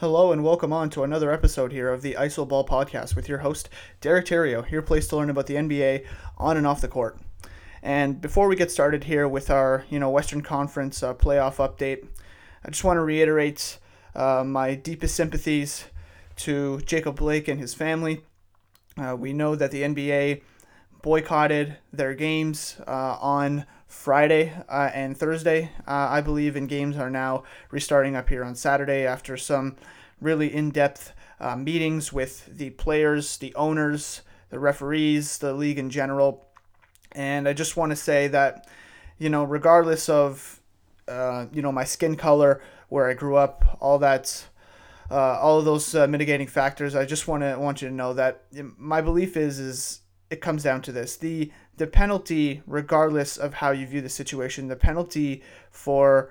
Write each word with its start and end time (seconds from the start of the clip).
Hello 0.00 0.30
and 0.30 0.44
welcome 0.44 0.72
on 0.72 0.90
to 0.90 1.02
another 1.02 1.32
episode 1.32 1.72
here 1.72 1.92
of 1.92 2.02
the 2.02 2.14
ISO 2.14 2.46
Ball 2.46 2.64
Podcast 2.64 3.16
with 3.16 3.28
your 3.28 3.38
host, 3.38 3.68
Derek 4.00 4.26
Terrio, 4.26 4.70
your 4.70 4.80
place 4.80 5.08
to 5.08 5.16
learn 5.16 5.28
about 5.28 5.48
the 5.48 5.56
NBA 5.56 6.06
on 6.36 6.56
and 6.56 6.68
off 6.68 6.80
the 6.80 6.86
court. 6.86 7.18
And 7.82 8.20
before 8.20 8.46
we 8.46 8.54
get 8.54 8.70
started 8.70 9.02
here 9.02 9.26
with 9.26 9.50
our, 9.50 9.84
you 9.90 9.98
know, 9.98 10.08
Western 10.08 10.40
Conference 10.40 11.02
uh, 11.02 11.14
playoff 11.14 11.56
update, 11.56 12.06
I 12.64 12.70
just 12.70 12.84
want 12.84 12.98
to 12.98 13.02
reiterate 13.02 13.80
uh, 14.14 14.44
my 14.46 14.76
deepest 14.76 15.16
sympathies 15.16 15.86
to 16.36 16.80
Jacob 16.82 17.16
Blake 17.16 17.48
and 17.48 17.58
his 17.58 17.74
family. 17.74 18.20
Uh, 18.96 19.16
we 19.18 19.32
know 19.32 19.56
that 19.56 19.72
the 19.72 19.82
NBA 19.82 20.42
boycotted 21.08 21.74
their 21.90 22.12
games 22.12 22.76
uh, 22.86 23.16
on 23.18 23.64
Friday 23.86 24.52
uh, 24.68 24.90
and 24.92 25.16
Thursday. 25.16 25.72
Uh, 25.86 26.06
I 26.10 26.20
believe 26.20 26.54
in 26.54 26.66
games 26.66 26.98
are 26.98 27.08
now 27.08 27.44
restarting 27.70 28.14
up 28.14 28.28
here 28.28 28.44
on 28.44 28.54
Saturday 28.54 29.06
after 29.06 29.34
some 29.38 29.76
really 30.20 30.54
in-depth 30.54 31.14
uh, 31.40 31.56
meetings 31.56 32.12
with 32.12 32.54
the 32.54 32.68
players, 32.68 33.38
the 33.38 33.54
owners, 33.54 34.20
the 34.50 34.58
referees, 34.58 35.38
the 35.38 35.54
league 35.54 35.78
in 35.78 35.88
general. 35.88 36.46
And 37.12 37.48
I 37.48 37.54
just 37.54 37.74
want 37.74 37.88
to 37.88 37.96
say 37.96 38.28
that, 38.28 38.68
you 39.18 39.30
know, 39.30 39.44
regardless 39.44 40.10
of, 40.10 40.60
uh, 41.08 41.46
you 41.54 41.62
know, 41.62 41.72
my 41.72 41.84
skin 41.84 42.16
color, 42.16 42.60
where 42.90 43.08
I 43.08 43.14
grew 43.14 43.36
up, 43.36 43.78
all 43.80 43.98
that. 44.00 44.44
Uh, 45.10 45.38
all 45.40 45.58
of 45.58 45.64
those 45.64 45.94
uh, 45.94 46.06
mitigating 46.06 46.46
factors. 46.46 46.94
I 46.94 47.06
just 47.06 47.26
want 47.26 47.42
to 47.42 47.58
want 47.58 47.80
you 47.80 47.88
to 47.88 47.94
know 47.94 48.12
that 48.12 48.42
my 48.76 49.00
belief 49.00 49.38
is 49.38 49.58
is 49.58 50.02
it 50.30 50.40
comes 50.40 50.62
down 50.62 50.82
to 50.82 50.92
this: 50.92 51.16
the 51.16 51.50
the 51.76 51.86
penalty, 51.86 52.62
regardless 52.66 53.36
of 53.36 53.54
how 53.54 53.70
you 53.70 53.86
view 53.86 54.00
the 54.00 54.08
situation, 54.08 54.68
the 54.68 54.76
penalty 54.76 55.42
for 55.70 56.30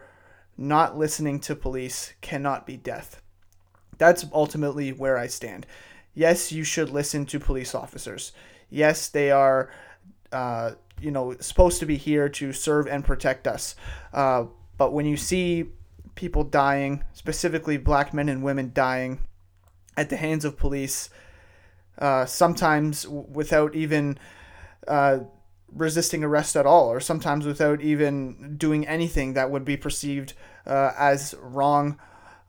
not 0.57 0.97
listening 0.97 1.39
to 1.39 1.55
police 1.55 2.13
cannot 2.21 2.65
be 2.65 2.77
death. 2.77 3.21
That's 3.97 4.25
ultimately 4.33 4.91
where 4.91 5.17
I 5.17 5.27
stand. 5.27 5.65
Yes, 6.13 6.51
you 6.51 6.63
should 6.63 6.89
listen 6.89 7.25
to 7.27 7.39
police 7.39 7.75
officers. 7.75 8.31
Yes, 8.69 9.07
they 9.07 9.31
are, 9.31 9.69
uh, 10.31 10.71
you 10.99 11.11
know, 11.11 11.35
supposed 11.39 11.79
to 11.79 11.85
be 11.85 11.95
here 11.95 12.27
to 12.29 12.51
serve 12.53 12.87
and 12.87 13.05
protect 13.05 13.47
us. 13.47 13.75
Uh, 14.13 14.45
but 14.77 14.93
when 14.93 15.05
you 15.05 15.17
see 15.17 15.65
people 16.15 16.43
dying, 16.43 17.03
specifically 17.13 17.77
black 17.77 18.13
men 18.13 18.29
and 18.29 18.43
women 18.43 18.71
dying 18.73 19.19
at 19.95 20.09
the 20.09 20.17
hands 20.17 20.43
of 20.43 20.57
police, 20.57 21.09
uh, 21.99 22.25
sometimes 22.25 23.07
without 23.07 23.75
even 23.75 24.17
uh, 24.87 25.19
resisting 25.73 26.23
arrest 26.23 26.55
at 26.55 26.65
all, 26.65 26.91
or 26.91 26.99
sometimes 26.99 27.45
without 27.45 27.81
even 27.81 28.55
doing 28.57 28.87
anything 28.87 29.33
that 29.33 29.49
would 29.51 29.65
be 29.65 29.77
perceived 29.77 30.33
uh, 30.65 30.91
as 30.97 31.35
wrong 31.41 31.97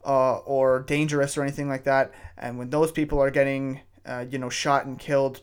uh, 0.05 0.39
or 0.39 0.81
dangerous 0.81 1.37
or 1.37 1.43
anything 1.43 1.69
like 1.69 1.85
that. 1.85 2.13
And 2.37 2.59
when 2.59 2.71
those 2.71 2.93
people 2.93 3.21
are 3.21 3.31
getting, 3.31 3.81
uh, 4.07 4.25
you 4.31 4.39
know, 4.39 4.49
shot 4.49 4.87
and 4.87 4.99
killed, 4.99 5.41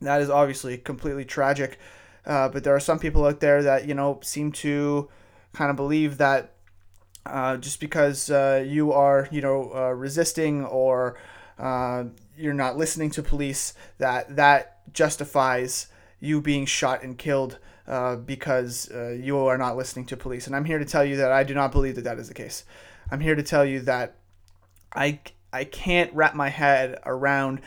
that 0.00 0.20
is 0.20 0.30
obviously 0.30 0.78
completely 0.78 1.24
tragic. 1.24 1.78
Uh, 2.26 2.48
but 2.48 2.64
there 2.64 2.74
are 2.74 2.80
some 2.80 2.98
people 2.98 3.24
out 3.26 3.40
there 3.40 3.62
that 3.62 3.86
you 3.86 3.94
know 3.94 4.18
seem 4.22 4.50
to 4.50 5.08
kind 5.52 5.70
of 5.70 5.76
believe 5.76 6.16
that 6.18 6.54
uh, 7.26 7.56
just 7.58 7.80
because 7.80 8.30
uh, 8.30 8.64
you 8.66 8.92
are, 8.92 9.28
you 9.30 9.40
know, 9.40 9.70
resisting 9.90 10.64
or 10.64 11.16
you're 12.36 12.54
not 12.54 12.76
listening 12.76 13.10
to 13.10 13.22
police, 13.22 13.74
that 13.98 14.36
that 14.36 14.92
justifies 14.92 15.88
you 16.20 16.40
being 16.40 16.66
shot 16.66 17.02
and 17.02 17.18
killed 17.18 17.58
uh, 17.86 18.16
because 18.16 18.90
uh, 18.90 19.10
you 19.10 19.36
are 19.38 19.58
not 19.58 19.76
listening 19.76 20.06
to 20.06 20.16
police. 20.16 20.46
And 20.46 20.56
I'm 20.56 20.64
here 20.64 20.78
to 20.78 20.84
tell 20.84 21.04
you 21.04 21.16
that 21.16 21.32
I 21.32 21.44
do 21.44 21.54
not 21.54 21.72
believe 21.72 21.96
that 21.96 22.04
that 22.04 22.18
is 22.18 22.28
the 22.28 22.34
case. 22.34 22.64
I'm 23.10 23.20
here 23.20 23.34
to 23.34 23.42
tell 23.42 23.64
you 23.64 23.80
that 23.80 24.16
I, 24.94 25.20
I 25.52 25.64
can't 25.64 26.12
wrap 26.14 26.34
my 26.34 26.48
head 26.48 26.98
around 27.04 27.60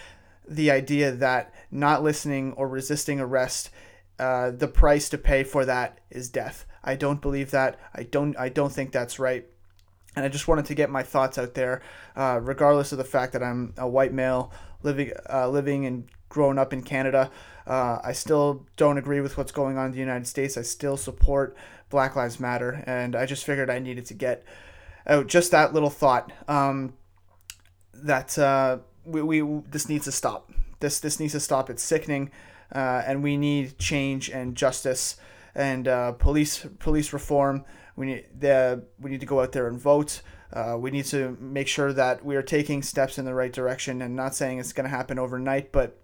the 0.48 0.72
idea 0.72 1.12
that 1.12 1.54
not 1.70 2.04
listening 2.04 2.54
or 2.54 2.68
resisting 2.68 3.20
arrest, 3.20 3.70
uh, 4.18 4.52
the 4.52 4.68
price 4.68 5.10
to 5.10 5.18
pay 5.18 5.44
for 5.44 5.66
that 5.66 6.00
is 6.10 6.30
death. 6.30 6.66
I 6.84 6.96
don't 6.96 7.22
believe 7.22 7.52
that. 7.52 7.80
I 7.94 8.04
don't. 8.04 8.36
I 8.38 8.50
don't 8.50 8.72
think 8.72 8.92
that's 8.92 9.20
right. 9.20 9.46
And 10.16 10.26
I 10.26 10.30
just 10.30 10.48
wanted 10.48 10.66
to 10.66 10.74
get 10.74 10.90
my 10.90 11.04
thoughts 11.04 11.38
out 11.38 11.54
there, 11.54 11.82
uh, 12.16 12.40
regardless 12.42 12.92
of 12.92 12.98
the 12.98 13.04
fact 13.04 13.34
that 13.34 13.44
I'm 13.44 13.74
a 13.78 13.88
white 13.88 14.14
male 14.14 14.52
living 14.84 15.12
uh, 15.32 15.50
living 15.50 15.86
and 15.86 16.08
growing 16.30 16.58
up 16.58 16.74
in 16.74 16.82
Canada. 16.84 17.32
Uh, 17.66 18.00
I 18.04 18.14
still 18.14 18.66
don't 18.78 18.98
agree 18.98 19.20
with 19.20 19.38
what's 19.38 19.52
going 19.52 19.78
on 19.78 19.88
in 19.88 19.92
the 19.92 20.00
United 20.00 20.28
States. 20.28 20.58
I 20.58 20.62
still 20.62 20.98
support 20.98 21.56
Black 21.90 22.16
Lives 22.16 22.40
Matter, 22.40 22.84
and 22.86 23.16
I 23.16 23.26
just 23.26 23.46
figured 23.46 23.70
I 23.70 23.80
needed 23.80 24.06
to 24.08 24.14
get 24.14 24.44
out 25.06 25.28
just 25.28 25.52
that 25.52 25.74
little 25.74 25.90
thought 25.90 26.32
um, 26.48 26.94
that 27.94 28.38
uh, 28.38 28.80
we, 29.06 29.22
we 29.22 29.62
this 29.70 29.90
needs 29.90 30.06
to 30.06 30.12
stop. 30.12 30.52
This 30.80 31.00
this 31.00 31.20
needs 31.20 31.34
to 31.34 31.40
stop. 31.40 31.70
It's 31.70 31.84
sickening, 31.84 32.32
uh, 32.74 33.04
and 33.06 33.24
we 33.24 33.38
need 33.38 33.78
change 33.80 34.30
and 34.30 34.56
justice 34.56 35.18
and 35.56 35.88
uh, 35.88 36.12
police 36.14 36.66
police 36.80 37.12
reform. 37.14 37.66
We 37.96 38.06
need 38.06 38.26
the 38.40 38.84
we 39.00 39.10
need 39.10 39.22
to 39.22 39.26
go 39.26 39.42
out 39.42 39.52
there 39.52 39.68
and 39.68 39.80
vote. 39.80 40.22
Uh, 40.54 40.78
we 40.80 40.92
need 40.92 41.06
to 41.06 41.38
make 41.40 41.68
sure 41.68 41.92
that 41.94 42.24
we 42.24 42.36
are 42.36 42.42
taking 42.42 42.82
steps 42.82 43.18
in 43.18 43.26
the 43.26 43.34
right 43.34 43.52
direction 43.52 44.02
and 44.02 44.16
not 44.16 44.34
saying 44.34 44.60
it's 44.60 44.74
going 44.74 44.90
to 44.90 44.96
happen 44.96 45.20
overnight, 45.20 45.72
but 45.72 46.00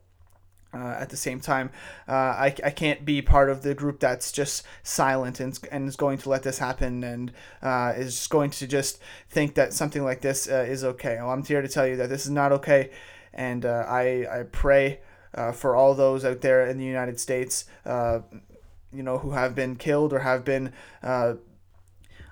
uh, 0.74 0.96
at 1.00 1.10
the 1.10 1.18
same 1.18 1.40
time, 1.40 1.70
uh, 2.08 2.12
I, 2.12 2.56
I 2.64 2.72
can't 2.72 3.06
be 3.06 3.22
part 3.22 3.50
of 3.50 3.62
the 3.62 3.76
group 3.76 4.00
that's 4.00 4.32
just 4.32 4.66
silent 4.82 5.40
and, 5.40 5.58
and 5.72 5.88
is 5.88 5.96
going 5.96 6.18
to 6.20 6.30
let 6.30 6.44
this 6.44 6.58
happen 6.58 7.04
and 7.04 7.32
uh, 7.62 7.94
is 7.96 8.28
going 8.28 8.50
to 8.52 8.68
just 8.68 9.00
think 9.30 9.54
that 9.56 9.74
something 9.74 10.04
like 10.04 10.22
this 10.22 10.50
uh, 10.50 10.66
is 10.68 10.84
okay. 10.84 11.18
Well, 11.18 11.30
I'm 11.30 11.46
here 11.46 11.62
to 11.62 11.68
tell 11.68 11.88
you 11.88 11.96
that 11.98 12.10
this 12.10 12.26
is 12.26 12.32
not 12.32 12.52
okay, 12.54 12.90
and 13.34 13.66
uh, 13.66 13.86
I, 13.88 14.26
I 14.40 14.44
pray 14.52 15.00
uh, 15.36 15.52
for 15.52 15.76
all 15.76 15.94
those 15.94 16.26
out 16.26 16.42
there 16.42 16.66
in 16.66 16.78
the 16.78 16.86
United 16.86 17.20
States, 17.20 17.66
you 17.86 19.02
know, 19.02 19.18
who 19.18 19.32
have 19.32 19.56
been 19.56 19.76
killed 19.76 20.14
or 20.14 20.20
have 20.20 20.44
been 20.44 20.72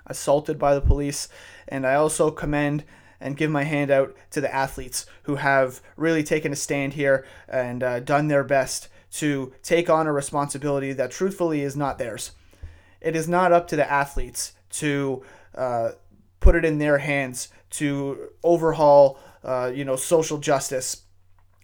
assaulted 0.06 0.58
by 0.58 0.74
the 0.74 0.80
police, 0.80 1.28
and 1.68 1.86
I 1.86 1.94
also 1.94 2.30
commend 2.30 2.84
and 3.20 3.36
give 3.36 3.50
my 3.50 3.62
hand 3.62 3.90
out 3.90 4.14
to 4.30 4.40
the 4.40 4.52
athletes 4.52 5.06
who 5.22 5.36
have 5.36 5.80
really 5.96 6.24
taken 6.24 6.52
a 6.52 6.56
stand 6.56 6.94
here 6.94 7.24
and 7.48 7.82
uh, 7.82 8.00
done 8.00 8.28
their 8.28 8.44
best 8.44 8.88
to 9.12 9.52
take 9.62 9.88
on 9.88 10.06
a 10.06 10.12
responsibility 10.12 10.92
that 10.92 11.10
truthfully 11.10 11.60
is 11.60 11.76
not 11.76 11.98
theirs. 11.98 12.32
It 13.00 13.14
is 13.14 13.28
not 13.28 13.52
up 13.52 13.68
to 13.68 13.76
the 13.76 13.90
athletes 13.90 14.52
to 14.70 15.22
uh, 15.54 15.90
put 16.40 16.56
it 16.56 16.64
in 16.64 16.78
their 16.78 16.98
hands 16.98 17.48
to 17.70 18.30
overhaul, 18.42 19.18
uh, 19.44 19.70
you 19.74 19.84
know, 19.84 19.96
social 19.96 20.38
justice 20.38 21.02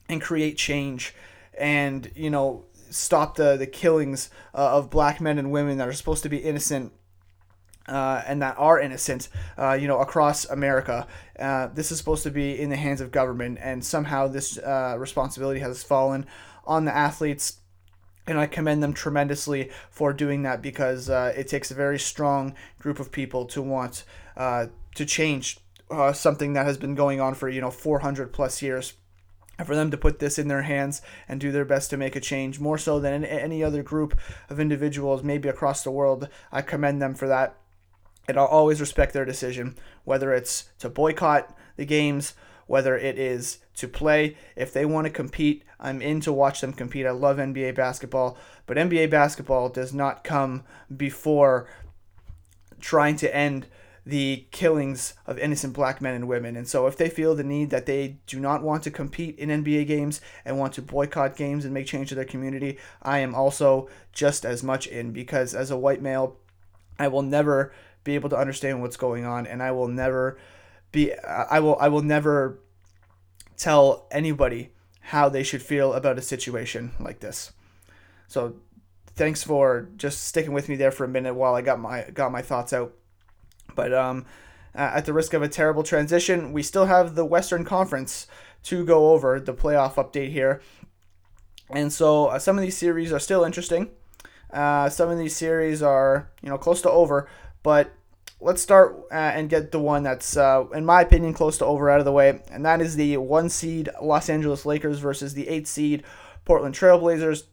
and 0.09 0.21
create 0.21 0.57
change 0.57 1.15
and, 1.59 2.11
you 2.15 2.31
know, 2.31 2.65
stop 2.91 3.37
the, 3.37 3.57
the 3.57 3.67
killings 3.67 4.31
uh, 4.55 4.77
of 4.77 4.91
black 4.91 5.21
men 5.21 5.39
and 5.39 5.51
women 5.51 5.79
that 5.79 5.89
are 5.89 5.93
supposed 5.93 6.23
to 6.23 6.29
be 6.29 6.39
innocent 6.39 6.93
uh, 7.89 8.23
and 8.27 8.43
that 8.43 8.55
are 8.59 8.81
innocent, 8.81 9.29
uh, 9.57 9.73
you 9.73 9.89
know, 9.89 9.99
across 9.99 10.45
America. 10.47 11.07
Uh, 11.39 11.69
this 11.69 11.91
is 11.91 11.99
supposed 11.99 12.23
to 12.23 12.31
be 12.31 12.59
in 12.59 12.71
the 12.71 12.77
hands 12.77 13.01
of 13.01 13.11
government, 13.11 13.59
and 13.61 13.85
somehow 13.85 14.27
this 14.27 14.59
uh, 14.59 14.97
responsibility 14.99 15.61
has 15.61 15.83
fallen 15.83 16.27
on 16.67 16.85
the 16.85 16.95
athletes. 16.95 17.61
And 18.27 18.39
I 18.39 18.47
commend 18.47 18.83
them 18.83 18.93
tremendously 18.93 19.71
for 19.91 20.13
doing 20.13 20.43
that 20.43 20.61
because 20.61 21.09
uh, 21.09 21.33
it 21.35 21.49
takes 21.49 21.71
a 21.71 21.75
very 21.75 21.99
strong 21.99 22.55
group 22.79 23.01
of 23.01 23.11
people 23.11 23.47
to 23.47 23.63
want 23.63 24.05
uh, 24.37 24.67
to 24.97 25.07
change 25.07 25.59
something 26.13 26.53
that 26.53 26.67
has 26.67 26.77
been 26.77 26.95
going 26.95 27.19
on 27.19 27.33
for 27.33 27.49
you 27.49 27.63
know 27.63 27.71
400 27.71 28.31
plus 28.31 28.61
years 28.61 28.93
and 29.59 29.67
for 29.67 29.75
them 29.75 29.91
to 29.91 29.97
put 29.97 30.19
this 30.19 30.39
in 30.39 30.49
their 30.49 30.63
hands 30.63 31.03
and 31.29 31.41
do 31.41 31.51
their 31.51 31.65
best 31.65 31.91
to 31.91 31.97
make 31.97 32.15
a 32.15 32.21
change 32.21 32.61
more 32.61 32.77
so 32.77 33.01
than 33.01 33.25
any 33.25 33.65
other 33.65 33.83
group 33.83 34.19
of 34.49 34.61
individuals 34.61 35.23
maybe 35.23 35.49
across 35.49 35.83
the 35.83 35.91
world 35.91 36.29
i 36.53 36.63
commend 36.63 37.03
them 37.03 37.15
for 37.15 37.27
that 37.27 37.57
and 38.29 38.39
I'll 38.39 38.47
always 38.47 38.81
respect 38.81 39.15
their 39.15 39.25
decision, 39.25 39.77
whether 40.05 40.33
it's 40.33 40.69
to 40.79 40.91
boycott 40.91 41.57
the 41.77 41.87
games, 41.87 42.35
whether 42.67 42.97
it 42.97 43.19
is 43.19 43.59
to 43.77 43.89
play. 43.89 44.37
If 44.55 44.73
they 44.73 44.85
want 44.85 45.07
to 45.07 45.13
compete, 45.13 45.65
I'm 45.81 46.03
in 46.03 46.21
to 46.21 46.33
watch 46.33 46.61
them 46.61 46.75
compete. 46.75 47.07
I 47.07 47.11
love 47.11 47.39
NBA 47.39 47.75
basketball, 47.75 48.37
but 48.67 48.77
NBA 48.77 49.11
basketball 49.11 49.71
does 49.71 49.95
not 49.95 50.23
come 50.23 50.65
before 50.95 51.69
trying 52.79 53.17
to 53.17 53.35
end 53.35 53.67
the 54.05 54.47
killings 54.53 55.13
of 55.27 55.39
innocent 55.39 55.75
black 55.75 56.01
men 56.01 56.15
and 56.15 56.27
women. 56.27 56.57
And 56.57 56.67
so 56.67 56.87
if 56.87 56.97
they 56.97 57.11
feel 57.11 57.35
the 57.35 57.45
need 57.45 57.69
that 57.71 57.85
they 57.85 58.17
do 58.27 58.41
not 58.41 58.63
want 58.63 58.83
to 58.85 58.91
compete 58.91 59.39
in 59.39 59.51
NBA 59.51 59.87
games 59.87 60.23
and 60.47 60.59
want 60.59 60.73
to 60.75 60.83
boycott 60.83 61.37
games 61.37 61.65
and 61.65 61.75
make 61.75 61.87
change 61.87 62.09
to 62.09 62.15
their 62.15 62.25
community, 62.25 62.79
I 63.03 63.19
am 63.19 63.35
also 63.35 63.89
just 64.13 64.47
as 64.47 64.63
much 64.63 64.87
in 64.87 65.13
because 65.13 65.55
as 65.55 65.71
a 65.71 65.77
white 65.77 66.01
male, 66.01 66.39
I 66.99 67.09
will 67.09 67.23
never 67.23 67.73
be 68.09 68.15
able 68.15 68.31
to 68.31 68.39
understand 68.39 68.81
what's 68.81 68.97
going 68.97 69.27
on 69.27 69.47
and 69.47 69.63
I 69.63 69.71
will 69.71 69.87
never 69.87 70.39
be 70.93 71.13
I 71.15 71.61
will 71.61 71.77
I 71.79 71.89
will 71.89 72.03
never 72.03 72.59
tell 73.59 74.09
anybody 74.11 74.71
how 75.01 75.29
they 75.29 75.43
should 75.43 75.61
feel 75.61 75.93
about 75.93 76.19
a 76.19 76.23
situation 76.23 76.93
like 76.99 77.21
this. 77.21 77.53
So 78.27 78.57
thanks 79.15 79.43
for 79.45 79.91
just 79.97 80.25
sticking 80.25 80.55
with 80.55 80.71
me 80.71 80.77
there 80.77 80.91
for 80.91 81.05
a 81.05 81.09
minute 81.09 81.35
while 81.35 81.55
I 81.55 81.61
got 81.61 81.79
my 81.79 82.05
got 82.15 82.33
my 82.33 82.41
thoughts 82.41 82.73
out. 82.73 82.95
But 83.75 83.93
um 83.93 84.25
at 84.75 85.05
the 85.05 85.13
risk 85.13 85.35
of 85.35 85.43
a 85.43 85.49
terrible 85.49 85.83
transition, 85.83 86.53
we 86.53 86.63
still 86.63 86.87
have 86.87 87.15
the 87.15 87.25
Western 87.27 87.65
Conference 87.65 88.27
to 88.65 88.85
go 88.85 89.11
over 89.11 89.39
the 89.39 89.53
playoff 89.53 89.95
update 89.95 90.31
here. 90.31 90.63
And 91.71 91.93
so 91.93 92.27
uh, 92.27 92.39
some 92.39 92.57
of 92.57 92.63
these 92.63 92.77
series 92.77 93.13
are 93.13 93.19
still 93.19 93.45
interesting. 93.45 93.91
Uh, 94.53 94.89
some 94.89 95.11
of 95.11 95.19
these 95.19 95.37
series 95.37 95.83
are, 95.83 96.31
you 96.43 96.49
know, 96.49 96.57
close 96.57 96.81
to 96.83 96.91
over, 96.91 97.29
but 97.63 97.93
let's 98.41 98.63
start 98.63 98.97
uh, 99.11 99.15
and 99.15 99.51
get 99.51 99.73
the 99.73 99.79
one 99.79 100.03
that's, 100.03 100.37
uh, 100.37 100.65
in 100.73 100.85
my 100.85 101.03
opinion, 101.03 101.35
close 101.35 101.59
to 101.59 101.65
over 101.65 101.91
out 101.91 101.99
of 101.99 102.05
the 102.05 102.13
way, 102.13 102.41
and 102.51 102.65
that 102.65 102.81
is 102.81 102.97
the 102.97 103.17
one 103.17 103.49
seed 103.49 103.89
Los 104.01 104.29
Angeles 104.29 104.65
Lakers 104.65 104.99
versus 104.99 105.35
the 105.35 105.49
eight 105.49 105.67
seed 105.67 106.05
Portland 106.45 106.75
Trailblazers. 106.75 107.45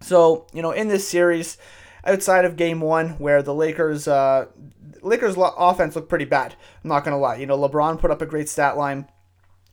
So, 0.00 0.46
you 0.52 0.62
know, 0.62 0.70
in 0.70 0.88
this 0.88 1.08
series, 1.08 1.58
outside 2.04 2.44
of 2.44 2.56
game 2.56 2.80
one, 2.80 3.10
where 3.18 3.42
the 3.42 3.54
Lakers, 3.54 4.06
uh, 4.06 4.46
Lakers 5.02 5.34
offense 5.38 5.96
looked 5.96 6.08
pretty 6.08 6.24
bad. 6.24 6.54
I'm 6.84 6.88
not 6.88 7.04
gonna 7.04 7.18
lie. 7.18 7.36
You 7.36 7.46
know, 7.46 7.58
LeBron 7.58 7.98
put 7.98 8.10
up 8.10 8.22
a 8.22 8.26
great 8.26 8.48
stat 8.48 8.76
line, 8.76 9.08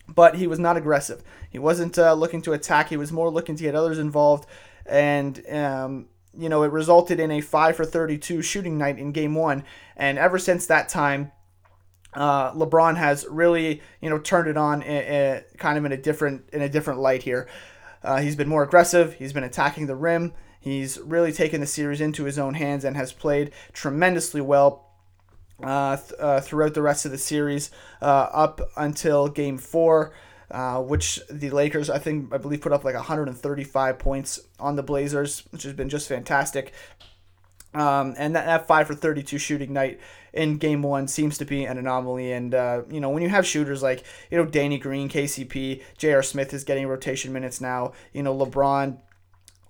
but 0.07 0.35
he 0.35 0.47
was 0.47 0.59
not 0.59 0.77
aggressive. 0.77 1.23
He 1.49 1.59
wasn't 1.59 1.97
uh, 1.99 2.13
looking 2.13 2.41
to 2.43 2.53
attack. 2.53 2.89
He 2.89 2.97
was 2.97 3.11
more 3.11 3.29
looking 3.29 3.55
to 3.55 3.63
get 3.63 3.75
others 3.75 3.99
involved, 3.99 4.47
and 4.85 5.41
um, 5.49 6.07
you 6.37 6.49
know, 6.49 6.63
it 6.63 6.71
resulted 6.71 7.19
in 7.19 7.31
a 7.31 7.41
five 7.41 7.75
for 7.75 7.85
32 7.85 8.41
shooting 8.41 8.77
night 8.77 8.97
in 8.97 9.11
game 9.11 9.35
one. 9.35 9.63
And 9.95 10.17
ever 10.17 10.39
since 10.39 10.65
that 10.67 10.89
time, 10.89 11.31
uh, 12.13 12.51
LeBron 12.53 12.97
has 12.97 13.25
really, 13.29 13.81
you 14.01 14.09
know, 14.09 14.19
turned 14.19 14.47
it 14.47 14.57
on 14.57 14.83
a, 14.83 14.85
a, 14.85 15.43
kind 15.57 15.77
of 15.77 15.85
in 15.85 15.91
a 15.91 15.97
different 15.97 16.49
in 16.53 16.61
a 16.61 16.69
different 16.69 16.99
light 16.99 17.23
here. 17.23 17.47
Uh, 18.03 18.19
he's 18.19 18.35
been 18.35 18.49
more 18.49 18.63
aggressive. 18.63 19.13
He's 19.13 19.33
been 19.33 19.43
attacking 19.43 19.87
the 19.87 19.95
rim. 19.95 20.33
He's 20.59 20.99
really 20.99 21.31
taken 21.31 21.61
the 21.61 21.67
series 21.67 22.01
into 22.01 22.23
his 22.23 22.39
own 22.39 22.53
hands 22.53 22.85
and 22.85 22.95
has 22.95 23.11
played 23.11 23.51
tremendously 23.73 24.41
well 24.41 24.91
uh, 25.61 25.97
th- 25.97 26.13
uh, 26.19 26.41
throughout 26.41 26.73
the 26.73 26.81
rest 26.81 27.05
of 27.05 27.11
the 27.11 27.17
series 27.17 27.69
uh, 28.01 28.05
up 28.31 28.61
until 28.77 29.27
game 29.27 29.57
four. 29.57 30.13
Uh, 30.53 30.79
which 30.79 31.19
the 31.31 31.49
Lakers, 31.49 31.89
I 31.89 31.97
think, 31.97 32.31
I 32.31 32.37
believe, 32.37 32.61
put 32.61 32.71
up 32.71 32.83
like 32.83 32.93
135 32.93 33.97
points 33.97 34.39
on 34.59 34.75
the 34.75 34.83
Blazers, 34.83 35.41
which 35.49 35.63
has 35.63 35.73
been 35.73 35.89
just 35.89 36.07
fantastic. 36.07 36.71
Um, 37.73 38.13
and 38.19 38.35
that, 38.35 38.45
that 38.45 38.67
5 38.67 38.85
for 38.85 38.93
32 38.93 39.39
shooting 39.39 39.73
night 39.73 39.99
in 40.31 40.57
game 40.57 40.83
one 40.83 41.07
seems 41.07 41.39
to 41.39 41.45
be 41.45 41.65
an 41.65 41.79
anomaly. 41.79 42.31
And, 42.31 42.53
uh, 42.53 42.83
you 42.87 42.99
know, 42.99 43.09
when 43.09 43.23
you 43.23 43.29
have 43.29 43.47
shooters 43.47 43.81
like, 43.81 44.03
you 44.29 44.37
know, 44.37 44.45
Danny 44.45 44.77
Green, 44.77 45.09
KCP, 45.09 45.81
J.R. 45.97 46.21
Smith 46.21 46.53
is 46.53 46.63
getting 46.63 46.85
rotation 46.85 47.33
minutes 47.33 47.59
now, 47.59 47.93
you 48.13 48.21
know, 48.21 48.35
LeBron, 48.37 48.99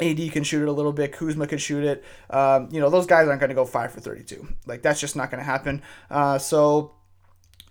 AD 0.02 0.32
can 0.34 0.44
shoot 0.44 0.64
it 0.64 0.68
a 0.68 0.72
little 0.74 0.92
bit. 0.92 1.14
Kuzma 1.14 1.48
can 1.48 1.60
shoot 1.60 1.86
it. 1.86 2.04
Um, 2.30 2.68
you 2.72 2.82
know, 2.82 2.90
those 2.90 3.06
guys 3.06 3.30
aren't 3.30 3.40
going 3.40 3.52
to 3.52 3.56
go 3.56 3.64
5 3.64 3.92
for 3.92 4.02
32. 4.02 4.50
Like, 4.66 4.82
that's 4.82 5.00
just 5.00 5.16
not 5.16 5.32
going 5.32 5.40
to 5.40 5.46
happen. 5.46 5.82
Uh, 6.10 6.38
so 6.40 6.96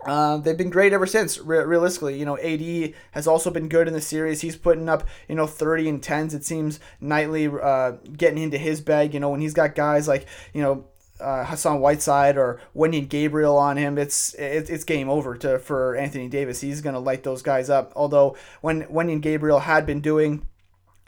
uh, 0.07 0.39
they've 0.39 0.57
been 0.57 0.71
great 0.71 0.93
ever 0.93 1.07
since. 1.07 1.39
Re- 1.39 1.65
realistically, 1.65 2.19
you 2.19 2.25
know, 2.25 2.39
AD 2.39 2.95
has 3.13 3.27
also 3.27 3.51
been 3.51 3.69
good 3.69 3.89
in 3.89 3.95
the 3.95 4.01
series. 4.01 4.41
He's 4.41 4.57
putting 4.57 4.89
up, 4.89 5.07
you 5.29 5.35
know, 5.35 5.47
30 5.47 5.89
and 5.89 6.03
10s. 6.03 6.35
It 6.35 6.45
seems 6.45 6.81
nightly, 7.01 7.47
uh, 7.47 7.93
getting 8.17 8.43
into 8.43 8.59
his 8.59 8.81
bag. 8.81 9.15
You 9.15 9.21
know, 9.21 9.31
when 9.31 9.41
he's 9.41 9.55
got 9.55 9.75
guys 9.75 10.09
like, 10.09 10.27
you 10.53 10.63
know, 10.63 10.87
uh, 11.21 11.45
Hassan 11.45 11.81
Whiteside 11.81 12.37
or 12.37 12.61
Wenyen 12.75 13.09
Gabriel 13.09 13.57
on 13.57 13.77
him, 13.77 13.97
it's 13.97 14.35
it, 14.35 14.69
it's 14.69 14.85
game 14.85 15.09
over 15.09 15.37
to 15.37 15.59
for 15.61 15.95
Anthony 15.95 16.29
Davis. 16.29 16.61
He's 16.61 16.81
gonna 16.81 16.99
light 16.99 17.23
those 17.23 17.43
guys 17.43 17.71
up. 17.71 17.93
Although 17.95 18.37
when 18.61 18.83
Wenyen 18.85 19.21
Gabriel 19.21 19.61
had 19.61 19.87
been 19.87 20.01
doing 20.01 20.47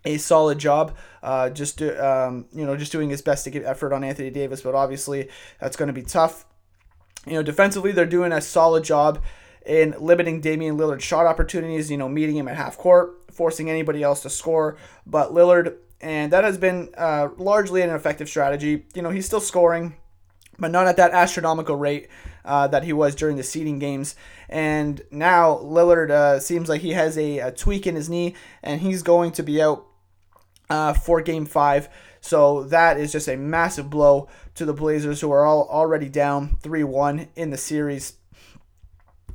a 0.05 0.19
solid 0.19 0.59
job, 0.59 0.97
uh, 1.23 1.51
just 1.51 1.79
do, 1.79 1.99
um, 1.99 2.47
you 2.53 2.65
know, 2.65 2.77
just 2.77 2.93
doing 2.93 3.11
his 3.11 3.23
best 3.23 3.45
to 3.45 3.51
get 3.51 3.65
effort 3.65 3.93
on 3.93 4.05
Anthony 4.05 4.31
Davis, 4.31 4.61
but 4.61 4.75
obviously 4.75 5.29
that's 5.59 5.77
going 5.77 5.87
to 5.87 5.95
be 5.95 6.03
tough. 6.03 6.45
You 7.27 7.35
know, 7.35 7.43
defensively, 7.43 7.93
they're 7.93 8.07
doing 8.07 8.33
a 8.33 8.41
solid 8.41 8.85
job 8.85 9.23
in 9.65 9.95
limiting 9.99 10.41
Damian 10.41 10.77
Lillard's 10.77 11.05
shot 11.05 11.27
opportunities, 11.27 11.91
you 11.91 11.97
know, 11.97 12.09
meeting 12.09 12.37
him 12.37 12.49
at 12.49 12.57
half 12.57 12.77
court, 12.77 13.23
forcing 13.31 13.71
anybody 13.71 14.03
else 14.03 14.23
to 14.23 14.31
score. 14.31 14.77
But 15.07 15.33
Lillard, 15.33 15.77
and 16.01 16.33
that 16.33 16.45
has 16.45 16.59
been 16.59 16.91
uh, 16.97 17.29
largely 17.39 17.83
an 17.83 17.91
effective 17.91 18.29
strategy. 18.29 18.85
You 18.95 19.03
know, 19.03 19.11
he's 19.11 19.27
still 19.27 19.41
scoring, 19.41 19.97
but 20.59 20.71
not 20.71 20.87
at 20.87 20.97
that 20.99 21.13
astronomical 21.13 21.77
rate 21.77 22.09
uh, 22.45 22.69
that 22.69 22.85
he 22.85 22.93
was 22.93 23.15
during 23.15 23.37
the 23.37 23.43
seeding 23.43 23.79
games. 23.79 24.15
And 24.49 25.01
now 25.11 25.57
Lillard 25.57 26.11
uh, 26.11 26.41
seems 26.41 26.69
like 26.69 26.83
he 26.83 26.93
has 26.93 27.17
a, 27.17 27.39
a, 27.39 27.51
tweak 27.51 27.87
in 27.87 27.95
his 27.95 28.11
knee, 28.11 28.35
and 28.63 28.81
he's 28.81 29.03
going 29.03 29.33
to 29.33 29.43
be 29.43 29.63
out 29.63 29.87
uh, 30.69 30.93
for 30.93 31.23
game 31.23 31.47
five. 31.47 31.89
So 32.21 32.65
that 32.65 32.99
is 32.99 33.13
just 33.13 33.29
a 33.29 33.37
massive 33.37 33.91
blow 33.91 34.29
to 34.55 34.65
the 34.65 34.73
Blazers, 34.73 35.21
who 35.21 35.31
are 35.33 35.45
all 35.45 35.69
already 35.69 36.09
down 36.09 36.57
3 36.63 36.85
1 36.85 37.29
in 37.37 37.51
the 37.51 37.57
series. 37.57 38.15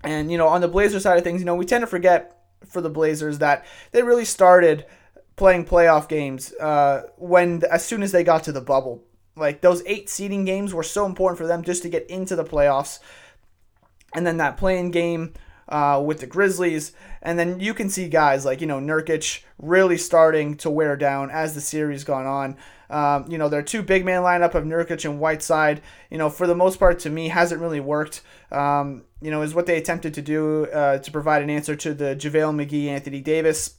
And, 0.04 0.32
you 0.32 0.38
know, 0.38 0.48
on 0.48 0.62
the 0.62 0.68
Blazer 0.68 1.00
side 1.00 1.18
of 1.18 1.24
things, 1.24 1.42
you 1.42 1.46
know, 1.46 1.56
we 1.56 1.66
tend 1.66 1.82
to 1.82 1.88
forget 1.88 2.44
for 2.68 2.82
the 2.82 2.90
Blazers 2.90 3.40
that 3.40 3.66
they 3.92 4.04
really 4.04 4.26
started 4.26 4.86
playing 5.36 5.66
playoff 5.66 6.08
games 6.08 6.54
uh, 6.56 7.04
when 7.18 7.64
as 7.72 7.86
soon 7.86 8.04
as 8.04 8.12
they 8.12 8.24
got 8.24 8.44
to 8.44 8.52
the 8.52 8.62
bubble. 8.62 9.04
Like 9.36 9.62
those 9.62 9.82
eight 9.86 10.10
seeding 10.10 10.46
games 10.46 10.74
were 10.74 10.84
so 10.84 11.06
important 11.06 11.38
for 11.38 11.48
them 11.48 11.64
just 11.64 11.82
to 11.84 11.90
get 11.90 12.10
into 12.10 12.36
the 12.36 12.44
playoffs. 12.44 13.00
And 14.14 14.26
then 14.26 14.38
that 14.38 14.58
play-in 14.58 14.92
game 14.92 15.34
uh, 15.70 16.02
with 16.04 16.20
the 16.20 16.28
Grizzlies. 16.28 16.92
And 17.22 17.40
then 17.40 17.60
you 17.60 17.74
can 17.74 17.90
see 17.90 18.10
guys 18.10 18.46
like, 18.46 18.60
you 18.62 18.68
know, 18.68 18.80
Nurkic 18.80 19.44
really 19.58 19.98
starting 19.98 20.56
to 20.58 20.70
wear 20.70 20.96
down 20.96 21.30
as 21.32 21.56
the 21.56 21.62
series 21.62 22.04
gone 22.04 22.26
on. 22.26 22.58
Um, 22.90 23.30
you 23.30 23.38
know, 23.38 23.50
their 23.50 23.62
two 23.62 23.84
big 23.84 24.04
man 24.04 24.24
lineup 24.24 24.56
of 24.56 24.64
Nurkic 24.64 25.06
and 25.06 25.20
Whiteside, 25.20 25.82
you 26.10 26.18
know, 26.18 26.30
for 26.30 26.48
the 26.48 26.56
most 26.56 26.80
part 26.80 27.00
to 27.00 27.10
me 27.10 27.28
hasn't 27.28 27.62
really 27.62 27.80
worked. 27.80 28.22
Um, 28.52 29.04
you 29.22 29.30
know, 29.30 29.44
is 29.44 29.54
what 29.54 29.68
they 29.68 29.78
attempted 29.78 30.16
to 30.16 30.22
do 30.22 30.66
uh, 30.68 30.98
to 30.98 31.12
provide 31.12 31.44
an 31.44 31.50
answer 31.50 31.76
to 31.76 31.94
the 31.94 32.16
JaVale 32.16 32.56
McGee, 32.56 32.88
Anthony 32.88 33.22
Davis 33.22 33.76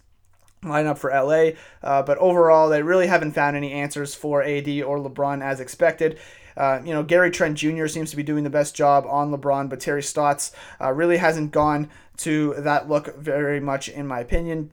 lineup 0.63 0.99
for 0.99 1.11
LA. 1.11 1.53
Uh, 1.83 2.03
but 2.03 2.19
overall, 2.19 2.69
they 2.69 2.83
really 2.83 3.07
haven't 3.07 3.33
found 3.33 3.57
any 3.57 3.73
answers 3.73 4.15
for 4.15 4.43
AD 4.43 4.69
or 4.83 4.99
LeBron 4.99 5.43
as 5.43 5.61
expected. 5.61 6.19
Uh, 6.61 6.83
you 6.85 6.93
know, 6.93 7.03
Gary 7.03 7.31
Trent 7.31 7.57
Jr. 7.57 7.87
seems 7.87 8.11
to 8.11 8.17
be 8.17 8.23
doing 8.23 8.45
the 8.45 8.51
best 8.51 8.75
job 8.75 9.07
on 9.09 9.31
LeBron, 9.31 9.71
but 9.71 9.81
Terry 9.81 10.03
Stotts 10.03 10.53
uh, 10.79 10.93
really 10.93 11.17
hasn't 11.17 11.53
gone 11.53 11.89
to 12.19 12.53
that 12.59 12.87
look 12.87 13.17
very 13.17 13.61
much, 13.61 13.89
in 13.89 14.07
my 14.07 14.21
opinion. 14.21 14.71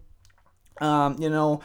Um, 0.82 1.16
you 1.18 1.30
know, 1.30 1.62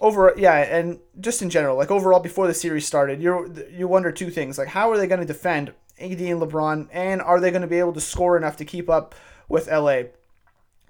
over 0.00 0.32
yeah, 0.38 0.56
and 0.56 0.98
just 1.20 1.42
in 1.42 1.50
general, 1.50 1.76
like 1.76 1.90
overall, 1.90 2.20
before 2.20 2.46
the 2.46 2.54
series 2.54 2.86
started, 2.86 3.20
you 3.20 3.54
you 3.70 3.86
wonder 3.86 4.10
two 4.10 4.30
things: 4.30 4.56
like 4.56 4.68
how 4.68 4.90
are 4.90 4.96
they 4.96 5.06
going 5.06 5.20
to 5.20 5.26
defend 5.26 5.74
AD 6.00 6.20
and 6.20 6.40
LeBron, 6.40 6.88
and 6.90 7.20
are 7.20 7.38
they 7.38 7.50
going 7.50 7.60
to 7.60 7.68
be 7.68 7.80
able 7.80 7.92
to 7.92 8.00
score 8.00 8.38
enough 8.38 8.56
to 8.56 8.64
keep 8.64 8.88
up 8.88 9.14
with 9.46 9.70
LA? 9.70 10.04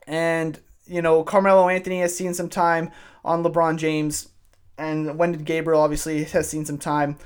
And 0.07 0.61
you 0.87 1.03
know, 1.03 1.25
Carmelo 1.25 1.69
Anthony 1.69 2.03
has 2.03 2.17
seen 2.17 2.35
some 2.35 2.49
time 2.49 2.93
on 3.25 3.43
LeBron 3.43 3.79
James, 3.79 4.29
and 4.79 5.09
Wenyen 5.19 5.45
Gabriel 5.45 5.81
obviously 5.81 6.23
has 6.23 6.49
seen 6.49 6.65
some 6.65 6.79
time 6.79 7.19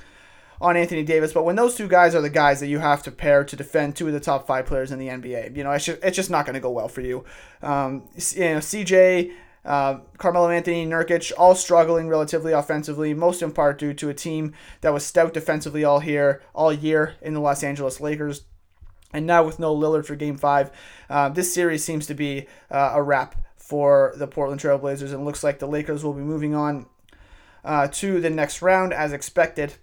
on 0.61 0.77
Anthony 0.77 1.03
Davis. 1.03 1.33
But 1.33 1.43
when 1.43 1.55
those 1.55 1.75
two 1.75 1.87
guys 1.87 2.15
are 2.15 2.21
the 2.21 2.29
guys 2.29 2.59
that 2.59 2.67
you 2.67 2.79
have 2.79 3.03
to 3.03 3.11
pair 3.11 3.43
to 3.43 3.55
defend 3.55 3.95
two 3.95 4.07
of 4.07 4.13
the 4.13 4.19
top 4.19 4.47
five 4.47 4.65
players 4.65 4.91
in 4.91 4.99
the 4.99 5.07
NBA, 5.07 5.55
you 5.55 5.63
know, 5.63 5.71
it's 5.71 5.85
just, 5.85 6.03
it's 6.03 6.15
just 6.15 6.29
not 6.29 6.45
going 6.45 6.53
to 6.53 6.59
go 6.59 6.71
well 6.71 6.87
for 6.87 7.01
you. 7.01 7.23
Um, 7.61 8.03
you 8.15 8.41
know, 8.41 8.59
CJ, 8.59 9.33
uh, 9.65 9.99
Carmelo 10.17 10.49
Anthony, 10.49 10.85
Nurkic, 10.85 11.31
all 11.37 11.55
struggling 11.55 12.07
relatively 12.07 12.53
offensively, 12.53 13.13
most 13.13 13.41
in 13.41 13.51
part 13.51 13.79
due 13.79 13.93
to 13.95 14.09
a 14.09 14.13
team 14.13 14.53
that 14.81 14.93
was 14.93 15.05
stout 15.05 15.33
defensively 15.33 15.83
all 15.83 15.99
here, 15.99 16.41
all 16.53 16.71
year 16.71 17.15
in 17.21 17.33
the 17.33 17.39
Los 17.39 17.63
Angeles 17.63 17.99
Lakers. 17.99 18.43
And 19.13 19.25
now 19.25 19.43
with 19.43 19.59
no 19.59 19.75
Lillard 19.75 20.05
for 20.05 20.15
Game 20.15 20.37
Five, 20.37 20.71
uh, 21.09 21.29
this 21.29 21.53
series 21.53 21.83
seems 21.83 22.05
to 22.07 22.13
be 22.13 22.47
uh, 22.69 22.91
a 22.93 23.01
wrap 23.01 23.35
for 23.55 24.13
the 24.17 24.27
Portland 24.27 24.61
Trailblazers, 24.61 25.13
and 25.13 25.25
looks 25.25 25.43
like 25.43 25.59
the 25.59 25.67
Lakers 25.67 26.03
will 26.03 26.13
be 26.13 26.21
moving 26.21 26.53
on 26.53 26.85
uh, 27.63 27.87
to 27.87 28.19
the 28.21 28.29
next 28.29 28.61
round 28.61 28.93
as 28.93 29.13
expected. 29.13 29.75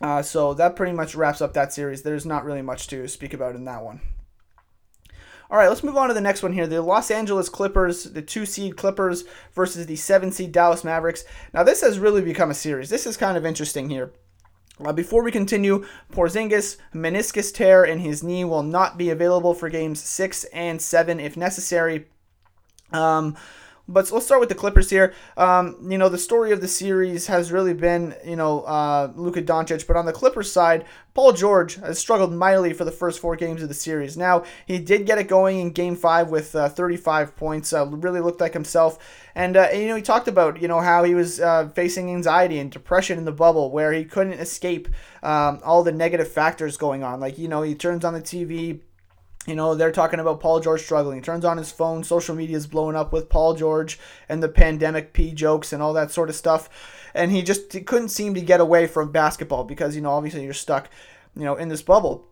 Uh, 0.00 0.22
so 0.22 0.54
that 0.54 0.76
pretty 0.76 0.92
much 0.92 1.14
wraps 1.14 1.40
up 1.40 1.54
that 1.54 1.72
series. 1.72 2.02
There's 2.02 2.26
not 2.26 2.44
really 2.44 2.62
much 2.62 2.86
to 2.88 3.08
speak 3.08 3.34
about 3.34 3.56
in 3.56 3.64
that 3.64 3.82
one. 3.82 4.00
All 5.50 5.56
right, 5.56 5.68
let's 5.68 5.82
move 5.82 5.96
on 5.96 6.08
to 6.08 6.14
the 6.14 6.20
next 6.20 6.42
one 6.42 6.52
here. 6.52 6.66
The 6.66 6.82
Los 6.82 7.10
Angeles 7.10 7.48
Clippers, 7.48 8.04
the 8.04 8.20
two 8.20 8.44
seed 8.44 8.76
Clippers 8.76 9.24
versus 9.54 9.86
the 9.86 9.96
seven 9.96 10.30
seed 10.30 10.52
Dallas 10.52 10.84
Mavericks. 10.84 11.24
Now, 11.54 11.62
this 11.62 11.80
has 11.80 11.98
really 11.98 12.20
become 12.20 12.50
a 12.50 12.54
series. 12.54 12.90
This 12.90 13.06
is 13.06 13.16
kind 13.16 13.36
of 13.36 13.46
interesting 13.46 13.88
here. 13.88 14.12
Uh, 14.84 14.92
before 14.92 15.24
we 15.24 15.32
continue, 15.32 15.86
Porzingis 16.12 16.76
meniscus 16.94 17.52
tear 17.52 17.82
in 17.82 17.98
his 17.98 18.22
knee 18.22 18.44
will 18.44 18.62
not 18.62 18.98
be 18.98 19.10
available 19.10 19.54
for 19.54 19.68
games 19.68 20.00
six 20.00 20.44
and 20.44 20.80
seven 20.80 21.18
if 21.18 21.36
necessary. 21.36 22.06
Um, 22.92 23.36
but 23.88 24.12
let's 24.12 24.26
start 24.26 24.40
with 24.40 24.50
the 24.50 24.54
Clippers 24.54 24.90
here. 24.90 25.14
Um, 25.38 25.78
you 25.90 25.96
know, 25.96 26.10
the 26.10 26.18
story 26.18 26.52
of 26.52 26.60
the 26.60 26.68
series 26.68 27.26
has 27.26 27.50
really 27.50 27.72
been, 27.72 28.14
you 28.22 28.36
know, 28.36 28.60
uh, 28.60 29.10
Luka 29.16 29.40
Doncic. 29.40 29.86
But 29.86 29.96
on 29.96 30.04
the 30.04 30.12
Clippers 30.12 30.52
side, 30.52 30.84
Paul 31.14 31.32
George 31.32 31.76
has 31.76 31.98
struggled 31.98 32.32
mightily 32.32 32.74
for 32.74 32.84
the 32.84 32.92
first 32.92 33.18
four 33.18 33.34
games 33.34 33.62
of 33.62 33.68
the 33.68 33.74
series. 33.74 34.16
Now, 34.16 34.44
he 34.66 34.78
did 34.78 35.06
get 35.06 35.16
it 35.16 35.26
going 35.26 35.58
in 35.58 35.70
game 35.70 35.96
five 35.96 36.28
with 36.30 36.54
uh, 36.54 36.68
35 36.68 37.34
points. 37.34 37.72
Uh, 37.72 37.86
really 37.86 38.20
looked 38.20 38.42
like 38.42 38.52
himself. 38.52 38.98
And, 39.34 39.56
uh, 39.56 39.68
and, 39.72 39.80
you 39.80 39.88
know, 39.88 39.96
he 39.96 40.02
talked 40.02 40.28
about, 40.28 40.60
you 40.60 40.68
know, 40.68 40.80
how 40.80 41.04
he 41.04 41.14
was 41.14 41.40
uh, 41.40 41.70
facing 41.70 42.10
anxiety 42.10 42.58
and 42.58 42.70
depression 42.70 43.16
in 43.16 43.24
the 43.24 43.32
bubble 43.32 43.70
where 43.70 43.92
he 43.92 44.04
couldn't 44.04 44.34
escape 44.34 44.88
um, 45.22 45.60
all 45.64 45.82
the 45.82 45.92
negative 45.92 46.30
factors 46.30 46.76
going 46.76 47.02
on. 47.02 47.20
Like, 47.20 47.38
you 47.38 47.48
know, 47.48 47.62
he 47.62 47.74
turns 47.74 48.04
on 48.04 48.12
the 48.12 48.20
TV 48.20 48.80
You 49.48 49.54
know, 49.54 49.74
they're 49.74 49.90
talking 49.90 50.20
about 50.20 50.40
Paul 50.40 50.60
George 50.60 50.82
struggling. 50.82 51.16
He 51.16 51.22
turns 51.22 51.46
on 51.46 51.56
his 51.56 51.72
phone, 51.72 52.04
social 52.04 52.34
media 52.34 52.58
is 52.58 52.66
blowing 52.66 52.94
up 52.94 53.14
with 53.14 53.30
Paul 53.30 53.54
George 53.54 53.98
and 54.28 54.42
the 54.42 54.48
pandemic 54.48 55.14
P 55.14 55.32
jokes 55.32 55.72
and 55.72 55.82
all 55.82 55.94
that 55.94 56.10
sort 56.10 56.28
of 56.28 56.36
stuff. 56.36 56.68
And 57.14 57.32
he 57.32 57.40
just 57.40 57.72
he 57.72 57.80
couldn't 57.80 58.10
seem 58.10 58.34
to 58.34 58.42
get 58.42 58.60
away 58.60 58.86
from 58.86 59.10
basketball 59.10 59.64
because, 59.64 59.96
you 59.96 60.02
know, 60.02 60.10
obviously 60.10 60.44
you're 60.44 60.52
stuck, 60.52 60.90
you 61.34 61.44
know, 61.44 61.54
in 61.56 61.68
this 61.68 61.80
bubble. 61.80 62.28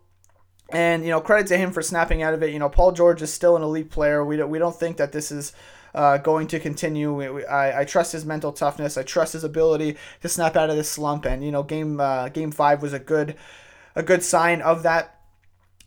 And, 0.69 1.03
you 1.03 1.09
know, 1.09 1.19
credit 1.19 1.47
to 1.47 1.57
him 1.57 1.71
for 1.71 1.81
snapping 1.81 2.21
out 2.21 2.35
of 2.35 2.43
it. 2.43 2.53
You 2.53 2.59
know, 2.59 2.69
Paul 2.69 2.91
George 2.91 3.23
is 3.23 3.33
still 3.33 3.55
an 3.55 3.63
elite 3.63 3.89
player. 3.89 4.23
We 4.23 4.37
don't, 4.37 4.51
we 4.51 4.59
don't 4.59 4.79
think 4.79 4.97
that 4.97 5.11
this 5.11 5.31
is 5.31 5.53
uh, 5.95 6.19
going 6.19 6.45
to 6.47 6.59
continue. 6.59 7.11
We, 7.11 7.29
we, 7.29 7.45
I, 7.45 7.81
I 7.81 7.85
trust 7.85 8.11
his 8.11 8.25
mental 8.25 8.51
toughness. 8.51 8.95
I 8.95 9.01
trust 9.01 9.33
his 9.33 9.43
ability 9.43 9.97
to 10.21 10.29
snap 10.29 10.55
out 10.55 10.69
of 10.69 10.75
this 10.75 10.91
slump. 10.91 11.25
And, 11.25 11.43
you 11.43 11.51
know, 11.51 11.63
game 11.63 11.99
uh, 11.99 12.29
game 12.29 12.51
five 12.51 12.83
was 12.83 12.93
a 12.93 12.99
good 12.99 13.35
a 13.95 14.03
good 14.03 14.21
sign 14.21 14.61
of 14.61 14.83
that. 14.83 15.16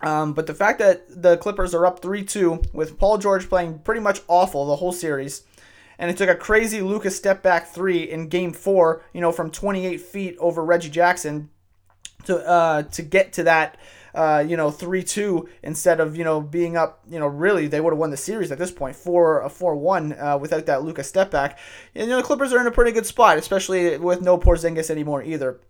Um, 0.02 0.32
but 0.32 0.46
the 0.46 0.54
fact 0.54 0.78
that 0.78 1.22
the 1.22 1.36
Clippers 1.36 1.74
are 1.74 1.84
up 1.84 2.00
3 2.00 2.24
2 2.24 2.62
with 2.72 2.98
Paul 2.98 3.18
George 3.18 3.48
playing 3.48 3.80
pretty 3.80 4.00
much 4.00 4.20
awful 4.28 4.66
the 4.66 4.76
whole 4.76 4.92
series, 4.92 5.42
and 5.98 6.10
it 6.10 6.16
took 6.16 6.30
a 6.30 6.34
crazy 6.34 6.80
Luka's 6.80 7.14
step 7.14 7.42
back 7.42 7.66
three 7.66 8.10
in 8.10 8.28
game 8.28 8.52
four, 8.52 9.04
you 9.12 9.20
know, 9.20 9.30
from 9.30 9.50
28 9.50 10.00
feet 10.00 10.36
over 10.38 10.64
Reggie 10.64 10.88
Jackson 10.88 11.50
to, 12.24 12.38
uh, 12.38 12.82
to 12.84 13.02
get 13.02 13.34
to 13.34 13.44
that. 13.44 13.76
Uh, 14.12 14.44
you 14.44 14.56
know, 14.56 14.72
three 14.72 15.04
two 15.04 15.48
instead 15.62 16.00
of 16.00 16.16
you 16.16 16.24
know 16.24 16.40
being 16.40 16.76
up. 16.76 17.00
You 17.08 17.20
know, 17.20 17.28
really 17.28 17.68
they 17.68 17.80
would 17.80 17.92
have 17.92 17.98
won 17.98 18.10
the 18.10 18.16
series 18.16 18.50
at 18.50 18.58
this 18.58 18.72
point, 18.72 18.96
four 18.96 19.42
a 19.42 19.48
four 19.48 19.76
one 19.76 20.14
uh, 20.14 20.36
without 20.36 20.66
that 20.66 20.82
Luka's 20.82 21.06
step 21.06 21.30
back. 21.30 21.60
And 21.94 22.04
you 22.04 22.10
know, 22.10 22.16
the 22.16 22.24
Clippers 22.24 22.52
are 22.52 22.60
in 22.60 22.66
a 22.66 22.72
pretty 22.72 22.90
good 22.90 23.06
spot, 23.06 23.38
especially 23.38 23.98
with 23.98 24.20
no 24.20 24.36
Porzingis 24.36 24.90
anymore 24.90 25.22
either. 25.22 25.60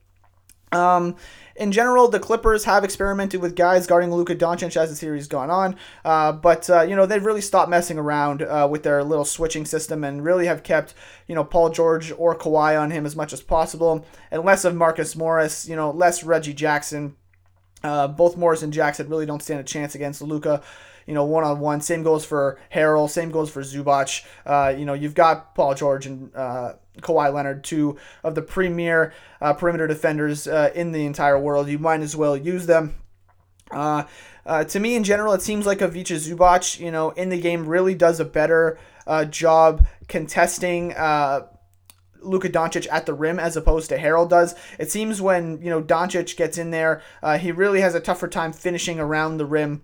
Um, 0.72 1.16
in 1.60 1.72
general, 1.72 2.08
the 2.08 2.18
Clippers 2.18 2.64
have 2.64 2.84
experimented 2.84 3.42
with 3.42 3.54
guys 3.54 3.86
guarding 3.86 4.10
Luka 4.10 4.34
Doncic 4.34 4.78
as 4.78 4.88
the 4.88 4.96
series 4.96 5.28
gone 5.28 5.50
on, 5.50 5.76
uh, 6.06 6.32
but 6.32 6.70
uh, 6.70 6.80
you 6.80 6.96
know 6.96 7.04
they've 7.04 7.24
really 7.24 7.42
stopped 7.42 7.68
messing 7.68 7.98
around 7.98 8.42
uh, 8.42 8.66
with 8.68 8.82
their 8.82 9.04
little 9.04 9.26
switching 9.26 9.66
system 9.66 10.02
and 10.02 10.24
really 10.24 10.46
have 10.46 10.62
kept 10.62 10.94
you 11.28 11.34
know 11.34 11.44
Paul 11.44 11.68
George 11.68 12.12
or 12.16 12.34
Kawhi 12.34 12.80
on 12.80 12.90
him 12.90 13.04
as 13.04 13.14
much 13.14 13.34
as 13.34 13.42
possible, 13.42 14.06
and 14.30 14.42
less 14.42 14.64
of 14.64 14.74
Marcus 14.74 15.14
Morris, 15.14 15.68
you 15.68 15.76
know 15.76 15.90
less 15.90 16.24
Reggie 16.24 16.54
Jackson. 16.54 17.14
Uh, 17.84 18.08
both 18.08 18.38
Morris 18.38 18.62
and 18.62 18.72
Jackson 18.72 19.08
really 19.08 19.26
don't 19.26 19.42
stand 19.42 19.60
a 19.60 19.64
chance 19.64 19.94
against 19.94 20.22
Luka 20.22 20.62
you 21.06 21.14
know, 21.14 21.24
one 21.24 21.42
on 21.42 21.58
one. 21.58 21.80
Same 21.80 22.04
goes 22.04 22.24
for 22.24 22.58
Harrell. 22.72 23.10
Same 23.10 23.30
goes 23.30 23.50
for 23.50 23.62
Zubac. 23.62 24.24
Uh, 24.46 24.72
you 24.76 24.84
know, 24.84 24.92
you've 24.92 25.14
got 25.14 25.56
Paul 25.56 25.74
George 25.74 26.06
and 26.06 26.32
uh, 26.36 26.74
Kawhi 26.98 27.32
Leonard, 27.32 27.64
two 27.64 27.96
of 28.22 28.34
the 28.34 28.42
premier 28.42 29.12
uh, 29.40 29.52
perimeter 29.54 29.86
defenders 29.86 30.46
uh, 30.46 30.70
in 30.74 30.92
the 30.92 31.06
entire 31.06 31.38
world. 31.38 31.68
You 31.68 31.78
might 31.78 32.00
as 32.00 32.16
well 32.16 32.36
use 32.36 32.66
them. 32.66 32.94
Uh, 33.70 34.04
uh, 34.44 34.64
to 34.64 34.80
me, 34.80 34.96
in 34.96 35.04
general, 35.04 35.32
it 35.32 35.42
seems 35.42 35.66
like 35.66 35.80
Ivica 35.80 36.14
Zubac, 36.14 36.80
you 36.80 36.90
know, 36.90 37.10
in 37.10 37.28
the 37.28 37.40
game 37.40 37.66
really 37.66 37.94
does 37.94 38.20
a 38.20 38.24
better 38.24 38.78
job 39.30 39.86
contesting. 40.08 40.94
Luka 42.22 42.48
Doncic 42.48 42.86
at 42.90 43.06
the 43.06 43.14
rim 43.14 43.38
as 43.38 43.56
opposed 43.56 43.88
to 43.88 43.98
Harrell 43.98 44.28
does. 44.28 44.54
It 44.78 44.90
seems 44.90 45.20
when 45.20 45.60
you 45.62 45.70
know 45.70 45.82
Doncic 45.82 46.36
gets 46.36 46.58
in 46.58 46.70
there, 46.70 47.02
uh, 47.22 47.38
he 47.38 47.52
really 47.52 47.80
has 47.80 47.94
a 47.94 48.00
tougher 48.00 48.28
time 48.28 48.52
finishing 48.52 49.00
around 49.00 49.38
the 49.38 49.46
rim 49.46 49.82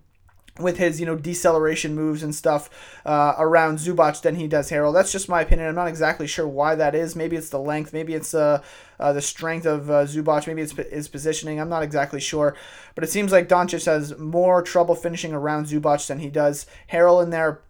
with 0.59 0.77
his 0.77 0.99
you 0.99 1.05
know 1.05 1.15
deceleration 1.15 1.95
moves 1.95 2.23
and 2.23 2.33
stuff 2.33 2.69
uh, 3.05 3.35
around 3.37 3.77
Zubac 3.77 4.21
than 4.21 4.35
he 4.35 4.47
does 4.47 4.69
Harrell. 4.69 4.93
That's 4.93 5.11
just 5.11 5.29
my 5.29 5.41
opinion. 5.41 5.67
I'm 5.67 5.75
not 5.75 5.87
exactly 5.87 6.27
sure 6.27 6.47
why 6.47 6.75
that 6.75 6.95
is. 6.95 7.15
Maybe 7.15 7.35
it's 7.35 7.49
the 7.49 7.59
length. 7.59 7.93
Maybe 7.93 8.13
it's 8.13 8.33
uh, 8.33 8.61
uh, 8.99 9.13
the 9.13 9.21
strength 9.21 9.65
of 9.65 9.89
uh, 9.89 10.05
Zubac. 10.05 10.47
Maybe 10.47 10.61
it's 10.61 10.73
his 10.73 11.07
positioning. 11.07 11.59
I'm 11.59 11.69
not 11.69 11.83
exactly 11.83 12.19
sure. 12.19 12.55
But 12.95 13.03
it 13.03 13.09
seems 13.09 13.31
like 13.31 13.47
Doncic 13.47 13.85
has 13.85 14.17
more 14.17 14.61
trouble 14.61 14.95
finishing 14.95 15.33
around 15.33 15.67
Zubac 15.67 16.05
than 16.07 16.19
he 16.19 16.29
does 16.29 16.65
Harrell 16.91 17.23
in 17.23 17.29
there. 17.29 17.61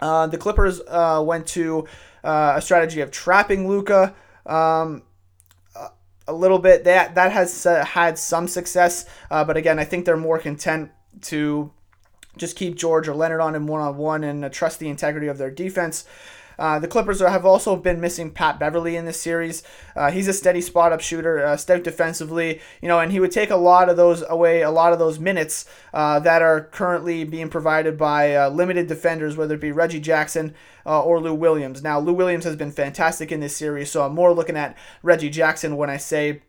Uh, 0.00 0.26
the 0.26 0.38
Clippers 0.38 0.80
uh, 0.88 1.22
went 1.24 1.46
to 1.48 1.86
uh, 2.24 2.54
a 2.56 2.62
strategy 2.62 3.00
of 3.00 3.10
trapping 3.10 3.68
Luka. 3.68 4.14
Um, 4.44 5.02
a 6.28 6.32
little 6.32 6.58
bit 6.58 6.82
that 6.82 7.14
that 7.14 7.30
has 7.30 7.62
had 7.62 8.18
some 8.18 8.48
success, 8.48 9.06
but 9.30 9.56
again, 9.56 9.78
I 9.78 9.84
think 9.84 10.04
they're 10.04 10.16
more 10.16 10.40
content 10.40 10.90
to 11.22 11.70
just 12.36 12.56
keep 12.56 12.76
George 12.76 13.08
or 13.08 13.14
Leonard 13.14 13.40
on 13.40 13.54
him 13.54 13.66
one 13.66 13.80
on 13.80 13.96
one 13.96 14.24
and 14.24 14.44
uh, 14.44 14.48
trust 14.48 14.78
the 14.78 14.88
integrity 14.88 15.26
of 15.26 15.38
their 15.38 15.50
defense. 15.50 16.04
Uh, 16.58 16.78
the 16.78 16.88
Clippers 16.88 17.20
have 17.20 17.44
also 17.44 17.76
been 17.76 18.00
missing 18.00 18.30
Pat 18.30 18.58
Beverley 18.58 18.96
in 18.96 19.04
this 19.04 19.20
series. 19.20 19.62
Uh, 19.94 20.10
he's 20.10 20.28
a 20.28 20.32
steady 20.32 20.60
spot 20.60 20.92
up 20.92 21.00
shooter, 21.00 21.44
uh, 21.44 21.56
stout 21.56 21.84
defensively, 21.84 22.60
you 22.80 22.88
know, 22.88 22.98
and 22.98 23.12
he 23.12 23.20
would 23.20 23.30
take 23.30 23.50
a 23.50 23.56
lot 23.56 23.88
of 23.88 23.96
those 23.96 24.24
away, 24.28 24.62
a 24.62 24.70
lot 24.70 24.92
of 24.92 24.98
those 24.98 25.18
minutes 25.18 25.66
uh, 25.92 26.18
that 26.20 26.42
are 26.42 26.62
currently 26.62 27.24
being 27.24 27.50
provided 27.50 27.98
by 27.98 28.34
uh, 28.34 28.48
limited 28.48 28.86
defenders, 28.86 29.36
whether 29.36 29.54
it 29.54 29.60
be 29.60 29.72
Reggie 29.72 30.00
Jackson 30.00 30.54
or 30.84 31.20
Lou 31.20 31.34
Williams. 31.34 31.82
Now, 31.82 31.98
Lou 31.98 32.12
Williams 32.12 32.44
has 32.44 32.54
been 32.54 32.70
fantastic 32.70 33.32
in 33.32 33.40
this 33.40 33.56
series, 33.56 33.90
so 33.90 34.04
I'm 34.04 34.14
more 34.14 34.32
looking 34.32 34.56
at 34.56 34.78
Reggie 35.02 35.30
Jackson 35.30 35.76
when 35.76 35.90
I 35.90 35.96
say 35.96 36.42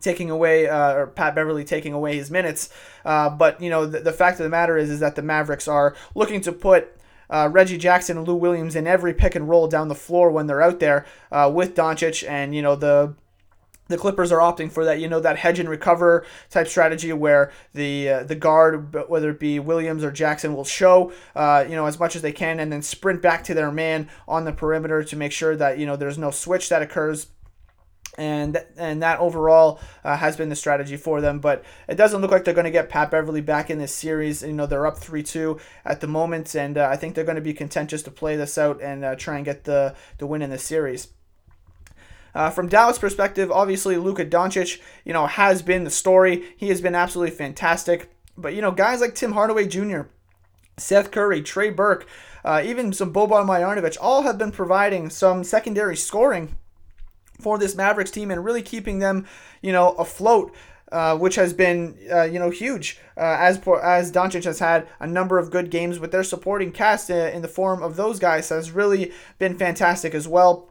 taking 0.00 0.30
away 0.30 0.68
uh, 0.68 0.94
or 0.94 1.06
Pat 1.06 1.34
Beverley 1.34 1.64
taking 1.64 1.92
away 1.92 2.16
his 2.16 2.30
minutes. 2.30 2.70
Uh, 3.04 3.30
but 3.30 3.60
you 3.60 3.70
know 3.70 3.86
the, 3.86 4.00
the, 4.00 4.12
fact 4.12 4.38
of 4.40 4.44
the 4.44 4.50
matter 4.50 4.76
is 4.76 4.90
is 4.90 5.00
that 5.00 5.16
the 5.16 5.22
Mavericks 5.22 5.68
are 5.68 5.94
looking 6.14 6.40
to 6.42 6.52
put. 6.52 6.94
Uh, 7.30 7.46
Reggie 7.52 7.76
Jackson 7.76 8.16
and 8.16 8.26
Lou 8.26 8.36
Williams 8.36 8.74
in 8.74 8.86
every 8.86 9.12
pick 9.12 9.34
and 9.34 9.50
roll 9.50 9.68
down 9.68 9.88
the 9.88 9.94
floor 9.94 10.30
when 10.30 10.46
they're 10.46 10.62
out 10.62 10.80
there 10.80 11.04
uh, 11.30 11.50
with 11.52 11.74
Doncic, 11.74 12.26
and 12.26 12.54
you 12.54 12.62
know 12.62 12.74
the 12.74 13.14
the 13.88 13.96
Clippers 13.96 14.30
are 14.30 14.38
opting 14.38 14.70
for 14.70 14.84
that, 14.84 15.00
you 15.00 15.08
know, 15.08 15.20
that 15.20 15.38
hedge 15.38 15.58
and 15.58 15.68
recover 15.68 16.24
type 16.50 16.68
strategy 16.68 17.12
where 17.12 17.50
the 17.74 18.08
uh, 18.08 18.22
the 18.22 18.34
guard, 18.34 18.94
whether 19.08 19.30
it 19.30 19.40
be 19.40 19.58
Williams 19.58 20.04
or 20.04 20.12
Jackson, 20.12 20.54
will 20.54 20.64
show, 20.64 21.12
uh, 21.34 21.64
you 21.68 21.74
know, 21.74 21.86
as 21.86 21.98
much 21.98 22.14
as 22.14 22.22
they 22.22 22.32
can, 22.32 22.60
and 22.60 22.70
then 22.70 22.82
sprint 22.82 23.20
back 23.20 23.42
to 23.44 23.54
their 23.54 23.72
man 23.72 24.08
on 24.28 24.44
the 24.44 24.52
perimeter 24.52 25.02
to 25.02 25.16
make 25.16 25.32
sure 25.32 25.56
that 25.56 25.78
you 25.78 25.86
know 25.86 25.96
there's 25.96 26.18
no 26.18 26.30
switch 26.30 26.68
that 26.68 26.82
occurs 26.82 27.28
and 28.18 28.62
and 28.76 29.02
that 29.02 29.20
overall 29.20 29.80
uh, 30.04 30.16
has 30.16 30.36
been 30.36 30.50
the 30.50 30.56
strategy 30.56 30.98
for 30.98 31.22
them. 31.22 31.38
But 31.38 31.64
it 31.88 31.94
doesn't 31.94 32.20
look 32.20 32.30
like 32.30 32.44
they're 32.44 32.52
going 32.52 32.64
to 32.64 32.70
get 32.70 32.90
Pat 32.90 33.10
Beverley 33.10 33.40
back 33.40 33.70
in 33.70 33.78
this 33.78 33.94
series. 33.94 34.42
You 34.42 34.52
know 34.52 34.66
they're 34.66 34.86
up 34.86 34.98
three 34.98 35.22
two 35.22 35.58
at 35.84 36.00
the 36.00 36.08
moment, 36.08 36.54
and 36.54 36.76
uh, 36.76 36.88
I 36.90 36.96
think 36.96 37.14
they're 37.14 37.24
going 37.24 37.36
to 37.36 37.40
be 37.40 37.54
content 37.54 37.88
just 37.88 38.04
to 38.04 38.10
play 38.10 38.36
this 38.36 38.58
out 38.58 38.82
and 38.82 39.04
uh, 39.04 39.14
try 39.14 39.36
and 39.36 39.44
get 39.44 39.64
the 39.64 39.94
the 40.18 40.26
win 40.26 40.42
in 40.42 40.50
the 40.50 40.58
series. 40.58 41.08
Uh, 42.34 42.50
from 42.50 42.68
Dallas' 42.68 42.98
perspective, 42.98 43.50
obviously 43.50 43.96
Luka 43.96 44.24
Doncic, 44.24 44.80
you 45.04 45.12
know, 45.12 45.26
has 45.26 45.62
been 45.62 45.84
the 45.84 45.90
story. 45.90 46.44
He 46.56 46.68
has 46.68 46.80
been 46.80 46.94
absolutely 46.94 47.34
fantastic. 47.34 48.12
But 48.36 48.54
you 48.54 48.60
know, 48.60 48.72
guys 48.72 49.00
like 49.00 49.14
Tim 49.14 49.32
Hardaway 49.32 49.66
Jr., 49.66 50.02
Seth 50.76 51.10
Curry, 51.10 51.42
Trey 51.42 51.70
Burke, 51.70 52.06
uh, 52.44 52.62
even 52.64 52.92
some 52.92 53.12
Boban 53.12 53.46
Marjanovic, 53.46 53.96
all 54.00 54.22
have 54.22 54.38
been 54.38 54.52
providing 54.52 55.10
some 55.10 55.42
secondary 55.42 55.96
scoring 55.96 56.56
for 57.38 57.58
this 57.58 57.74
Mavericks 57.74 58.10
team 58.10 58.30
and 58.30 58.44
really 58.44 58.62
keeping 58.62 58.98
them, 58.98 59.26
you 59.62 59.72
know, 59.72 59.92
afloat. 59.92 60.54
Uh, 60.90 61.14
which 61.14 61.34
has 61.34 61.52
been 61.52 61.94
uh, 62.10 62.22
you 62.22 62.38
know 62.38 62.48
huge 62.48 62.98
uh, 63.18 63.36
as 63.38 63.58
as 63.82 64.10
Doncic 64.10 64.44
has 64.44 64.58
had 64.58 64.88
a 65.00 65.06
number 65.06 65.38
of 65.38 65.50
good 65.50 65.70
games 65.70 65.98
with 65.98 66.12
their 66.12 66.24
supporting 66.24 66.72
cast 66.72 67.10
uh, 67.10 67.14
in 67.14 67.42
the 67.42 67.48
form 67.48 67.82
of 67.82 67.96
those 67.96 68.18
guys 68.18 68.48
has 68.48 68.70
really 68.70 69.12
been 69.38 69.58
fantastic 69.58 70.14
as 70.14 70.26
well. 70.26 70.70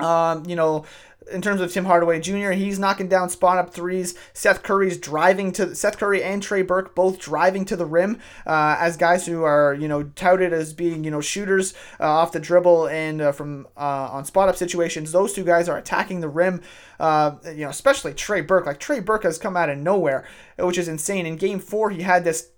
Um, 0.00 0.44
you 0.46 0.56
know, 0.56 0.84
in 1.30 1.42
terms 1.42 1.60
of 1.60 1.72
Tim 1.72 1.84
Hardaway 1.84 2.20
Jr., 2.20 2.52
he's 2.52 2.78
knocking 2.78 3.08
down 3.08 3.28
spot 3.28 3.58
up 3.58 3.72
threes. 3.72 4.14
Seth 4.32 4.62
Curry's 4.62 4.98
driving 4.98 5.52
to 5.52 5.74
Seth 5.74 5.98
Curry 5.98 6.22
and 6.22 6.42
Trey 6.42 6.62
Burke 6.62 6.94
both 6.94 7.18
driving 7.18 7.64
to 7.66 7.76
the 7.76 7.86
rim 7.86 8.20
uh, 8.46 8.76
as 8.78 8.96
guys 8.96 9.26
who 9.26 9.42
are 9.42 9.74
you 9.74 9.88
know 9.88 10.02
touted 10.02 10.52
as 10.52 10.72
being 10.72 11.04
you 11.04 11.10
know 11.10 11.20
shooters 11.20 11.74
uh, 12.00 12.04
off 12.04 12.32
the 12.32 12.40
dribble 12.40 12.88
and 12.88 13.20
uh, 13.20 13.32
from 13.32 13.66
uh, 13.76 14.08
on 14.12 14.24
spot 14.24 14.48
up 14.48 14.56
situations. 14.56 15.12
Those 15.12 15.32
two 15.32 15.44
guys 15.44 15.68
are 15.68 15.78
attacking 15.78 16.20
the 16.20 16.28
rim. 16.28 16.62
Uh, 17.00 17.36
you 17.46 17.64
know, 17.64 17.70
especially 17.70 18.14
Trey 18.14 18.40
Burke. 18.40 18.66
Like 18.66 18.78
Trey 18.78 19.00
Burke 19.00 19.24
has 19.24 19.38
come 19.38 19.56
out 19.56 19.68
of 19.68 19.78
nowhere, 19.78 20.26
which 20.58 20.78
is 20.78 20.88
insane. 20.88 21.26
In 21.26 21.36
Game 21.36 21.58
Four, 21.58 21.90
he 21.90 22.02
had 22.02 22.24
this 22.24 22.50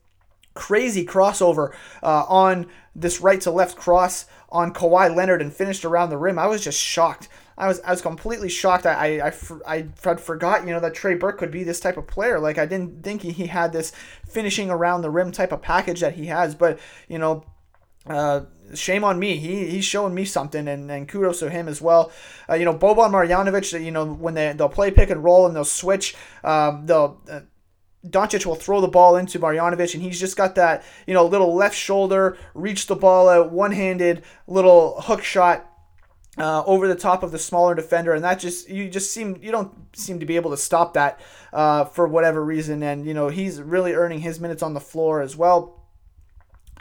crazy 0.54 1.04
crossover 1.06 1.72
uh, 2.02 2.24
on 2.28 2.66
this 2.94 3.20
right 3.20 3.40
to 3.42 3.50
left 3.50 3.76
cross 3.76 4.26
on 4.48 4.72
Kawhi 4.72 5.14
Leonard 5.14 5.42
and 5.42 5.52
finished 5.52 5.84
around 5.84 6.10
the 6.10 6.16
rim. 6.16 6.38
I 6.38 6.46
was 6.46 6.64
just 6.64 6.80
shocked. 6.80 7.28
I 7.58 7.68
was 7.68 7.80
I 7.80 7.90
was 7.90 8.02
completely 8.02 8.48
shocked. 8.48 8.86
I 8.86 9.18
I, 9.18 9.28
I, 9.28 9.32
I 9.66 9.86
had 10.04 10.20
forgot 10.20 10.66
you 10.66 10.72
know 10.72 10.80
that 10.80 10.94
Trey 10.94 11.14
Burke 11.14 11.38
could 11.38 11.50
be 11.50 11.64
this 11.64 11.80
type 11.80 11.96
of 11.96 12.06
player. 12.06 12.38
Like 12.38 12.58
I 12.58 12.66
didn't 12.66 13.02
think 13.02 13.22
he, 13.22 13.32
he 13.32 13.46
had 13.46 13.72
this 13.72 13.92
finishing 14.28 14.70
around 14.70 15.02
the 15.02 15.10
rim 15.10 15.32
type 15.32 15.52
of 15.52 15.62
package 15.62 16.00
that 16.00 16.14
he 16.14 16.26
has. 16.26 16.54
But 16.54 16.78
you 17.08 17.18
know. 17.18 17.44
Uh, 18.08 18.44
shame 18.72 19.02
on 19.02 19.18
me. 19.18 19.36
He 19.36 19.68
he's 19.68 19.84
showing 19.84 20.14
me 20.14 20.24
something, 20.24 20.68
and, 20.68 20.88
and 20.88 21.08
kudos 21.08 21.40
to 21.40 21.50
him 21.50 21.66
as 21.66 21.82
well. 21.82 22.12
Uh, 22.48 22.54
you 22.54 22.64
know, 22.64 22.72
Boban 22.72 23.10
Marjanovic. 23.10 23.84
You 23.84 23.90
know, 23.90 24.06
when 24.06 24.34
they 24.34 24.52
they'll 24.52 24.68
play 24.68 24.92
pick 24.92 25.10
and 25.10 25.24
roll 25.24 25.44
and 25.44 25.56
they'll 25.56 25.64
switch, 25.64 26.14
um, 26.44 26.86
they'll. 26.86 27.20
Uh, 27.28 27.40
Doncic 28.06 28.46
will 28.46 28.54
throw 28.54 28.80
the 28.80 28.86
ball 28.86 29.16
into 29.16 29.40
Marjanovic, 29.40 29.94
and 29.94 30.02
he's 30.02 30.20
just 30.20 30.36
got 30.36 30.54
that, 30.54 30.84
you 31.08 31.14
know, 31.14 31.26
little 31.26 31.56
left 31.56 31.74
shoulder, 31.74 32.38
reach 32.54 32.86
the 32.86 32.94
ball 32.94 33.28
out, 33.28 33.50
one 33.50 33.72
handed 33.72 34.22
little 34.46 35.00
hook 35.00 35.24
shot 35.24 35.68
uh, 36.38 36.62
over 36.64 36.86
the 36.88 36.94
top 36.94 37.22
of 37.22 37.32
the 37.32 37.38
smaller 37.38 37.74
defender, 37.74 38.12
and 38.12 38.24
that 38.24 38.38
just 38.38 38.68
you 38.68 38.88
just 38.88 39.12
seem 39.12 39.38
you 39.42 39.50
don't 39.50 39.72
seem 39.96 40.20
to 40.20 40.26
be 40.26 40.36
able 40.36 40.50
to 40.50 40.56
stop 40.56 40.94
that 40.94 41.20
uh, 41.52 41.84
for 41.84 42.06
whatever 42.06 42.44
reason. 42.44 42.82
And 42.82 43.06
you 43.06 43.14
know 43.14 43.28
he's 43.28 43.60
really 43.60 43.94
earning 43.94 44.20
his 44.20 44.40
minutes 44.40 44.62
on 44.62 44.74
the 44.74 44.80
floor 44.80 45.20
as 45.20 45.36
well. 45.36 45.82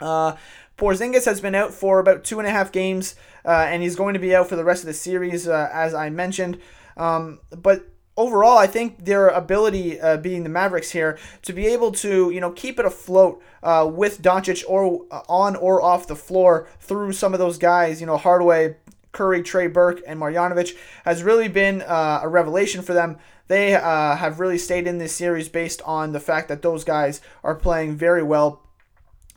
Uh, 0.00 0.36
Porzingis 0.76 1.24
has 1.24 1.40
been 1.40 1.54
out 1.54 1.72
for 1.72 1.98
about 1.98 2.24
two 2.24 2.38
and 2.38 2.46
a 2.46 2.50
half 2.50 2.70
games, 2.70 3.14
uh, 3.44 3.66
and 3.68 3.82
he's 3.82 3.96
going 3.96 4.14
to 4.14 4.20
be 4.20 4.34
out 4.34 4.48
for 4.48 4.56
the 4.56 4.64
rest 4.64 4.82
of 4.82 4.86
the 4.86 4.94
series, 4.94 5.48
uh, 5.48 5.70
as 5.72 5.94
I 5.94 6.10
mentioned. 6.10 6.60
Um, 6.98 7.40
but 7.50 7.88
overall, 8.16 8.58
I 8.58 8.66
think 8.66 9.04
their 9.04 9.28
ability, 9.28 10.00
uh, 10.00 10.16
being 10.18 10.42
the 10.42 10.48
Mavericks 10.48 10.90
here, 10.90 11.18
to 11.42 11.52
be 11.52 11.66
able 11.66 11.92
to 11.92 12.30
you 12.30 12.40
know 12.40 12.50
keep 12.50 12.78
it 12.78 12.84
afloat 12.84 13.42
uh, 13.62 13.88
with 13.90 14.22
Doncic 14.22 14.64
or 14.68 15.06
uh, 15.10 15.22
on 15.28 15.56
or 15.56 15.82
off 15.82 16.06
the 16.06 16.16
floor 16.16 16.68
through 16.80 17.12
some 17.12 17.32
of 17.32 17.38
those 17.38 17.58
guys, 17.58 18.00
you 18.00 18.06
know 18.06 18.16
Hardaway, 18.16 18.76
Curry, 19.16 19.42
Trey 19.42 19.66
Burke, 19.66 20.02
and 20.06 20.20
Marjanovic, 20.20 20.76
has 21.04 21.22
really 21.22 21.48
been 21.48 21.82
uh, 21.82 22.20
a 22.22 22.28
revelation 22.28 22.82
for 22.82 22.92
them. 22.92 23.18
They 23.48 23.74
uh, 23.74 24.16
have 24.16 24.40
really 24.40 24.58
stayed 24.58 24.86
in 24.86 24.98
this 24.98 25.14
series 25.14 25.48
based 25.48 25.80
on 25.84 26.12
the 26.12 26.20
fact 26.20 26.48
that 26.48 26.62
those 26.62 26.84
guys 26.84 27.20
are 27.42 27.54
playing 27.54 27.96
very 27.96 28.22
well. 28.22 28.62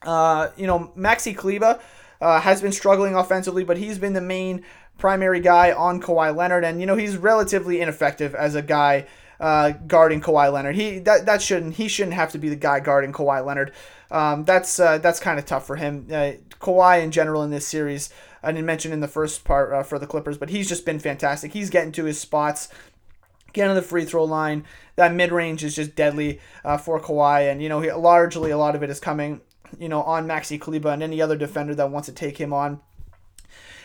Uh, 0.04 0.50
you 0.58 0.68
know, 0.68 0.92
Maxi 0.98 1.36
Kleber 1.36 1.80
has 2.22 2.62
been 2.62 2.72
struggling 2.72 3.16
offensively, 3.16 3.64
but 3.64 3.78
he's 3.78 3.98
been 3.98 4.14
the 4.14 4.22
main 4.22 4.64
primary 5.00 5.40
guy 5.40 5.72
on 5.72 6.02
Kawhi 6.02 6.36
Leonard, 6.36 6.64
and 6.64 6.80
you 6.80 6.86
know 6.86 6.96
he's 6.96 7.18
relatively 7.18 7.82
ineffective 7.82 8.36
as 8.36 8.54
a 8.54 8.62
guy 8.62 9.08
uh, 9.40 9.72
guarding 9.88 10.22
Kawhi 10.22 10.52
Leonard. 10.52 10.76
He 10.76 11.00
that, 11.00 11.26
that 11.26 11.42
shouldn't 11.42 11.76
he 11.76 11.88
shouldn't 11.88 12.16
have 12.16 12.32
to 12.34 12.38
be 12.38 12.50
the 12.50 12.56
guy 12.56 12.80
guarding 12.82 13.14
Kawhi 13.14 13.44
Leonard. 13.44 13.72
Um, 14.12 14.44
that's 14.46 14.80
uh, 14.80 15.00
that's 15.00 15.20
kind 15.20 15.40
of 15.40 15.46
tough 15.46 15.66
for 15.66 15.78
him. 15.78 16.08
Uh, 16.10 16.34
Kawhi 16.60 17.02
in 17.04 17.12
general 17.12 17.44
in 17.44 17.50
this 17.50 17.68
series, 17.68 18.10
I 18.44 18.52
didn't 18.52 18.66
mention 18.66 18.92
in 18.92 19.00
the 19.00 19.08
first 19.08 19.44
part 19.44 19.74
uh, 19.74 19.84
for 19.84 20.00
the 20.00 20.08
Clippers, 20.08 20.38
but 20.38 20.50
he's 20.50 20.70
just 20.70 20.86
been 20.86 21.00
fantastic. 21.00 21.54
He's 21.54 21.70
getting 21.70 21.92
to 21.94 22.06
his 22.06 22.20
spots. 22.20 22.70
Getting 23.52 23.72
on 23.72 23.76
the 23.76 23.82
free 23.82 24.06
throw 24.06 24.26
line, 24.26 24.64
that 24.96 25.14
mid 25.14 25.32
range 25.32 25.64
is 25.64 25.76
just 25.76 25.96
deadly 25.96 26.40
uh, 26.64 26.78
for 26.78 27.00
Kawhi, 27.00 27.52
and 27.52 27.64
you 27.64 27.68
know 27.68 27.82
he, 27.82 27.92
largely 27.92 28.52
a 28.52 28.58
lot 28.58 28.76
of 28.76 28.84
it 28.84 28.92
is 28.92 29.00
coming, 29.00 29.42
you 29.80 29.90
know, 29.90 30.04
on 30.04 30.28
Maxi 30.28 30.62
Kleber 30.62 30.90
and 30.90 31.02
any 31.02 31.20
other 31.20 31.36
defender 31.36 31.74
that 31.74 31.90
wants 31.90 32.06
to 32.08 32.14
take 32.14 32.38
him 32.38 32.54
on 32.54 32.80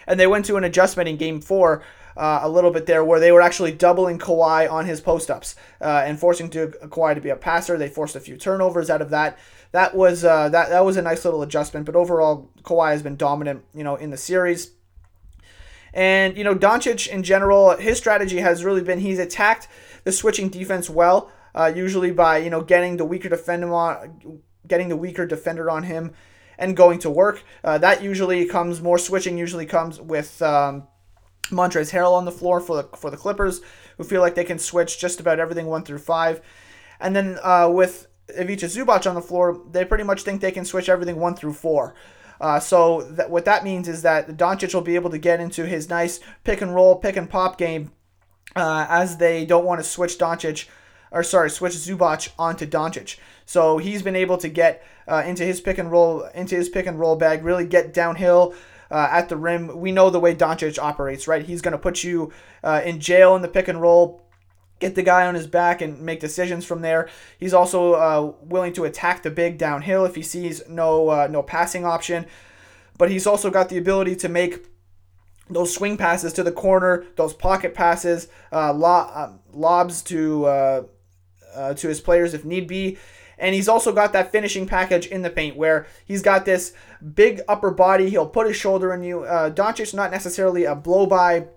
and 0.06 0.18
they 0.18 0.26
went 0.26 0.44
to 0.46 0.56
an 0.56 0.64
adjustment 0.64 1.08
in 1.08 1.16
Game 1.16 1.40
Four. 1.40 1.82
Uh, 2.16 2.38
a 2.44 2.48
little 2.48 2.70
bit 2.70 2.86
there 2.86 3.04
where 3.04 3.18
they 3.18 3.32
were 3.32 3.42
actually 3.42 3.72
doubling 3.72 4.20
Kawhi 4.20 4.70
on 4.70 4.86
his 4.86 5.00
post 5.00 5.32
ups 5.32 5.56
uh, 5.80 6.04
and 6.06 6.16
forcing 6.16 6.48
to 6.50 6.68
Kawhi 6.84 7.16
to 7.16 7.20
be 7.20 7.30
a 7.30 7.34
passer. 7.34 7.76
They 7.76 7.88
forced 7.88 8.14
a 8.14 8.20
few 8.20 8.36
turnovers 8.36 8.88
out 8.88 9.02
of 9.02 9.10
that. 9.10 9.36
That 9.74 9.96
was 9.96 10.24
uh, 10.24 10.50
that 10.50 10.68
that 10.68 10.84
was 10.84 10.96
a 10.96 11.02
nice 11.02 11.24
little 11.24 11.42
adjustment. 11.42 11.84
But 11.84 11.96
overall, 11.96 12.48
Kawhi 12.62 12.92
has 12.92 13.02
been 13.02 13.16
dominant, 13.16 13.64
you 13.74 13.82
know, 13.82 13.96
in 13.96 14.10
the 14.10 14.16
series. 14.16 14.70
And 15.92 16.38
you 16.38 16.44
know, 16.44 16.54
Doncic 16.54 17.08
in 17.08 17.24
general, 17.24 17.76
his 17.76 17.98
strategy 17.98 18.38
has 18.38 18.64
really 18.64 18.82
been 18.82 19.00
he's 19.00 19.18
attacked 19.18 19.66
the 20.04 20.12
switching 20.12 20.48
defense 20.48 20.88
well, 20.88 21.32
uh, 21.56 21.72
usually 21.74 22.12
by 22.12 22.38
you 22.38 22.50
know 22.50 22.62
getting 22.62 22.98
the 22.98 23.04
weaker 23.04 23.28
defender 23.28 23.74
on, 23.74 24.42
getting 24.68 24.90
the 24.90 24.96
weaker 24.96 25.26
defender 25.26 25.68
on 25.68 25.82
him 25.82 26.12
and 26.56 26.76
going 26.76 27.00
to 27.00 27.10
work. 27.10 27.42
Uh, 27.64 27.76
that 27.78 28.00
usually 28.00 28.46
comes 28.46 28.80
more 28.80 28.96
switching. 28.96 29.36
Usually 29.36 29.66
comes 29.66 30.00
with 30.00 30.40
um, 30.40 30.86
Montrezl 31.46 31.90
Harrell 31.90 32.12
on 32.12 32.26
the 32.26 32.30
floor 32.30 32.60
for 32.60 32.76
the 32.76 32.96
for 32.96 33.10
the 33.10 33.16
Clippers, 33.16 33.60
who 33.96 34.04
feel 34.04 34.20
like 34.20 34.36
they 34.36 34.44
can 34.44 34.60
switch 34.60 35.00
just 35.00 35.18
about 35.18 35.40
everything 35.40 35.66
one 35.66 35.82
through 35.82 35.98
five, 35.98 36.40
and 37.00 37.16
then 37.16 37.40
uh, 37.42 37.68
with 37.68 38.06
Ivica 38.28 38.66
Zubac 38.66 39.08
on 39.08 39.14
the 39.14 39.22
floor, 39.22 39.60
they 39.70 39.84
pretty 39.84 40.04
much 40.04 40.22
think 40.22 40.40
they 40.40 40.52
can 40.52 40.64
switch 40.64 40.88
everything 40.88 41.16
one 41.16 41.34
through 41.34 41.52
four. 41.54 41.94
Uh, 42.40 42.58
so 42.58 43.02
that, 43.02 43.30
what 43.30 43.44
that 43.44 43.64
means 43.64 43.88
is 43.88 44.02
that 44.02 44.36
Doncic 44.36 44.74
will 44.74 44.82
be 44.82 44.96
able 44.96 45.10
to 45.10 45.18
get 45.18 45.40
into 45.40 45.66
his 45.66 45.88
nice 45.88 46.20
pick 46.42 46.60
and 46.60 46.74
roll, 46.74 46.96
pick 46.96 47.16
and 47.16 47.30
pop 47.30 47.58
game, 47.58 47.92
uh, 48.56 48.86
as 48.88 49.18
they 49.18 49.46
don't 49.46 49.64
want 49.64 49.80
to 49.80 49.84
switch 49.84 50.18
Doncic, 50.18 50.68
or 51.10 51.22
sorry, 51.22 51.48
switch 51.48 51.74
Zubac 51.74 52.30
onto 52.38 52.66
Doncic. 52.66 53.18
So 53.46 53.78
he's 53.78 54.02
been 54.02 54.16
able 54.16 54.38
to 54.38 54.48
get 54.48 54.84
uh, 55.06 55.22
into 55.24 55.44
his 55.44 55.60
pick 55.60 55.78
and 55.78 55.90
roll 55.90 56.24
into 56.34 56.56
his 56.56 56.68
pick 56.68 56.86
and 56.86 56.98
roll 56.98 57.16
bag, 57.16 57.44
really 57.44 57.66
get 57.66 57.94
downhill. 57.94 58.54
Uh, 58.90 59.08
at 59.10 59.28
the 59.28 59.36
rim, 59.36 59.78
we 59.78 59.90
know 59.92 60.10
the 60.10 60.20
way 60.20 60.34
Doncic 60.34 60.78
operates, 60.78 61.26
right? 61.26 61.44
He's 61.44 61.62
going 61.62 61.72
to 61.72 61.78
put 61.78 62.04
you 62.04 62.32
uh, 62.62 62.82
in 62.84 63.00
jail 63.00 63.34
in 63.34 63.42
the 63.42 63.48
pick 63.48 63.68
and 63.68 63.80
roll, 63.80 64.23
get 64.84 64.94
the 64.94 65.02
guy 65.02 65.26
on 65.26 65.34
his 65.34 65.46
back 65.46 65.80
and 65.80 66.00
make 66.00 66.20
decisions 66.20 66.64
from 66.64 66.82
there. 66.82 67.08
He's 67.38 67.54
also 67.54 67.94
uh, 67.94 68.32
willing 68.42 68.74
to 68.74 68.84
attack 68.84 69.22
the 69.22 69.30
big 69.30 69.56
downhill 69.56 70.04
if 70.04 70.14
he 70.14 70.22
sees 70.22 70.62
no 70.68 71.08
uh, 71.08 71.28
no 71.30 71.42
passing 71.42 71.84
option, 71.86 72.26
but 72.98 73.10
he's 73.10 73.26
also 73.26 73.50
got 73.50 73.68
the 73.70 73.78
ability 73.78 74.16
to 74.16 74.28
make 74.28 74.66
those 75.48 75.74
swing 75.74 75.96
passes 75.96 76.32
to 76.34 76.42
the 76.42 76.52
corner, 76.52 77.04
those 77.16 77.34
pocket 77.34 77.74
passes, 77.74 78.28
uh, 78.52 78.72
uh, 78.72 79.32
lobs 79.52 80.02
to 80.02 80.44
uh, 80.46 80.82
uh, 81.54 81.74
to 81.74 81.88
his 81.88 82.00
players 82.00 82.34
if 82.34 82.44
need 82.44 82.66
be. 82.66 82.98
And 83.36 83.54
he's 83.54 83.68
also 83.68 83.92
got 83.92 84.12
that 84.12 84.30
finishing 84.30 84.66
package 84.66 85.06
in 85.06 85.22
the 85.22 85.30
paint 85.30 85.56
where 85.56 85.86
he's 86.04 86.22
got 86.22 86.44
this 86.44 86.72
big 87.14 87.40
upper 87.48 87.70
body. 87.70 88.08
He'll 88.08 88.28
put 88.28 88.46
his 88.46 88.56
shoulder 88.56 88.94
in 88.94 89.02
you. 89.02 89.24
Uh, 89.24 89.50
Doncic's 89.50 89.92
not 89.92 90.12
necessarily 90.12 90.64
a 90.64 90.74
blow 90.74 91.04
by 91.06 91.48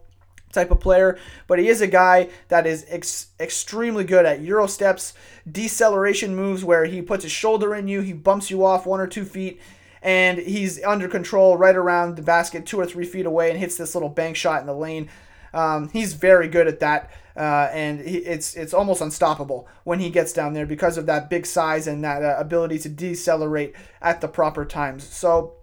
type 0.58 0.72
of 0.72 0.80
player, 0.80 1.18
but 1.46 1.60
he 1.60 1.68
is 1.68 1.82
a 1.82 1.88
guy 1.88 2.30
that 2.48 2.66
is 2.66 2.86
ex- 2.90 3.28
extremely 3.40 4.04
good 4.04 4.26
at 4.26 4.42
Euro 4.42 4.68
steps, 4.68 5.14
deceleration 5.50 6.36
moves 6.36 6.66
where 6.66 6.86
he 6.86 7.02
puts 7.02 7.24
his 7.24 7.32
shoulder 7.32 7.76
in 7.76 7.88
you, 7.88 8.02
he 8.02 8.14
bumps 8.14 8.50
you 8.50 8.66
off 8.66 8.86
one 8.86 9.00
or 9.00 9.08
two 9.08 9.24
feet, 9.24 9.62
and 10.02 10.40
he's 10.40 10.84
under 10.84 11.08
control 11.08 11.58
right 11.58 11.76
around 11.76 12.16
the 12.16 12.22
basket, 12.22 12.66
two 12.66 12.80
or 12.80 12.86
three 12.86 13.06
feet 13.06 13.26
away, 13.26 13.50
and 13.52 13.60
hits 13.60 13.78
this 13.78 13.94
little 13.96 14.10
bank 14.10 14.36
shot 14.36 14.62
in 14.62 14.68
the 14.68 14.74
lane. 14.74 15.10
Um, 15.54 15.90
he's 15.90 16.14
very 16.14 16.48
good 16.48 16.68
at 16.68 16.80
that, 16.82 17.12
uh, 17.36 17.70
and 17.72 18.02
he, 18.02 18.18
it's 18.18 18.56
it's 18.56 18.74
almost 18.74 19.02
unstoppable 19.02 19.68
when 19.86 20.00
he 20.00 20.10
gets 20.10 20.34
down 20.34 20.54
there 20.54 20.66
because 20.66 20.98
of 20.98 21.06
that 21.06 21.30
big 21.30 21.46
size 21.46 21.88
and 21.88 22.04
that 22.04 22.24
uh, 22.24 22.36
ability 22.38 22.80
to 22.80 22.90
decelerate 22.90 23.74
at 24.02 24.22
the 24.22 24.28
proper 24.28 24.66
times. 24.66 25.04
So, 25.04 25.56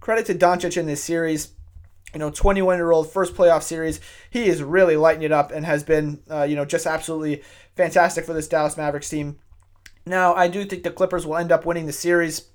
credit 0.00 0.26
to 0.26 0.34
Doncic 0.34 0.76
in 0.76 0.86
this 0.86 1.02
series. 1.02 1.52
You 2.12 2.20
know, 2.20 2.30
21 2.30 2.78
year 2.78 2.90
old 2.90 3.10
first 3.10 3.34
playoff 3.34 3.62
series. 3.62 4.00
He 4.30 4.46
is 4.46 4.62
really 4.62 4.96
lighting 4.96 5.22
it 5.22 5.32
up 5.32 5.52
and 5.52 5.66
has 5.66 5.84
been, 5.84 6.22
uh, 6.30 6.44
you 6.44 6.56
know, 6.56 6.64
just 6.64 6.86
absolutely 6.86 7.42
fantastic 7.76 8.24
for 8.24 8.32
this 8.32 8.48
Dallas 8.48 8.76
Mavericks 8.76 9.10
team. 9.10 9.38
Now, 10.06 10.34
I 10.34 10.48
do 10.48 10.64
think 10.64 10.82
the 10.82 10.90
Clippers 10.90 11.26
will 11.26 11.36
end 11.36 11.52
up 11.52 11.66
winning 11.66 11.86
the 11.86 11.92
series. 11.92 12.48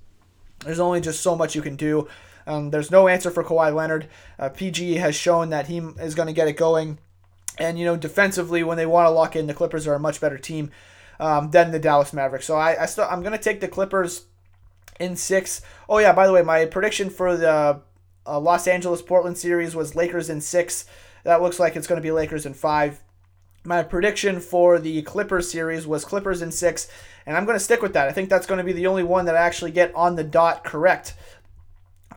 There's 0.64 0.80
only 0.80 1.00
just 1.00 1.20
so 1.20 1.36
much 1.36 1.54
you 1.54 1.62
can 1.62 1.76
do. 1.76 2.08
Um, 2.46 2.70
there's 2.70 2.90
no 2.90 3.08
answer 3.08 3.30
for 3.30 3.44
Kawhi 3.44 3.74
Leonard. 3.74 4.08
Uh, 4.38 4.48
PG 4.48 4.96
has 4.96 5.14
shown 5.14 5.50
that 5.50 5.68
he 5.68 5.78
is 5.78 6.14
going 6.14 6.26
to 6.26 6.32
get 6.32 6.48
it 6.48 6.56
going. 6.56 6.98
And, 7.56 7.78
you 7.78 7.84
know, 7.84 7.96
defensively, 7.96 8.64
when 8.64 8.76
they 8.76 8.86
want 8.86 9.06
to 9.06 9.10
lock 9.10 9.36
in, 9.36 9.46
the 9.46 9.54
Clippers 9.54 9.86
are 9.86 9.94
a 9.94 10.00
much 10.00 10.20
better 10.20 10.38
team 10.38 10.70
um, 11.20 11.52
than 11.52 11.70
the 11.70 11.78
Dallas 11.78 12.12
Mavericks. 12.12 12.46
So 12.46 12.56
I, 12.56 12.82
I 12.82 12.86
still, 12.86 13.06
I'm 13.08 13.20
going 13.20 13.36
to 13.36 13.42
take 13.42 13.60
the 13.60 13.68
Clippers 13.68 14.26
in 14.98 15.16
six. 15.16 15.62
Oh, 15.88 15.98
yeah, 15.98 16.12
by 16.12 16.26
the 16.26 16.32
way, 16.32 16.42
my 16.42 16.66
prediction 16.66 17.10
for 17.10 17.36
the 17.36 17.80
uh, 18.26 18.38
Los 18.38 18.66
Angeles 18.66 19.02
Portland 19.02 19.38
series 19.38 19.74
was 19.74 19.94
Lakers 19.94 20.30
in 20.30 20.40
six. 20.40 20.86
That 21.24 21.42
looks 21.42 21.58
like 21.58 21.76
it's 21.76 21.86
going 21.86 22.00
to 22.00 22.06
be 22.06 22.12
Lakers 22.12 22.46
in 22.46 22.54
five. 22.54 23.00
My 23.64 23.82
prediction 23.82 24.40
for 24.40 24.78
the 24.78 25.02
Clippers 25.02 25.50
series 25.50 25.86
was 25.86 26.04
Clippers 26.04 26.42
in 26.42 26.52
six, 26.52 26.88
and 27.24 27.36
I'm 27.36 27.46
going 27.46 27.56
to 27.56 27.64
stick 27.64 27.80
with 27.80 27.94
that. 27.94 28.08
I 28.08 28.12
think 28.12 28.28
that's 28.28 28.46
going 28.46 28.58
to 28.58 28.64
be 28.64 28.74
the 28.74 28.86
only 28.86 29.02
one 29.02 29.24
that 29.24 29.36
I 29.36 29.40
actually 29.40 29.70
get 29.70 29.94
on 29.94 30.16
the 30.16 30.24
dot 30.24 30.64
correct 30.64 31.14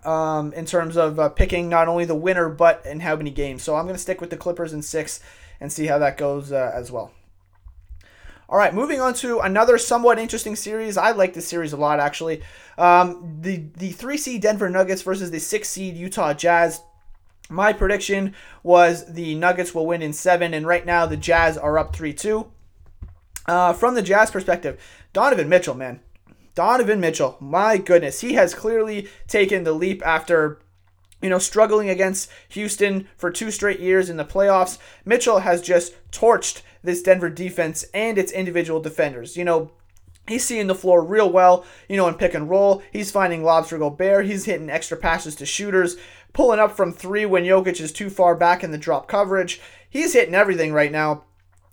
um, 0.04 0.52
in 0.54 0.66
terms 0.66 0.98
of 0.98 1.20
uh, 1.20 1.30
picking 1.30 1.70
not 1.70 1.88
only 1.88 2.06
the 2.06 2.16
winner 2.16 2.50
but 2.50 2.86
in 2.86 3.00
how 3.00 3.16
many 3.16 3.32
games. 3.32 3.64
So 3.64 3.76
I'm 3.76 3.86
going 3.86 3.96
to 3.96 4.02
stick 4.02 4.20
with 4.20 4.30
the 4.30 4.38
Clippers 4.38 4.74
in 4.74 4.82
six 4.82 5.22
and 5.60 5.72
see 5.72 5.88
how 5.88 6.00
that 6.00 6.18
goes 6.18 6.52
uh, 6.52 6.72
as 6.74 6.92
well. 6.92 7.12
All 8.50 8.58
right, 8.58 8.74
moving 8.74 9.02
on 9.02 9.14
to 9.16 9.40
another 9.40 9.78
somewhat 9.78 10.20
interesting 10.20 10.56
series. 10.56 10.98
I 10.98 11.12
like 11.12 11.34
this 11.34 11.48
series 11.48 11.74
a 11.74 11.78
lot, 11.78 12.00
actually. 12.00 12.42
Um, 12.78 13.40
the 13.42 13.66
the 13.76 13.92
three 13.92 14.18
seed 14.18 14.42
Denver 14.42 14.70
Nuggets 14.70 15.02
versus 15.02 15.32
the 15.32 15.40
six 15.40 15.68
seed 15.68 15.98
Utah 15.98 16.34
Jazz. 16.34 16.82
My 17.50 17.74
prediction 17.74 18.34
was 18.64 19.14
the 19.14 19.36
Nuggets 19.36 19.76
will 19.76 19.86
win 19.86 20.02
in 20.02 20.14
seven, 20.14 20.54
and 20.54 20.66
right 20.66 20.86
now 20.86 21.06
the 21.06 21.18
Jazz 21.18 21.58
are 21.58 21.78
up 21.78 21.94
three 21.94 22.14
two. 22.14 22.52
Uh, 23.48 23.74
from 23.74 23.96
the 23.96 24.02
Jazz 24.02 24.32
perspective, 24.32 24.82
Donovan 25.12 25.50
Mitchell, 25.50 25.76
man, 25.76 26.00
Donovan 26.56 27.02
Mitchell, 27.02 27.38
my 27.42 27.78
goodness, 27.78 28.22
he 28.22 28.34
has 28.34 28.54
clearly 28.54 29.10
taken 29.28 29.64
the 29.64 29.74
leap 29.74 30.06
after 30.06 30.60
you 31.22 31.30
know, 31.30 31.40
struggling 31.40 31.90
against 31.90 32.30
Houston 32.50 33.08
for 33.18 33.32
two 33.32 33.52
straight 33.52 33.80
years 33.80 34.10
in 34.10 34.18
the 34.18 34.26
playoffs. 34.26 34.78
Mitchell 35.06 35.40
has 35.40 35.62
just 35.62 35.94
torched 36.12 36.62
this 36.84 37.02
Denver 37.02 37.30
defense 37.30 37.86
and 37.94 38.18
its 38.18 38.32
individual 38.32 38.80
defenders. 38.80 39.36
You 39.36 39.46
know, 39.46 39.72
he's 40.28 40.46
seeing 40.46 40.68
the 40.68 40.76
floor 40.76 41.04
real 41.04 41.30
well, 41.30 41.66
you 41.90 41.98
know, 41.98 42.08
in 42.08 42.16
pick 42.16 42.34
and 42.34 42.50
roll. 42.50 42.84
He's 42.92 43.12
finding 43.12 43.44
lobs 43.44 43.70
for 43.70 43.78
Gobert. 43.78 44.26
He's 44.26 44.46
hitting 44.46 44.70
extra 44.70 44.98
passes 44.98 45.36
to 45.36 45.46
shooters, 45.46 45.98
pulling 46.34 46.60
up 46.60 46.76
from 46.76 46.94
three 46.94 47.26
when 47.26 47.44
Jokic 47.44 47.82
is 47.82 47.92
too 47.92 48.10
far 48.10 48.36
back 48.36 48.64
in 48.64 48.72
the 48.72 48.78
drop 48.78 49.08
coverage. 49.08 49.60
He's 49.90 50.14
hitting 50.14 50.36
everything 50.36 50.74
right 50.74 50.92
now. 50.92 51.24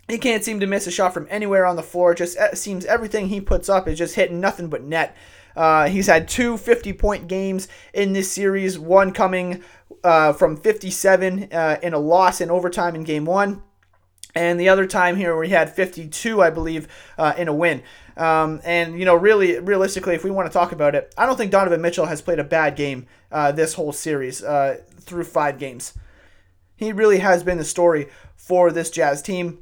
He 0.09 0.19
can't 0.19 0.45
seem 0.45 0.61
to 0.61 0.67
miss 0.67 0.87
a 0.87 0.91
shot 0.91 1.15
from 1.15 1.27
anywhere 1.31 1.65
on 1.65 1.77
the 1.77 1.83
floor. 1.83 2.13
It 2.13 2.19
just 2.19 2.37
uh, 2.37 2.55
seems 2.55 2.85
everything 2.85 3.29
he 3.29 3.41
puts 3.41 3.69
up 3.69 3.89
is 3.89 3.99
just 3.99 4.17
hitting 4.17 4.41
nothing 4.41 4.69
but 4.69 4.83
net. 4.83 5.17
Uh, 5.57 5.89
he's 5.89 6.07
had 6.07 6.29
two 6.29 6.57
50 6.57 6.93
point 6.95 7.29
games 7.29 7.69
in 7.93 8.13
this 8.13 8.33
series, 8.33 8.79
one 8.79 9.13
coming 9.13 9.63
uh, 10.03 10.33
from 10.33 10.57
57 10.57 11.49
uh, 11.53 11.79
in 11.83 11.95
a 11.95 11.99
loss 11.99 12.41
in 12.41 12.51
overtime 12.51 12.95
in 12.95 13.05
game 13.05 13.25
one. 13.25 13.63
And 14.35 14.59
the 14.59 14.69
other 14.69 14.87
time 14.87 15.17
here, 15.17 15.37
we 15.37 15.51
had 15.51 15.75
52, 15.75 16.43
I 16.43 16.51
believe, 16.51 16.89
uh, 17.17 17.35
in 17.39 17.47
a 17.47 17.55
win. 17.55 17.83
Um, 18.17 18.61
and 18.65 18.99
you 18.99 19.05
know, 19.05 19.15
really, 19.15 19.59
realistically, 19.61 20.15
if 20.15 20.25
we 20.25 20.31
want 20.31 20.51
to 20.51 20.53
talk 20.53 20.73
about 20.73 20.95
it, 20.95 21.15
I 21.17 21.27
don't 21.27 21.37
think 21.37 21.53
Donovan 21.53 21.81
Mitchell 21.81 22.07
has 22.07 22.21
played 22.21 22.39
a 22.39 22.45
bad 22.45 22.75
game 22.77 23.07
uh, 23.31 23.53
this 23.53 23.75
whole 23.75 23.93
series 23.93 24.43
uh, 24.43 24.81
through 25.01 25.25
five 25.25 25.59
games. 25.59 25.95
He 26.77 26.93
really 26.93 27.19
has 27.19 27.45
been 27.45 27.59
the 27.59 27.65
story 27.65 28.09
for 28.37 28.73
this 28.73 28.91
Jazz 28.91 29.23
team. 29.23 29.59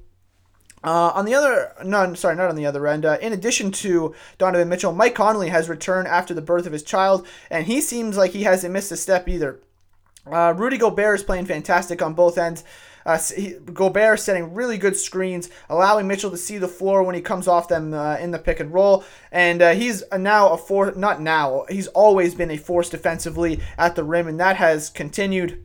Uh, 0.85 1.12
on 1.14 1.25
the 1.25 1.35
other, 1.35 1.73
no, 1.85 2.12
sorry, 2.14 2.35
not 2.35 2.51
on 2.51 2.57
the 2.57 2.66
other 2.66 2.87
end. 2.87 3.05
Uh, 3.05 3.16
in 3.21 3.33
addition 3.33 3.71
to 3.71 4.14
Donovan 4.38 4.68
Mitchell, 4.68 4.92
Mike 4.92 5.14
Conley 5.14 5.49
has 5.49 5.68
returned 5.68 6.09
after 6.09 6.35
the 6.35 6.42
birth 6.42 6.66
of 6.66 6.73
his 6.73 6.83
child, 6.83 7.27
and 7.51 7.66
he 7.66 7.81
seems 7.81 8.16
like 8.16 8.33
he 8.33 8.42
hasn't 8.42 8.73
missed 8.73 8.90
a 8.90 8.97
step 8.97 9.29
either. 9.29 9.61
Uh, 10.27 10.55
Rudy 10.57 10.79
Gobert 10.79 11.21
is 11.21 11.23
playing 11.25 11.47
fantastic 11.47 12.03
on 12.03 12.14
both 12.14 12.38
ends. 12.38 12.64
Uh, 13.05 13.18
he, 13.35 13.55
Gobert 13.55 14.21
setting 14.21 14.55
really 14.55 14.79
good 14.79 14.97
screens, 14.97 15.51
allowing 15.68 16.07
Mitchell 16.07 16.31
to 16.31 16.37
see 16.37 16.59
the 16.59 16.68
floor 16.68 17.03
when 17.03 17.14
he 17.14 17.21
comes 17.21 17.49
off 17.49 17.68
them 17.68 17.92
uh, 17.92 18.16
in 18.16 18.31
the 18.31 18.38
pick 18.38 18.61
and 18.61 18.73
roll. 18.73 19.05
And 19.31 19.61
uh, 19.61 19.75
he's 19.75 20.05
now 20.16 20.51
a 20.51 20.57
force, 20.57 20.97
not 20.97 21.21
now, 21.21 21.64
he's 21.68 21.88
always 21.88 22.35
been 22.35 22.51
a 22.51 22.57
force 22.57 22.88
defensively 22.88 23.61
at 23.77 23.97
the 23.97 24.05
rim, 24.05 24.29
and 24.29 24.38
that 24.40 24.57
has 24.57 24.90
continued. 24.90 25.62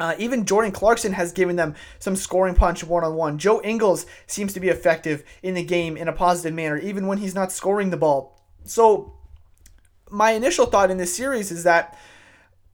Uh, 0.00 0.14
even 0.18 0.44
Jordan 0.44 0.72
Clarkson 0.72 1.12
has 1.12 1.32
given 1.32 1.56
them 1.56 1.74
some 1.98 2.16
scoring 2.16 2.54
punch 2.54 2.84
one 2.84 3.04
on 3.04 3.14
one. 3.14 3.38
Joe 3.38 3.60
Ingles 3.62 4.06
seems 4.26 4.52
to 4.54 4.60
be 4.60 4.68
effective 4.68 5.24
in 5.42 5.54
the 5.54 5.64
game 5.64 5.96
in 5.96 6.08
a 6.08 6.12
positive 6.12 6.54
manner, 6.54 6.78
even 6.78 7.06
when 7.06 7.18
he's 7.18 7.34
not 7.34 7.52
scoring 7.52 7.90
the 7.90 7.96
ball. 7.96 8.40
So, 8.64 9.14
my 10.10 10.32
initial 10.32 10.66
thought 10.66 10.90
in 10.90 10.96
this 10.96 11.14
series 11.14 11.50
is 11.50 11.64
that 11.64 11.98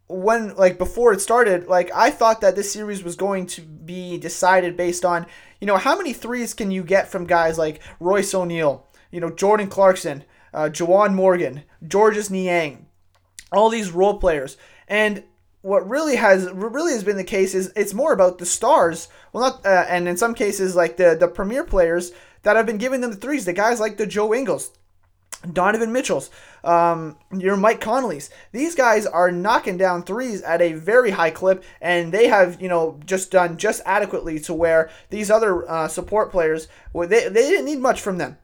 when 0.06 0.54
like 0.56 0.78
before 0.78 1.12
it 1.12 1.20
started, 1.20 1.66
like 1.66 1.90
I 1.94 2.10
thought 2.10 2.40
that 2.42 2.56
this 2.56 2.72
series 2.72 3.02
was 3.02 3.16
going 3.16 3.46
to 3.48 3.62
be 3.62 4.18
decided 4.18 4.76
based 4.76 5.04
on, 5.04 5.26
you 5.60 5.66
know, 5.66 5.76
how 5.76 5.96
many 5.96 6.12
threes 6.12 6.54
can 6.54 6.70
you 6.70 6.84
get 6.84 7.08
from 7.08 7.26
guys 7.26 7.58
like 7.58 7.80
Royce 8.00 8.34
O'Neale, 8.34 8.86
you 9.10 9.20
know, 9.20 9.30
Jordan 9.30 9.68
Clarkson, 9.68 10.24
uh, 10.52 10.68
Juwan 10.70 11.14
Morgan, 11.14 11.62
Georges 11.86 12.30
Niang, 12.30 12.86
all 13.50 13.70
these 13.70 13.90
role 13.90 14.18
players. 14.18 14.56
And 14.86 15.24
what 15.64 15.88
really 15.88 16.16
has 16.16 16.46
really 16.52 16.92
has 16.92 17.04
been 17.04 17.16
the 17.16 17.24
case 17.24 17.54
is 17.54 17.72
it's 17.74 17.94
more 17.94 18.12
about 18.12 18.36
the 18.36 18.44
stars. 18.44 19.08
Well, 19.32 19.44
not 19.44 19.64
uh, 19.64 19.86
and 19.88 20.06
in 20.06 20.18
some 20.18 20.34
cases 20.34 20.76
like 20.76 20.98
the 20.98 21.16
the 21.18 21.26
premier 21.26 21.64
players 21.64 22.12
that 22.42 22.56
have 22.56 22.66
been 22.66 22.76
giving 22.76 23.00
them 23.00 23.10
the 23.10 23.16
threes. 23.16 23.46
The 23.46 23.54
guys 23.54 23.80
like 23.80 23.96
the 23.96 24.06
Joe 24.06 24.34
Ingles, 24.34 24.72
Donovan 25.50 25.90
Mitchell's, 25.90 26.28
um, 26.64 27.16
your 27.34 27.56
Mike 27.56 27.80
Conley's. 27.80 28.28
These 28.52 28.74
guys 28.74 29.06
are 29.06 29.32
knocking 29.32 29.78
down 29.78 30.02
threes 30.02 30.42
at 30.42 30.60
a 30.60 30.74
very 30.74 31.12
high 31.12 31.30
clip, 31.30 31.64
and 31.80 32.12
they 32.12 32.26
have 32.28 32.60
you 32.60 32.68
know 32.68 33.00
just 33.06 33.30
done 33.30 33.56
just 33.56 33.80
adequately 33.86 34.38
to 34.40 34.52
where 34.52 34.90
these 35.08 35.30
other 35.30 35.66
uh, 35.66 35.88
support 35.88 36.30
players 36.30 36.68
well, 36.92 37.08
they 37.08 37.30
they 37.30 37.48
didn't 37.48 37.64
need 37.64 37.78
much 37.78 38.02
from 38.02 38.18
them, 38.18 38.36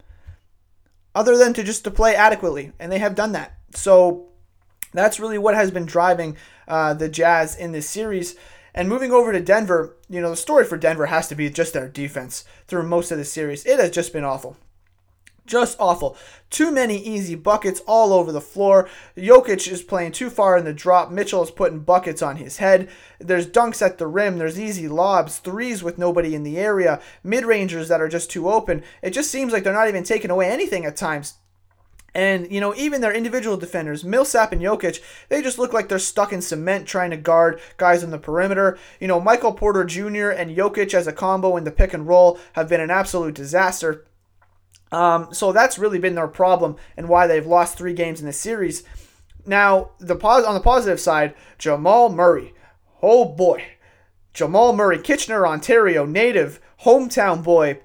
other 1.14 1.36
than 1.36 1.52
to 1.52 1.62
just 1.62 1.84
to 1.84 1.90
play 1.90 2.16
adequately, 2.16 2.72
and 2.78 2.90
they 2.90 2.98
have 2.98 3.14
done 3.14 3.32
that. 3.32 3.58
So 3.74 4.29
that's 4.92 5.20
really 5.20 5.38
what 5.38 5.54
has 5.54 5.70
been 5.70 5.86
driving 5.86 6.36
uh, 6.66 6.94
the 6.94 7.08
Jazz 7.08 7.56
in 7.56 7.72
this 7.72 7.88
series. 7.88 8.36
And 8.74 8.88
moving 8.88 9.10
over 9.12 9.32
to 9.32 9.40
Denver, 9.40 9.96
you 10.08 10.20
know, 10.20 10.30
the 10.30 10.36
story 10.36 10.64
for 10.64 10.76
Denver 10.76 11.06
has 11.06 11.28
to 11.28 11.34
be 11.34 11.50
just 11.50 11.72
their 11.72 11.88
defense 11.88 12.44
through 12.66 12.84
most 12.84 13.10
of 13.10 13.18
the 13.18 13.24
series. 13.24 13.66
It 13.66 13.80
has 13.80 13.90
just 13.90 14.12
been 14.12 14.24
awful. 14.24 14.56
Just 15.50 15.80
awful. 15.80 16.16
Too 16.48 16.70
many 16.70 16.96
easy 16.96 17.34
buckets 17.34 17.80
all 17.84 18.12
over 18.12 18.30
the 18.30 18.40
floor. 18.40 18.88
Jokic 19.16 19.66
is 19.66 19.82
playing 19.82 20.12
too 20.12 20.30
far 20.30 20.56
in 20.56 20.64
the 20.64 20.72
drop. 20.72 21.10
Mitchell 21.10 21.42
is 21.42 21.50
putting 21.50 21.80
buckets 21.80 22.22
on 22.22 22.36
his 22.36 22.58
head. 22.58 22.88
There's 23.18 23.48
dunks 23.48 23.82
at 23.84 23.98
the 23.98 24.06
rim. 24.06 24.38
There's 24.38 24.60
easy 24.60 24.86
lobs, 24.86 25.38
threes 25.38 25.82
with 25.82 25.98
nobody 25.98 26.36
in 26.36 26.44
the 26.44 26.56
area, 26.56 27.00
mid 27.24 27.44
rangers 27.44 27.88
that 27.88 28.00
are 28.00 28.08
just 28.08 28.30
too 28.30 28.48
open. 28.48 28.84
It 29.02 29.10
just 29.10 29.32
seems 29.32 29.52
like 29.52 29.64
they're 29.64 29.72
not 29.72 29.88
even 29.88 30.04
taking 30.04 30.30
away 30.30 30.48
anything 30.48 30.84
at 30.84 30.94
times. 30.94 31.34
And, 32.14 32.50
you 32.50 32.60
know, 32.60 32.74
even 32.74 33.00
their 33.00 33.14
individual 33.14 33.56
defenders, 33.56 34.04
Millsap 34.04 34.52
and 34.52 34.60
Jokic, 34.60 35.00
they 35.28 35.42
just 35.42 35.58
look 35.58 35.72
like 35.72 35.88
they're 35.88 35.98
stuck 35.98 36.32
in 36.32 36.42
cement 36.42 36.86
trying 36.86 37.10
to 37.10 37.16
guard 37.16 37.60
guys 37.76 38.02
on 38.02 38.10
the 38.10 38.18
perimeter. 38.18 38.78
You 38.98 39.08
know, 39.08 39.20
Michael 39.20 39.52
Porter 39.52 39.84
Jr. 39.84 40.30
and 40.30 40.56
Jokic 40.56 40.92
as 40.92 41.06
a 41.06 41.12
combo 41.12 41.56
in 41.56 41.64
the 41.64 41.70
pick 41.70 41.94
and 41.94 42.08
roll 42.08 42.38
have 42.54 42.68
been 42.68 42.80
an 42.80 42.90
absolute 42.90 43.34
disaster. 43.34 44.06
Um, 44.92 45.32
so 45.32 45.52
that's 45.52 45.78
really 45.78 46.00
been 46.00 46.16
their 46.16 46.26
problem 46.26 46.76
and 46.96 47.08
why 47.08 47.26
they've 47.26 47.46
lost 47.46 47.78
three 47.78 47.94
games 47.94 48.20
in 48.20 48.26
the 48.26 48.32
series. 48.32 48.82
Now, 49.46 49.90
the 49.98 50.16
pos- 50.16 50.44
on 50.44 50.54
the 50.54 50.60
positive 50.60 51.00
side, 51.00 51.34
Jamal 51.58 52.08
Murray. 52.08 52.54
Oh 53.02 53.24
boy. 53.24 53.64
Jamal 54.32 54.74
Murray, 54.74 54.98
Kitchener, 54.98 55.46
Ontario 55.46 56.06
native, 56.06 56.60
hometown 56.84 57.42
boy, 57.42 57.80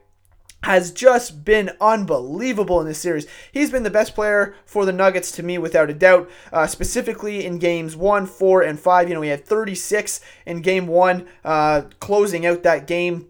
has 0.65 0.89
just 0.89 1.45
been 1.45 1.69
unbelievable 1.79 2.81
in 2.81 2.87
this 2.87 2.97
series. 2.97 3.27
He's 3.51 3.69
been 3.69 3.83
the 3.83 3.91
best 3.91 4.15
player 4.15 4.55
for 4.65 4.83
the 4.83 4.91
Nuggets 4.91 5.31
to 5.33 5.43
me, 5.43 5.59
without 5.59 5.91
a 5.91 5.93
doubt. 5.93 6.27
Uh, 6.51 6.65
specifically 6.65 7.45
in 7.45 7.59
games 7.59 7.95
one, 7.95 8.25
four, 8.25 8.63
and 8.63 8.79
five. 8.79 9.07
You 9.07 9.13
know, 9.13 9.21
he 9.21 9.29
had 9.29 9.45
36 9.45 10.21
in 10.47 10.61
game 10.61 10.87
one, 10.87 11.27
uh, 11.43 11.83
closing 11.99 12.47
out 12.47 12.63
that 12.63 12.87
game 12.87 13.27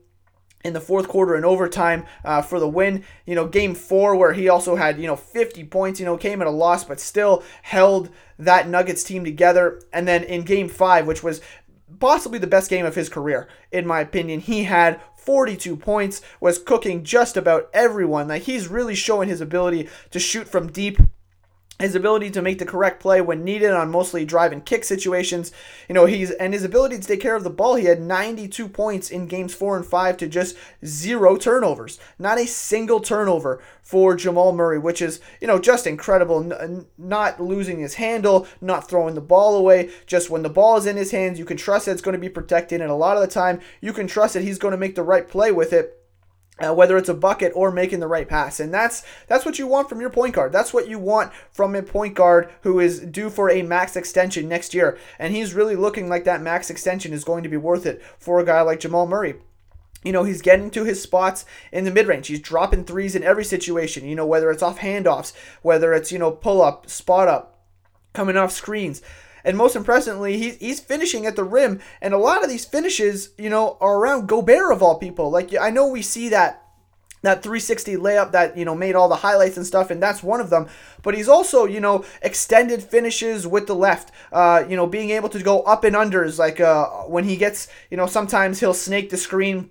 in 0.64 0.72
the 0.72 0.80
fourth 0.80 1.10
quarter 1.10 1.36
and 1.36 1.44
overtime 1.44 2.06
uh, 2.24 2.42
for 2.42 2.58
the 2.58 2.70
win. 2.70 3.04
You 3.26 3.36
know, 3.36 3.50
game 3.50 3.76
four, 3.76 4.16
where 4.16 4.32
he 4.32 4.48
also 4.48 4.78
had, 4.78 4.98
you 4.98 5.06
know, 5.06 5.18
50 5.18 5.66
points, 5.66 6.00
you 6.00 6.06
know, 6.06 6.16
came 6.16 6.42
at 6.42 6.48
a 6.48 6.52
loss, 6.52 6.86
but 6.86 7.02
still 7.02 7.44
held 7.64 8.12
that 8.40 8.70
Nuggets 8.70 9.04
team 9.04 9.26
together. 9.26 9.82
And 9.92 10.08
then 10.08 10.24
in 10.24 10.44
game 10.44 10.70
five, 10.70 11.06
which 11.06 11.22
was 11.22 11.42
possibly 12.00 12.40
the 12.40 12.48
best 12.48 12.70
game 12.70 12.86
of 12.86 12.96
his 12.96 13.10
career, 13.10 13.50
in 13.74 13.86
my 13.86 14.00
opinion, 14.00 14.40
he 14.40 14.64
had 14.64 15.02
42 15.26 15.76
points, 15.76 16.22
was 16.40 16.60
cooking 16.60 17.04
just 17.04 17.36
about 17.36 17.70
everyone. 17.74 18.28
Like, 18.28 18.44
he's 18.44 18.68
really 18.68 18.96
showing 18.96 19.30
his 19.30 19.42
ability 19.42 19.90
to 20.12 20.20
shoot 20.20 20.48
from 20.48 20.72
deep 20.72 21.00
his 21.80 21.94
ability 21.94 22.30
to 22.32 22.42
make 22.42 22.58
the 22.58 22.66
correct 22.66 23.02
play 23.02 23.20
when 23.20 23.44
needed 23.44 23.72
on 23.72 23.92
mostly 23.92 24.24
drive 24.24 24.54
and 24.54 24.66
kick 24.66 24.86
situations. 24.86 25.52
You 25.90 25.96
know, 25.96 26.06
he's 26.06 26.32
and 26.32 26.54
his 26.54 26.64
ability 26.64 27.00
to 27.00 27.08
take 27.08 27.20
care 27.20 27.36
of 27.36 27.44
the 27.44 27.50
ball. 27.50 27.76
He 27.76 27.86
had 27.86 28.02
92 28.02 28.70
points 28.70 29.10
in 29.10 29.28
games 29.28 29.54
4 29.54 29.78
and 29.78 29.86
5 29.86 30.18
to 30.18 30.28
just 30.28 30.56
zero 30.86 31.36
turnovers. 31.36 32.00
Not 32.18 32.40
a 32.40 32.48
single 32.48 33.02
turnover 33.02 33.62
for 33.82 34.16
Jamal 34.16 34.54
Murray, 34.54 34.80
which 34.80 35.02
is, 35.02 35.20
you 35.42 35.48
know, 35.48 35.60
just 35.60 35.86
incredible. 35.86 36.54
N- 36.54 36.86
not 36.98 37.42
losing 37.42 37.80
his 37.80 37.96
handle, 37.96 38.48
not 38.62 38.90
throwing 38.90 39.16
the 39.16 39.22
ball 39.22 39.58
away. 39.58 39.90
Just 40.06 40.30
when 40.30 40.44
the 40.44 40.50
ball 40.50 40.78
is 40.78 40.86
in 40.86 40.96
his 40.96 41.12
hands, 41.12 41.38
you 41.38 41.46
can 41.46 41.58
trust 41.58 41.86
that 41.86 41.92
it's 41.92 42.02
going 42.02 42.14
to 42.14 42.20
be 42.20 42.30
protected 42.30 42.80
and 42.80 42.90
a 42.90 42.96
lot 42.96 43.18
of 43.18 43.22
the 43.22 43.28
time 43.28 43.60
you 43.82 43.92
can 43.92 44.08
trust 44.08 44.34
that 44.34 44.44
he's 44.44 44.58
going 44.58 44.72
to 44.72 44.78
make 44.78 44.96
the 44.96 45.04
right 45.04 45.28
play 45.28 45.52
with 45.52 45.74
it 45.74 46.05
uh, 46.60 46.74
whether 46.74 46.98
it's 46.98 47.10
a 47.10 47.14
bucket 47.14 47.52
or 47.56 47.72
making 47.72 48.00
the 48.00 48.08
right 48.08 48.28
pass. 48.28 48.60
And 48.60 48.74
that's 48.74 49.04
that's 49.28 49.46
what 49.46 49.60
you 49.60 49.68
want 49.68 49.90
from 49.90 50.00
your 50.00 50.10
point 50.10 50.36
guard. 50.36 50.52
That's 50.52 50.74
what 50.74 50.88
you 50.88 51.00
want 51.00 51.34
from 51.52 51.76
a 51.76 51.84
point 51.84 52.16
guard 52.16 52.50
who 52.62 52.80
is 52.80 53.00
due 53.00 53.30
for 53.30 53.50
a 53.50 53.62
max 53.62 53.96
extension 53.96 54.48
next 54.48 54.74
year. 54.74 54.98
And 55.20 55.34
he's 55.34 55.54
really 55.54 55.76
looking 55.76 56.08
like 56.08 56.24
that 56.26 56.42
max 56.42 56.70
extension 56.70 57.14
is 57.14 57.24
going 57.24 57.44
to 57.44 57.50
be 57.50 57.58
worth 57.58 57.86
it 57.86 58.02
for 58.18 58.40
a 58.40 58.46
guy 58.46 58.62
like 58.62 58.80
Jamal 58.80 59.08
Murray. 59.08 59.36
You 60.04 60.12
know, 60.12 60.24
he's 60.24 60.44
getting 60.44 60.70
to 60.72 60.84
his 60.84 61.02
spots 61.02 61.46
in 61.72 61.84
the 61.84 61.92
mid 61.92 62.08
range. 62.08 62.28
He's 62.28 62.40
dropping 62.40 62.86
threes 62.86 63.16
in 63.16 63.24
every 63.24 63.44
situation, 63.44 64.08
you 64.08 64.16
know, 64.16 64.26
whether 64.26 64.52
it's 64.52 64.62
off 64.62 64.80
handoffs, 64.80 65.34
whether 65.64 65.94
it's, 65.94 66.12
you 66.12 66.20
know, 66.20 66.32
pull 66.32 66.62
up, 66.62 66.88
spot 66.90 67.28
up, 67.28 67.66
coming 68.14 68.38
off 68.38 68.52
screens. 68.52 69.02
And 69.46 69.56
most 69.56 69.76
impressively, 69.76 70.38
he's, 70.38 70.58
he's 70.58 70.80
finishing 70.82 71.26
at 71.26 71.38
the 71.38 71.44
rim. 71.44 71.80
And 72.02 72.14
a 72.14 72.18
lot 72.18 72.44
of 72.44 72.50
these 72.50 72.66
finishes, 72.66 73.30
you 73.38 73.50
know, 73.50 73.78
are 73.80 73.98
around 73.98 74.28
Gobert 74.28 74.74
of 74.74 74.82
all 74.82 74.98
people. 74.98 75.30
Like, 75.30 75.56
I 75.56 75.70
know 75.70 75.88
we 75.88 76.02
see 76.02 76.28
that 76.30 76.64
that 77.22 77.44
360 77.44 77.98
layup 77.98 78.32
that 78.32 78.56
you 78.56 78.64
know 78.64 78.76
made 78.76 78.96
all 78.96 79.10
the 79.10 79.16
highlights 79.16 79.58
and 79.58 79.66
stuff 79.66 79.90
and 79.90 80.02
that's 80.02 80.24
one 80.24 80.40
of 80.40 80.50
them 80.50 80.68
but 81.02 81.16
he's 81.16 81.28
also 81.28 81.66
you 81.66 81.80
know 81.80 82.06
extended 82.22 82.84
finishes 82.84 83.46
with 83.48 83.68
the 83.68 83.76
left 83.76 84.12
uh, 84.32 84.64
you 84.70 84.76
know 84.76 84.88
being 84.88 85.10
able 85.10 85.28
to 85.28 85.42
go 85.42 85.62
up 85.64 85.84
and 85.84 85.96
unders 85.96 86.38
like 86.38 86.60
uh, 86.60 86.86
when 87.08 87.24
he 87.24 87.36
gets 87.36 87.68
you 87.90 87.98
know 87.98 88.06
sometimes 88.06 88.60
he'll 88.60 88.76
snake 88.76 89.10
the 89.10 89.18
screen 89.18 89.70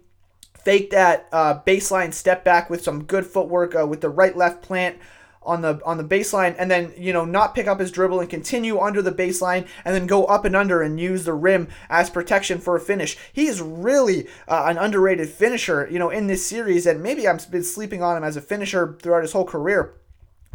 fake 0.58 0.90
that 0.90 1.28
uh, 1.32 1.60
baseline 1.66 2.12
step 2.12 2.44
back 2.44 2.68
with 2.68 2.82
some 2.82 3.04
good 3.04 3.24
footwork 3.24 3.74
uh, 3.74 3.87
with 3.87 4.00
the 4.00 4.10
right 4.10 4.37
left 4.37 4.60
plant 4.60 4.98
on 5.44 5.62
the 5.62 5.80
on 5.85 5.98
the 5.98 6.04
baseline 6.04 6.54
and 6.59 6.70
then 6.70 6.92
you 6.96 7.12
know 7.12 7.24
not 7.24 7.54
pick 7.54 7.66
up 7.66 7.80
his 7.80 7.90
dribble 7.90 8.20
and 8.20 8.30
continue 8.30 8.78
under 8.78 9.02
the 9.02 9.12
baseline 9.12 9.66
and 9.85 9.94
then 9.94 10.07
go 10.07 10.24
up 10.24 10.44
and 10.44 10.57
under 10.57 10.83
and 10.83 10.98
use 10.98 11.24
the 11.24 11.33
rim 11.35 11.68
as 11.88 12.11
protection 12.11 12.59
for 12.59 12.76
a 12.76 12.80
finish. 12.80 13.16
He's 13.33 13.61
really 13.61 14.26
uh, 14.48 14.64
an 14.66 14.78
underrated 14.78 15.28
finisher, 15.28 15.88
you 15.90 15.98
know, 15.98 16.11
in 16.11 16.26
this 16.26 16.46
series 16.46 16.87
and 16.87 17.02
maybe 17.02 17.28
I've 17.28 17.50
been 17.50 17.64
sleeping 17.64 18.02
on 18.02 18.16
him 18.16 18.24
as 18.24 18.37
a 18.37 18.40
finisher 18.40 18.96
throughout 19.00 19.22
his 19.22 19.33
whole 19.33 19.44
career. 19.44 19.94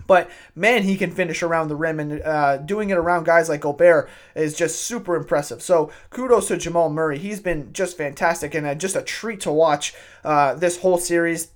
But 0.10 0.32
man, 0.56 0.84
he 0.84 0.97
can 0.97 1.12
finish 1.12 1.43
around 1.43 1.67
the 1.67 1.75
rim, 1.75 1.99
and 1.99 2.19
uh, 2.23 2.58
doing 2.58 2.89
it 2.89 2.97
around 2.97 3.25
guys 3.25 3.47
like 3.47 3.62
Gobert 3.62 4.10
is 4.34 4.58
just 4.58 4.82
super 4.82 5.15
impressive. 5.15 5.62
So 5.62 5.91
kudos 6.10 6.47
to 6.47 6.58
Jamal 6.58 6.89
Murray. 6.89 7.19
He's 7.19 7.39
been 7.39 7.71
just 7.73 7.95
fantastic 7.95 8.56
and 8.56 8.65
uh, 8.65 8.73
just 8.73 8.95
a 8.95 9.04
treat 9.04 9.39
to 9.41 9.52
watch 9.52 9.93
uh, 10.23 10.56
this 10.56 10.80
whole 10.80 10.97
series. 10.97 11.52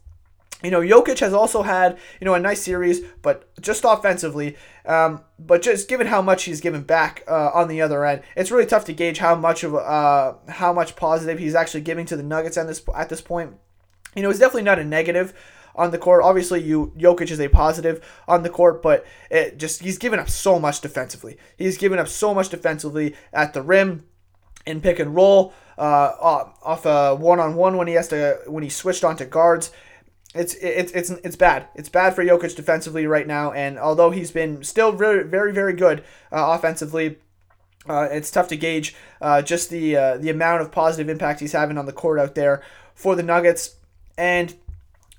You 0.64 0.72
know, 0.72 0.80
Jokic 0.80 1.20
has 1.20 1.34
also 1.34 1.62
had, 1.62 2.00
you 2.22 2.26
know, 2.26 2.36
a 2.36 2.40
nice 2.40 2.62
series, 2.62 3.02
but 3.22 3.54
just 3.62 3.84
offensively, 3.86 4.56
Um, 4.86 5.22
but 5.40 5.62
just 5.62 5.88
given 5.88 6.08
how 6.08 6.22
much 6.22 6.44
he's 6.44 6.62
given 6.62 6.82
back 6.82 7.24
uh, 7.28 7.52
on 7.54 7.68
the 7.68 7.82
other 7.82 8.06
end, 8.06 8.22
it's 8.36 8.52
really 8.52 8.66
tough 8.66 8.86
to 8.86 8.94
gauge 8.94 9.20
how 9.20 9.36
much 9.36 9.64
of 9.64 9.76
uh, 9.76 10.34
how 10.50 10.74
much 10.74 10.96
positive 10.96 11.40
he's 11.40 11.56
actually 11.56 11.82
giving 11.82 12.06
to 12.08 12.18
the 12.18 12.24
Nuggets 12.24 12.58
at 12.58 12.68
this 12.68 12.82
at 12.96 13.10
this 13.10 13.22
point. 13.22 13.56
You 14.16 14.24
know, 14.24 14.30
it's 14.30 14.40
definitely 14.40 14.64
not 14.64 14.80
a 14.80 14.84
negative 14.84 15.34
on 15.76 15.92
the 15.92 15.98
court. 15.98 16.24
Obviously, 16.24 16.62
you 16.62 16.94
Jokic 16.98 17.32
is 17.32 17.40
a 17.40 17.48
positive 17.48 18.06
on 18.28 18.44
the 18.44 18.50
court, 18.50 18.82
but 18.82 19.06
it 19.30 19.58
just 19.58 19.82
he's 19.82 19.98
given 19.98 20.20
up 20.20 20.30
so 20.30 20.60
much 20.60 20.82
defensively. 20.82 21.38
He's 21.58 21.78
given 21.78 22.00
up 22.00 22.08
so 22.08 22.34
much 22.34 22.50
defensively 22.50 23.16
at 23.32 23.54
the 23.54 23.62
rim, 23.62 24.06
in 24.66 24.82
pick 24.82 25.00
and 25.00 25.16
roll, 25.16 25.54
uh, 25.78 26.12
off 26.62 26.86
a 26.86 27.16
one 27.16 27.40
on 27.40 27.56
one 27.56 27.78
when 27.78 27.88
he 27.88 27.94
has 27.94 28.10
to 28.10 28.40
when 28.48 28.64
he 28.64 28.70
switched 28.70 29.04
onto 29.04 29.26
guards. 29.26 29.72
It's 30.36 30.56
it's 30.56 30.92
it's 30.94 31.10
it's 31.12 31.36
bad. 31.36 31.68
It's 31.76 31.90
bad 31.90 32.16
for 32.16 32.24
Jokic 32.24 32.56
defensively 32.56 33.06
right 33.06 33.28
now, 33.28 33.52
and 33.52 33.78
although 33.78 34.10
he's 34.10 34.32
been 34.32 34.64
still 34.64 34.92
very 34.92 35.24
very 35.24 35.54
very 35.54 35.74
good 35.74 36.04
uh, 36.32 36.58
offensively. 36.58 37.18
Uh, 37.88 38.08
it's 38.10 38.32
tough 38.32 38.48
to 38.48 38.56
gauge 38.56 38.96
uh, 39.22 39.42
just 39.42 39.70
the 39.70 39.96
uh, 39.96 40.18
the 40.18 40.30
amount 40.30 40.62
of 40.62 40.72
positive 40.72 41.10
impact 41.10 41.42
he's 41.42 41.52
having 41.52 41.78
on 41.78 41.86
the 41.86 41.92
court 41.92 42.18
out 42.18 42.34
there 42.34 42.64
for 42.96 43.16
the 43.16 43.24
Nuggets. 43.24 43.76
And 44.18 44.56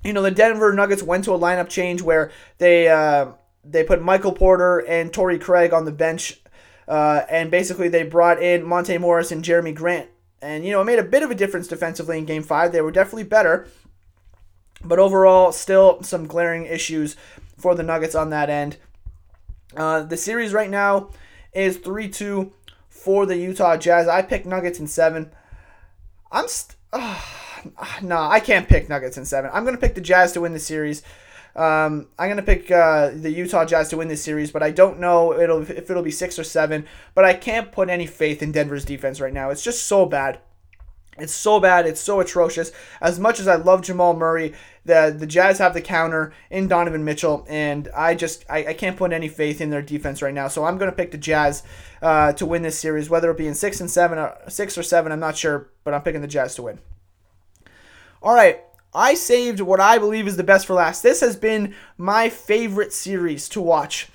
you 0.03 0.13
know, 0.13 0.21
the 0.21 0.31
Denver 0.31 0.73
Nuggets 0.73 1.03
went 1.03 1.23
to 1.25 1.33
a 1.33 1.39
lineup 1.39 1.69
change 1.69 2.01
where 2.01 2.31
they 2.57 2.87
uh, 2.87 3.31
they 3.63 3.83
put 3.83 4.01
Michael 4.01 4.33
Porter 4.33 4.79
and 4.79 5.13
Torrey 5.13 5.39
Craig 5.39 5.73
on 5.73 5.85
the 5.85 5.91
bench, 5.91 6.41
uh, 6.87 7.21
and 7.29 7.49
basically 7.49 7.87
they 7.87 8.03
brought 8.03 8.41
in 8.41 8.63
Monte 8.63 8.97
Morris 8.97 9.31
and 9.31 9.43
Jerami 9.43 9.73
Grant, 9.73 10.09
and 10.41 10.65
you 10.65 10.71
know 10.71 10.81
it 10.81 10.85
made 10.85 10.99
a 10.99 11.03
bit 11.03 11.23
of 11.23 11.31
a 11.31 11.35
difference 11.35 11.67
defensively 11.67 12.17
in 12.17 12.25
Game 12.25 12.43
Five. 12.43 12.71
They 12.71 12.81
were 12.81 12.91
definitely 12.91 13.23
better, 13.23 13.67
but 14.87 14.99
overall, 14.99 15.51
still 15.51 16.01
some 16.03 16.27
glaring 16.27 16.65
issues 16.65 17.15
for 17.57 17.75
the 17.75 17.83
Nuggets 17.83 18.15
on 18.15 18.29
that 18.29 18.49
end. 18.49 18.77
Uh, 19.75 20.03
the 20.03 20.17
series 20.17 20.53
right 20.53 20.69
now 20.69 21.09
is 21.53 21.77
three 21.77 22.09
two 22.09 22.51
for 22.89 23.25
the 23.25 23.37
Utah 23.37 23.77
Jazz. 23.77 24.07
I 24.07 24.21
picked 24.21 24.45
Nuggets 24.45 24.79
in 24.79 24.87
seven. 24.87 25.31
I'm. 26.31 26.47
St- 26.47 26.77
no, 28.01 28.17
I 28.17 28.39
can't 28.39 28.67
pick 28.67 28.89
Nuggets 28.89 29.17
in 29.17 29.25
seven. 29.25 29.51
I'm 29.53 29.63
going 29.63 29.75
to 29.75 29.81
pick 29.81 29.95
the 29.95 30.01
Jazz 30.01 30.31
to 30.33 30.41
win 30.41 30.53
the 30.53 30.59
series. 30.59 31.01
Um, 31.55 32.07
I'm 32.19 32.27
going 32.27 32.37
to 32.37 32.43
pick 32.43 32.69
uh, 32.69 33.11
the 33.13 33.31
Utah 33.31 33.63
Jazz 33.63 33.89
to 33.89 33.97
win 33.97 34.09
this 34.09 34.23
series, 34.23 34.51
but 34.51 34.61
I 34.61 34.71
don't 34.71 34.99
know 34.99 35.33
it'll 35.39 35.61
if 35.61 35.89
it'll 35.89 36.03
be 36.03 36.11
six 36.11 36.37
or 36.37 36.43
seven. 36.43 36.85
But 37.13 37.25
I 37.25 37.33
can't 37.33 37.71
put 37.71 37.89
any 37.89 38.05
faith 38.05 38.41
in 38.43 38.51
Denver's 38.51 38.85
defense 38.85 39.21
right 39.21 39.33
now. 39.33 39.49
It's 39.49 39.63
just 39.63 39.87
so 39.87 40.05
bad. 40.05 40.39
It's 41.17 41.33
so 41.33 41.61
bad. 41.61 41.85
It's 41.85 42.01
so 42.01 42.19
atrocious. 42.19 42.71
As 42.99 43.19
much 43.19 43.39
as 43.39 43.47
I 43.47 43.55
love 43.55 43.81
Jamal 43.81 44.13
Murray, 44.13 44.53
the 44.83 45.15
the 45.17 45.25
Jazz 45.25 45.59
have 45.59 45.73
the 45.73 45.81
counter 45.81 46.33
in 46.49 46.67
Donovan 46.67 47.05
Mitchell, 47.05 47.45
and 47.47 47.87
I 47.95 48.15
just 48.15 48.45
I, 48.49 48.65
I 48.65 48.73
can't 48.73 48.97
put 48.97 49.13
any 49.13 49.29
faith 49.29 49.61
in 49.61 49.69
their 49.69 49.81
defense 49.81 50.21
right 50.21 50.33
now. 50.33 50.49
So 50.49 50.65
I'm 50.65 50.77
going 50.77 50.91
to 50.91 50.95
pick 50.95 51.11
the 51.11 51.17
Jazz 51.17 51.63
uh, 52.01 52.33
to 52.33 52.45
win 52.45 52.63
this 52.63 52.77
series, 52.77 53.09
whether 53.09 53.31
it 53.31 53.37
be 53.37 53.47
in 53.47 53.55
six 53.55 53.79
and 53.79 53.89
seven 53.89 54.17
or 54.17 54.37
six 54.49 54.77
or 54.77 54.83
seven. 54.83 55.11
I'm 55.11 55.19
not 55.21 55.37
sure, 55.37 55.69
but 55.85 55.93
I'm 55.93 56.01
picking 56.01 56.21
the 56.21 56.27
Jazz 56.27 56.55
to 56.55 56.63
win. 56.63 56.79
All 58.21 58.35
right, 58.35 58.61
I 58.93 59.13
saved 59.13 59.61
what 59.61 59.79
I 59.79 59.97
believe 59.97 60.27
is 60.27 60.35
the 60.35 60.43
best 60.43 60.65
for 60.65 60.73
last. 60.73 61.01
This 61.01 61.21
has 61.21 61.37
been 61.37 61.75
my 61.97 62.27
favorite 62.27 62.91
series 62.91 63.47
to 63.49 63.61
watch 63.61 64.09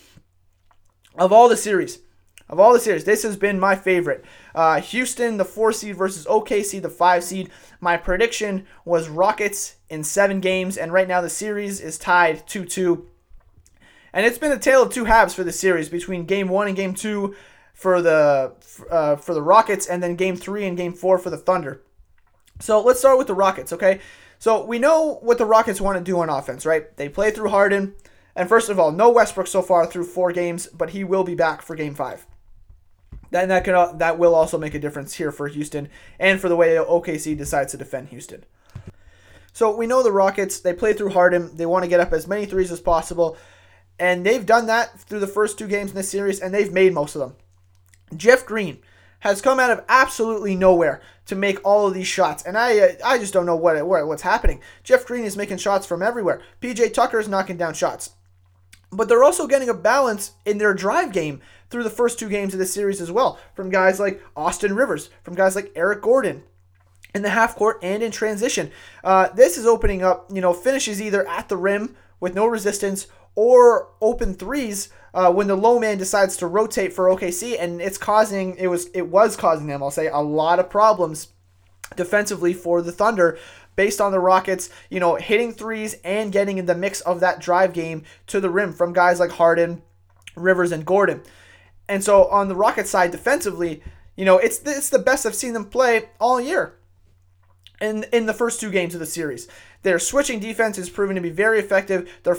of 1.17 1.33
all 1.33 1.49
the 1.49 1.57
series. 1.57 2.01
Of 2.49 2.59
all 2.59 2.73
the 2.73 2.81
series, 2.81 3.05
this 3.05 3.23
has 3.23 3.37
been 3.37 3.61
my 3.61 3.77
favorite. 3.77 4.25
Uh, 4.55 4.81
Houston, 4.81 5.37
the 5.37 5.45
four 5.45 5.73
seed 5.73 5.97
versus 5.97 6.27
OKC, 6.27 6.81
the 6.81 6.89
five 6.89 7.25
seed. 7.25 7.51
My 7.81 7.97
prediction 7.97 8.67
was 8.85 9.09
Rockets 9.09 9.77
in 9.89 10.05
seven 10.05 10.41
games, 10.41 10.77
and 10.77 10.93
right 10.93 11.09
now 11.09 11.21
the 11.21 11.31
series 11.31 11.81
is 11.81 11.99
tied 11.99 12.47
2 12.47 12.65
2. 12.65 13.07
And 14.13 14.27
it's 14.27 14.39
been 14.39 14.53
a 14.53 14.59
tale 14.59 14.83
of 14.83 14.93
two 14.93 15.05
halves 15.05 15.35
for 15.35 15.45
the 15.45 15.53
series 15.53 15.89
between 15.89 16.25
game 16.25 16.49
one 16.49 16.67
and 16.67 16.77
game 16.77 16.95
two 16.95 17.37
for 17.73 18.03
the 18.03 18.53
uh, 18.91 19.17
for 19.17 19.35
the 19.35 19.43
Rockets, 19.43 19.87
and 19.87 20.03
then 20.03 20.17
game 20.17 20.37
three 20.37 20.67
and 20.67 20.77
game 20.77 20.93
four 20.93 21.19
for 21.19 21.31
the 21.31 21.37
Thunder. 21.37 21.83
So 22.59 22.81
let's 22.81 22.99
start 22.99 23.19
with 23.19 23.27
the 23.27 23.35
Rockets, 23.35 23.73
okay? 23.73 24.01
So 24.39 24.65
we 24.65 24.79
know 24.79 25.19
what 25.23 25.39
the 25.39 25.47
Rockets 25.47 25.81
want 25.81 25.99
to 25.99 26.05
do 26.05 26.19
on 26.21 26.29
offense, 26.29 26.67
right? 26.67 26.95
They 26.97 27.09
play 27.09 27.31
through 27.31 27.51
Harden. 27.51 27.95
And 28.37 28.49
first 28.49 28.69
of 28.69 28.79
all, 28.79 28.93
no 28.93 29.11
Westbrook 29.11 29.47
so 29.47 29.61
far 29.61 29.87
through 29.87 30.05
four 30.05 30.33
games, 30.33 30.67
but 30.69 30.91
he 30.91 31.05
will 31.05 31.25
be 31.25 31.35
back 31.35 31.63
for 31.63 31.75
game 31.75 31.95
five. 31.95 32.27
Then 33.31 33.49
that 33.49 33.65
can 33.65 33.99
that 33.99 34.19
will 34.19 34.35
also 34.35 34.59
make 34.59 34.75
a 34.75 34.79
difference 34.79 35.15
here 35.15 35.31
for 35.31 35.49
Houston 35.49 35.89
and 36.19 36.41
for 36.41 36.49
the 36.49 36.57
way 36.57 36.75
OKC 36.75 37.37
decides 37.37 37.73
to 37.73 37.79
defend 37.79 38.09
Houston. 38.09 38.45
So 39.53 39.75
we 39.75 39.87
know 39.87 40.03
the 40.03 40.13
Rockets, 40.13 40.61
they 40.61 40.73
play 40.73 40.93
through 40.93 41.11
Harden. 41.11 41.57
They 41.57 41.67
want 41.67 41.85
to 41.85 41.89
get 41.89 42.01
up 42.01 42.13
as 42.13 42.27
many 42.27 42.47
threes 42.47 42.71
as 42.71 42.81
possible. 42.81 43.37
And 43.99 44.25
they've 44.25 44.47
done 44.47 44.67
that 44.67 44.99
through 45.01 45.21
the 45.21 45.27
first 45.27 45.59
two 45.59 45.67
games 45.67 45.91
in 45.91 45.97
this 45.97 46.09
series, 46.09 46.41
and 46.41 46.55
they've 46.55 46.73
made 46.73 46.95
most 46.95 47.15
of 47.15 47.21
them. 47.21 47.37
Jeff 48.17 48.47
Green, 48.47 48.79
has 49.21 49.41
come 49.41 49.61
out 49.61 49.71
of 49.71 49.85
absolutely 49.89 50.55
nowhere 50.55 51.01
to 51.27 51.37
make 51.37 51.65
all 51.65 51.87
of 51.87 51.95
these 51.95 52.07
shots, 52.07 52.43
and 52.43 52.59
I 52.59 52.79
uh, 52.79 52.93
I 53.05 53.19
just 53.19 53.33
don't 53.33 53.47
know 53.47 53.57
what, 53.57 53.87
what 53.87 54.07
what's 54.07 54.23
happening. 54.23 54.61
Jeff 54.83 55.07
Green 55.07 55.25
is 55.25 55.37
making 55.37 55.59
shots 55.59 55.87
from 55.87 56.03
everywhere. 56.03 56.43
PJ 56.61 56.93
Tucker 56.93 57.21
is 57.21 57.29
knocking 57.29 57.57
down 57.57 57.75
shots, 57.75 58.11
but 58.91 59.09
they're 59.09 59.23
also 59.23 59.47
getting 59.47 59.69
a 59.69 59.75
balance 59.75 60.33
in 60.45 60.59
their 60.59 60.75
drive 60.75 61.13
game 61.13 61.41
through 61.71 61.85
the 61.85 61.91
first 61.91 62.19
two 62.19 62.29
games 62.29 62.53
of 62.53 62.59
this 62.59 62.75
series 62.75 63.01
as 63.01 63.11
well, 63.13 63.39
from 63.55 63.71
guys 63.71 64.01
like 64.01 64.23
Austin 64.37 64.75
Rivers, 64.75 65.11
from 65.23 65.35
guys 65.35 65.55
like 65.55 65.73
Eric 65.75 66.03
Gordon, 66.03 66.43
in 67.15 67.23
the 67.23 67.31
half 67.31 67.57
court 67.57 67.79
and 67.83 68.03
in 68.03 68.11
transition. 68.11 68.71
Uh, 69.03 69.29
this 69.29 69.57
is 69.57 69.67
opening 69.67 70.03
up, 70.03 70.31
you 70.33 70.41
know, 70.41 70.53
finishes 70.53 71.01
either 71.01 71.27
at 71.29 71.49
the 71.49 71.57
rim 71.57 71.97
with 72.19 72.35
no 72.35 72.47
resistance 72.47 73.07
or 73.35 73.89
open 74.01 74.35
threes 74.35 74.91
uh, 75.15 75.33
when 75.33 75.47
the 75.47 75.57
low 75.57 75.79
man 75.79 75.99
decides 75.99 76.37
to 76.37 76.47
rotate 76.47 76.93
for 76.93 77.07
OKC, 77.07 77.57
and 77.59 77.81
it's 77.81 77.99
causing 77.99 78.57
it 78.57 78.69
was 78.69 78.87
it 78.89 79.09
was 79.09 79.37
causing 79.37 79.67
them, 79.67 79.83
I'll 79.83 79.91
say, 79.91 80.09
a 80.09 80.19
lot 80.19 80.59
of 80.59 80.71
problems 80.71 81.29
defensively 81.97 82.55
for 82.55 82.83
the 82.83 82.93
Thunder 82.93 83.39
based 83.77 84.01
on 84.01 84.13
the 84.13 84.21
Rockets, 84.21 84.69
you 84.89 85.01
know, 85.01 85.17
hitting 85.17 85.53
threes 85.53 85.97
and 86.05 86.33
getting 86.33 86.59
in 86.59 86.67
the 86.67 86.75
mix 86.75 87.01
of 87.01 87.21
that 87.21 87.41
drive 87.41 87.73
game 87.73 88.05
to 88.27 88.41
the 88.41 88.51
rim 88.51 88.73
from 88.73 88.93
guys 88.93 89.19
like 89.19 89.31
Harden, 89.31 89.83
Rivers, 90.37 90.71
and 90.73 90.85
Gordon. 90.85 91.23
And 91.91 92.05
so 92.05 92.27
on 92.27 92.47
the 92.47 92.55
Rockets 92.55 92.89
side 92.89 93.11
defensively, 93.11 93.83
you 94.17 94.25
know, 94.25 94.39
it's 94.39 94.61
it's 94.65 94.91
the 94.91 94.99
best 95.01 95.27
I've 95.27 95.35
seen 95.35 95.55
them 95.55 95.65
play 95.65 96.09
all 96.21 96.41
year 96.41 96.79
in 97.81 98.05
in 98.13 98.27
the 98.27 98.33
first 98.33 98.61
two 98.61 98.71
games 98.71 98.95
of 98.95 99.01
the 99.01 99.07
series. 99.07 99.49
Their 99.83 99.99
switching 99.99 100.39
defense 100.39 100.79
is 100.79 100.89
proven 100.89 101.17
to 101.17 101.21
be 101.21 101.31
very 101.31 101.59
effective. 101.59 102.09
They're 102.23 102.39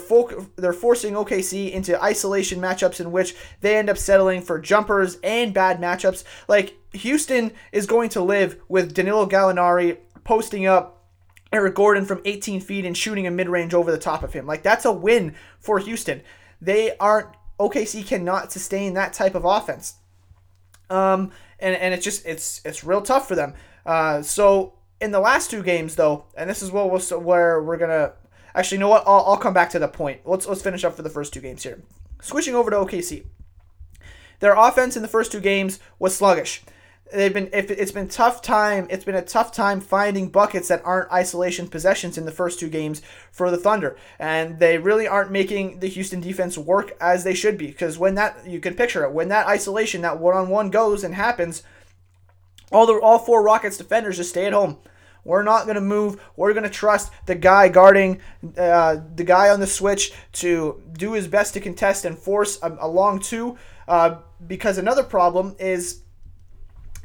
they're 0.56 0.72
forcing 0.72 1.12
OKC 1.12 1.70
into 1.70 2.02
isolation 2.02 2.60
matchups 2.60 2.98
in 2.98 3.12
which 3.12 3.36
they 3.60 3.76
end 3.76 3.90
up 3.90 3.98
settling 3.98 4.40
for 4.40 4.58
jumpers 4.58 5.18
and 5.22 5.52
bad 5.52 5.82
matchups. 5.82 6.24
Like 6.48 6.74
Houston 6.94 7.52
is 7.72 7.86
going 7.86 8.08
to 8.10 8.22
live 8.22 8.58
with 8.68 8.94
Danilo 8.94 9.26
Gallinari 9.26 9.98
posting 10.24 10.64
up 10.64 11.04
Eric 11.52 11.74
Gordon 11.74 12.06
from 12.06 12.22
18 12.24 12.62
feet 12.62 12.86
and 12.86 12.96
shooting 12.96 13.26
a 13.26 13.30
mid 13.30 13.50
range 13.50 13.74
over 13.74 13.90
the 13.90 13.98
top 13.98 14.22
of 14.22 14.32
him. 14.32 14.46
Like 14.46 14.62
that's 14.62 14.86
a 14.86 14.92
win 14.92 15.34
for 15.60 15.78
Houston. 15.78 16.22
They 16.62 16.96
aren't 16.96 17.28
OKC 17.68 18.06
cannot 18.06 18.50
sustain 18.50 18.94
that 18.94 19.12
type 19.12 19.34
of 19.34 19.44
offense. 19.44 19.94
Um, 20.90 21.30
and, 21.60 21.76
and 21.76 21.94
it's 21.94 22.04
just 22.04 22.26
it's 22.26 22.60
it's 22.64 22.82
real 22.82 23.02
tough 23.02 23.28
for 23.28 23.34
them. 23.34 23.54
Uh, 23.86 24.22
so 24.22 24.74
in 25.00 25.12
the 25.12 25.20
last 25.20 25.50
two 25.50 25.62
games, 25.62 25.94
though, 25.94 26.24
and 26.36 26.50
this 26.50 26.62
is 26.62 26.70
what 26.70 26.90
we'll, 26.90 27.20
where 27.20 27.62
we're 27.62 27.76
gonna 27.76 28.12
actually, 28.54 28.76
you 28.76 28.80
know 28.80 28.88
what? 28.88 29.04
I'll, 29.06 29.24
I'll 29.26 29.36
come 29.36 29.54
back 29.54 29.70
to 29.70 29.78
the 29.78 29.88
point. 29.88 30.20
Let's 30.24 30.46
let's 30.46 30.62
finish 30.62 30.84
up 30.84 30.94
for 30.96 31.02
the 31.02 31.10
first 31.10 31.32
two 31.32 31.40
games 31.40 31.62
here. 31.62 31.82
Switching 32.20 32.54
over 32.54 32.70
to 32.70 32.76
OKC, 32.76 33.24
their 34.40 34.54
offense 34.54 34.96
in 34.96 35.02
the 35.02 35.08
first 35.08 35.30
two 35.32 35.40
games 35.40 35.78
was 35.98 36.16
sluggish. 36.16 36.62
They've 37.12 37.32
been 37.32 37.50
if 37.52 37.70
it's 37.70 37.92
been 37.92 38.08
tough 38.08 38.42
time. 38.42 38.86
It's 38.90 39.04
been 39.04 39.14
a 39.14 39.22
tough 39.22 39.52
time 39.52 39.80
finding 39.80 40.28
buckets 40.28 40.68
that 40.68 40.82
aren't 40.84 41.12
isolation 41.12 41.68
possessions 41.68 42.16
in 42.16 42.24
the 42.24 42.32
first 42.32 42.58
two 42.58 42.68
games 42.68 43.02
for 43.30 43.50
the 43.50 43.56
Thunder, 43.56 43.96
and 44.18 44.58
they 44.58 44.78
really 44.78 45.06
aren't 45.06 45.30
making 45.30 45.80
the 45.80 45.88
Houston 45.88 46.20
defense 46.20 46.56
work 46.56 46.96
as 47.00 47.24
they 47.24 47.34
should 47.34 47.58
be. 47.58 47.66
Because 47.66 47.98
when 47.98 48.14
that 48.14 48.46
you 48.46 48.60
can 48.60 48.74
picture 48.74 49.04
it, 49.04 49.12
when 49.12 49.28
that 49.28 49.46
isolation, 49.46 50.02
that 50.02 50.18
one 50.18 50.36
on 50.36 50.48
one 50.48 50.70
goes 50.70 51.04
and 51.04 51.14
happens, 51.14 51.62
all 52.70 52.86
the 52.86 52.94
all 52.94 53.18
four 53.18 53.42
Rockets 53.42 53.76
defenders 53.76 54.16
just 54.16 54.30
stay 54.30 54.46
at 54.46 54.52
home 54.52 54.78
we're 55.24 55.42
not 55.42 55.64
going 55.64 55.76
to 55.76 55.80
move. 55.80 56.20
We're 56.36 56.52
going 56.52 56.64
to 56.64 56.70
trust 56.70 57.12
the 57.26 57.34
guy 57.34 57.68
guarding 57.68 58.20
uh, 58.56 58.98
the 59.14 59.24
guy 59.24 59.50
on 59.50 59.60
the 59.60 59.66
switch 59.66 60.12
to 60.32 60.82
do 60.94 61.12
his 61.12 61.28
best 61.28 61.54
to 61.54 61.60
contest 61.60 62.04
and 62.04 62.18
force 62.18 62.58
a, 62.62 62.76
a 62.80 62.88
long 62.88 63.20
two. 63.20 63.56
Uh, 63.86 64.18
because 64.46 64.78
another 64.78 65.02
problem 65.02 65.54
is 65.58 66.01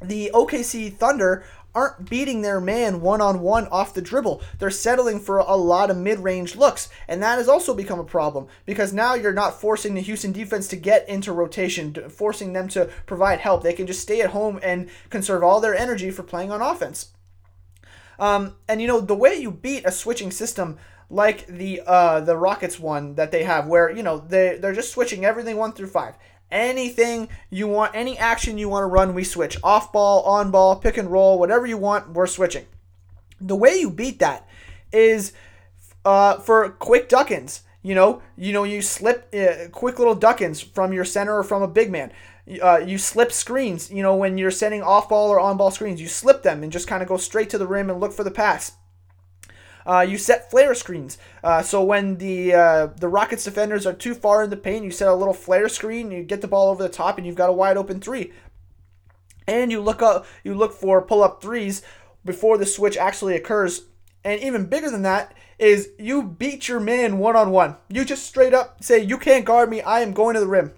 the 0.02 0.32
OKC 0.34 0.94
Thunder 0.94 1.44
aren't 1.78 2.10
beating 2.10 2.42
their 2.42 2.60
man 2.60 3.02
one 3.02 3.22
on 3.22 3.40
one 3.40 3.68
off 3.68 3.94
the 3.94 4.02
dribble. 4.02 4.42
They're 4.58 4.72
settling 4.72 5.20
for 5.20 5.38
a 5.38 5.56
lot 5.56 5.92
of 5.92 5.98
mid 5.98 6.20
range 6.20 6.56
looks, 6.56 6.90
and 7.08 7.22
that 7.22 7.38
has 7.38 7.48
also 7.48 7.76
become 7.76 8.00
a 8.00 8.04
problem 8.04 8.48
because 8.66 8.94
now 8.94 9.14
you're 9.14 9.32
not 9.32 9.62
forcing 9.62 9.94
the 9.94 10.02
Houston 10.02 10.32
defense 10.32 10.68
to 10.70 10.76
get 10.76 11.08
into 11.08 11.32
rotation, 11.32 11.94
forcing 12.10 12.54
them 12.54 12.68
to 12.70 12.90
provide 13.06 13.40
help. 13.40 13.62
They 13.62 13.74
can 13.74 13.86
just 13.86 14.02
stay 14.02 14.22
at 14.22 14.32
home 14.32 14.60
and 14.64 14.90
conserve 15.10 15.44
all 15.44 15.60
their 15.60 15.76
energy 15.76 16.10
for 16.10 16.24
playing 16.24 16.52
on 16.52 16.62
offense. 16.62 17.12
Um, 18.18 18.56
and 18.68 18.82
you 18.82 18.88
know, 18.88 19.00
the 19.00 19.14
way 19.14 19.36
you 19.36 19.52
beat 19.52 19.86
a 19.86 19.92
switching 19.92 20.32
system 20.32 20.78
like 21.10 21.46
the 21.48 21.82
uh, 21.86 22.22
the 22.22 22.38
Rockets 22.38 22.80
one 22.80 23.16
that 23.16 23.32
they 23.32 23.44
have, 23.44 23.68
where 23.68 23.90
you 23.90 24.04
know 24.04 24.18
they 24.18 24.58
they're 24.60 24.74
just 24.74 24.92
switching 24.92 25.26
everything 25.26 25.58
one 25.58 25.74
through 25.74 25.88
five. 25.88 26.16
Anything 26.52 27.28
you 27.50 27.68
want, 27.68 27.92
any 27.94 28.18
action 28.18 28.58
you 28.58 28.70
want 28.70 28.84
to 28.84 28.88
run, 28.88 29.14
we 29.14 29.24
switch. 29.24 29.58
Off 29.64 29.92
ball, 29.92 30.24
on 30.24 30.50
ball, 30.50 30.78
pick 30.78 30.98
and 30.98 31.12
roll, 31.12 31.38
whatever 31.40 31.66
you 31.66 31.78
want, 31.78 32.12
we're 32.12 32.28
switching. 32.28 32.66
The 33.42 33.56
way 33.56 33.76
you 33.78 33.90
beat 33.90 34.20
that 34.20 34.48
is 34.92 35.34
uh, 36.06 36.38
for 36.38 36.70
quick 36.70 37.10
duck-ins. 37.10 37.64
You 37.84 37.96
know, 37.96 38.22
you 38.38 38.54
know, 38.54 38.64
you 38.64 38.82
slip 38.82 39.34
uh, 39.34 39.70
quick 39.72 40.00
little 40.00 40.16
duck-ins 40.16 40.62
from 40.62 40.94
your 40.94 41.06
center 41.06 41.38
or 41.38 41.44
from 41.44 41.62
a 41.62 41.68
big 41.68 41.92
man. 41.92 42.12
Uh, 42.62 42.78
you 42.78 42.98
slip 42.98 43.32
screens. 43.32 43.92
You 43.92 44.02
know, 44.02 44.16
when 44.16 44.38
you're 44.38 44.52
sending 44.52 44.82
off 44.82 45.10
ball 45.10 45.30
or 45.30 45.40
on 45.40 45.58
ball 45.58 45.72
screens, 45.72 46.02
you 46.02 46.08
slip 46.08 46.44
them 46.44 46.64
and 46.64 46.72
just 46.72 46.88
kind 46.88 47.02
of 47.02 47.10
go 47.10 47.18
straight 47.18 47.50
to 47.52 47.58
the 47.58 47.68
rim 47.68 47.90
and 47.90 48.00
look 48.00 48.14
for 48.14 48.24
the 48.24 48.32
pass. 48.32 48.74
Uh, 49.88 50.02
you 50.02 50.18
set 50.18 50.52
flare 50.52 50.76
screens. 50.76 51.18
Uh, 51.42 51.62
so 51.62 51.82
when 51.82 52.18
the 52.18 52.54
uh, 52.54 52.88
the 52.98 53.08
Rockets 53.08 53.46
defenders 53.46 53.86
are 53.88 53.94
too 53.94 54.14
far 54.14 54.44
in 54.44 54.50
the 54.50 54.58
paint, 54.58 54.84
you 54.84 54.92
set 54.92 55.08
a 55.08 55.16
little 55.16 55.34
flare 55.34 55.70
screen. 55.70 56.12
You 56.12 56.24
get 56.24 56.42
the 56.42 56.48
ball 56.48 56.70
over 56.70 56.84
the 56.84 56.90
top, 56.90 57.18
and 57.18 57.26
you've 57.26 57.38
got 57.38 57.50
a 57.50 57.54
wide 57.54 57.78
open 57.78 58.02
three. 58.02 58.34
And 59.48 59.72
you 59.72 59.80
look 59.80 60.02
up, 60.02 60.26
you 60.44 60.54
look 60.54 60.74
for 60.74 61.02
pull 61.02 61.24
up 61.24 61.42
threes 61.42 61.84
before 62.26 62.58
the 62.58 62.66
switch 62.66 62.98
actually 62.98 63.36
occurs. 63.36 63.86
And 64.26 64.42
even 64.42 64.66
bigger 64.66 64.92
than 64.92 65.04
that 65.04 65.34
is 65.58 65.92
you 65.98 66.22
beat 66.22 66.68
your 66.68 66.82
man 66.82 67.18
one 67.18 67.38
on 67.38 67.52
one. 67.52 67.78
You 67.88 68.04
just 68.04 68.26
straight 68.26 68.54
up 68.54 68.84
say, 68.84 69.00
"You 69.00 69.18
can't 69.18 69.46
guard 69.46 69.70
me. 69.70 69.82
I 69.82 70.02
am 70.02 70.12
going 70.12 70.34
to 70.34 70.42
the 70.42 70.48
rim. 70.48 70.74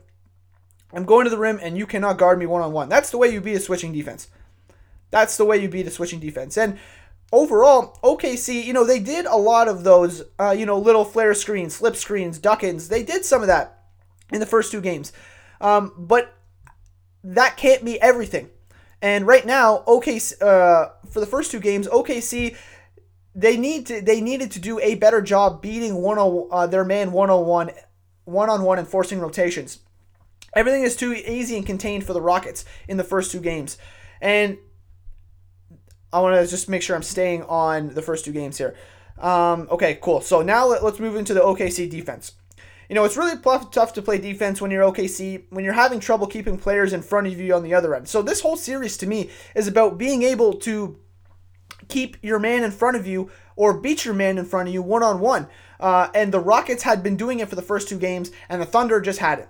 I'm 0.94 1.06
going 1.06 1.24
to 1.24 1.32
the 1.32 1.38
rim, 1.40 1.60
and 1.64 1.76
you 1.80 1.88
cannot 1.88 2.20
guard 2.20 2.38
me 2.38 2.46
one 2.46 2.62
on 2.62 2.74
one." 2.74 2.90
That's 2.90 3.10
the 3.10 3.18
way 3.18 3.30
you 3.30 3.42
beat 3.42 3.56
a 3.56 3.60
switching 3.60 3.92
defense. 3.92 4.28
That's 5.10 5.36
the 5.36 5.46
way 5.46 5.58
you 5.58 5.68
beat 5.68 5.88
a 5.88 5.92
switching 5.92 6.20
defense. 6.20 6.56
And 6.56 6.78
overall, 7.32 7.98
OKC, 8.04 8.64
you 8.64 8.74
know, 8.74 8.84
they 8.84 9.00
did 9.00 9.26
a 9.26 9.36
lot 9.36 9.68
of 9.68 9.84
those, 9.84 10.24
uh, 10.40 10.52
you 10.52 10.66
know, 10.66 10.78
little 10.78 11.06
flare 11.06 11.34
screens, 11.34 11.76
slip 11.76 11.96
screens, 11.96 12.40
duck-ins. 12.40 12.90
They 12.90 13.04
did 13.04 13.26
some 13.26 13.42
of 13.42 13.48
that 13.48 13.84
in 14.32 14.40
the 14.40 14.46
first 14.46 14.72
two 14.72 14.82
games. 14.82 15.12
Um, 15.62 15.94
but 15.98 16.34
that 17.24 17.58
can't 17.58 17.84
be 17.84 18.00
everything. 18.02 18.50
And 19.02 19.26
right 19.26 19.46
now, 19.46 19.84
OKC, 19.88 20.42
uh, 20.42 20.90
for 21.10 21.20
the 21.20 21.26
first 21.26 21.52
two 21.52 21.60
games, 21.60 21.88
OKC, 21.88 22.56
they 23.36 23.58
need 23.58 23.86
to 23.86 24.02
they 24.02 24.20
needed 24.20 24.52
to 24.52 24.60
do 24.60 24.80
a 24.80 24.96
better 24.96 25.22
job 25.22 25.62
beating 25.62 25.96
one 25.96 26.18
uh, 26.52 26.68
their 26.68 26.84
man 26.84 27.12
101 27.12 27.72
one 28.26 28.50
on 28.50 28.64
one 28.64 28.80
and 28.80 28.88
forcing 28.88 29.20
rotations. 29.20 29.80
Everything 30.56 30.84
is 30.84 30.96
too 30.96 31.14
easy 31.14 31.56
and 31.56 31.66
contained 31.66 32.04
for 32.04 32.14
the 32.14 32.22
Rockets 32.22 32.66
in 32.88 32.98
the 32.98 33.04
first 33.04 33.32
two 33.32 33.40
games. 33.40 33.78
And 34.22 34.58
I 36.12 36.20
want 36.20 36.44
to 36.44 36.50
just 36.50 36.70
make 36.70 36.82
sure 36.82 36.96
I'm 36.96 37.04
staying 37.04 37.44
on 37.44 37.94
the 37.94 38.02
first 38.02 38.26
two 38.26 38.32
games 38.32 38.58
here. 38.58 38.76
Um, 39.20 39.68
okay, 39.72 40.00
cool. 40.02 40.22
So 40.22 40.42
now 40.42 40.68
let, 40.68 40.82
us 40.82 41.00
move 41.00 41.16
into 41.16 41.34
the 41.34 41.42
OKC 41.42 41.90
defense. 41.90 42.34
You 42.88 42.96
know, 42.96 43.04
it's 43.04 43.18
really 43.18 43.38
tough 43.38 43.94
to 43.94 44.02
play 44.02 44.18
defense 44.18 44.60
when 44.60 44.72
you're 44.72 44.84
OKC, 44.84 45.44
when 45.50 45.64
you're 45.64 45.74
having 45.74 46.00
trouble 46.00 46.26
keeping 46.26 46.58
players 46.58 46.92
in 46.92 47.04
front 47.04 47.28
of 47.28 47.40
you 47.40 47.54
on 47.54 47.62
the 47.62 47.76
other 47.76 47.94
end. 47.94 48.08
So 48.08 48.24
this 48.24 48.42
whole 48.42 48.58
series 48.58 48.98
to 48.98 49.08
me 49.08 49.30
is 49.56 49.68
about 49.68 50.00
being 50.00 50.24
able 50.24 50.54
to 50.54 50.98
keep 51.88 52.18
your 52.24 52.40
man 52.40 52.64
in 52.64 52.72
front 52.72 52.98
of 52.98 53.06
you 53.06 53.30
or 53.56 53.80
beat 53.80 54.06
your 54.06 54.16
man 54.16 54.40
in 54.40 54.46
front 54.46 54.70
of 54.70 54.74
you 54.74 54.82
one 54.82 55.04
on 55.04 55.20
one. 55.20 55.48
And 55.80 56.34
the 56.34 56.40
Rockets 56.40 56.84
had 56.84 57.04
been 57.04 57.16
doing 57.16 57.40
it 57.40 57.50
for 57.50 57.56
the 57.56 57.62
first 57.62 57.90
two 57.90 58.00
games, 58.00 58.32
and 58.48 58.60
the 58.60 58.66
Thunder 58.66 59.00
just 59.02 59.20
had 59.20 59.40
it. 59.40 59.50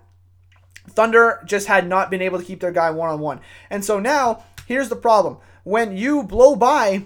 Thunder 0.90 1.42
just 1.46 1.68
had 1.68 1.88
not 1.88 2.10
been 2.10 2.22
able 2.22 2.40
to 2.40 2.46
keep 2.46 2.60
their 2.60 2.72
guy 2.72 2.90
one 2.90 3.10
on 3.10 3.20
one. 3.20 3.40
And 3.70 3.86
so 3.86 4.00
now, 4.00 4.44
here's 4.66 4.90
the 4.90 4.96
problem 4.96 5.38
when 5.64 5.96
you 5.96 6.24
blow 6.24 6.56
by 6.56 7.04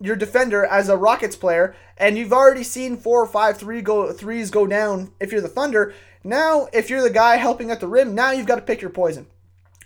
your 0.00 0.16
defender 0.16 0.64
as 0.64 0.88
a 0.88 0.96
Rockets 0.96 1.36
player, 1.36 1.74
and 1.96 2.18
you've 2.18 2.32
already 2.32 2.62
seen 2.62 2.96
four 2.96 3.22
or 3.22 3.26
five 3.26 3.56
three 3.56 3.80
go 3.80 4.12
threes 4.12 4.50
go 4.50 4.66
down 4.66 5.12
if 5.20 5.32
you're 5.32 5.40
the 5.40 5.48
Thunder. 5.48 5.94
Now, 6.22 6.68
if 6.72 6.90
you're 6.90 7.02
the 7.02 7.10
guy 7.10 7.36
helping 7.36 7.70
at 7.70 7.80
the 7.80 7.88
rim, 7.88 8.14
now 8.14 8.32
you've 8.32 8.46
got 8.46 8.56
to 8.56 8.62
pick 8.62 8.80
your 8.80 8.90
poison, 8.90 9.26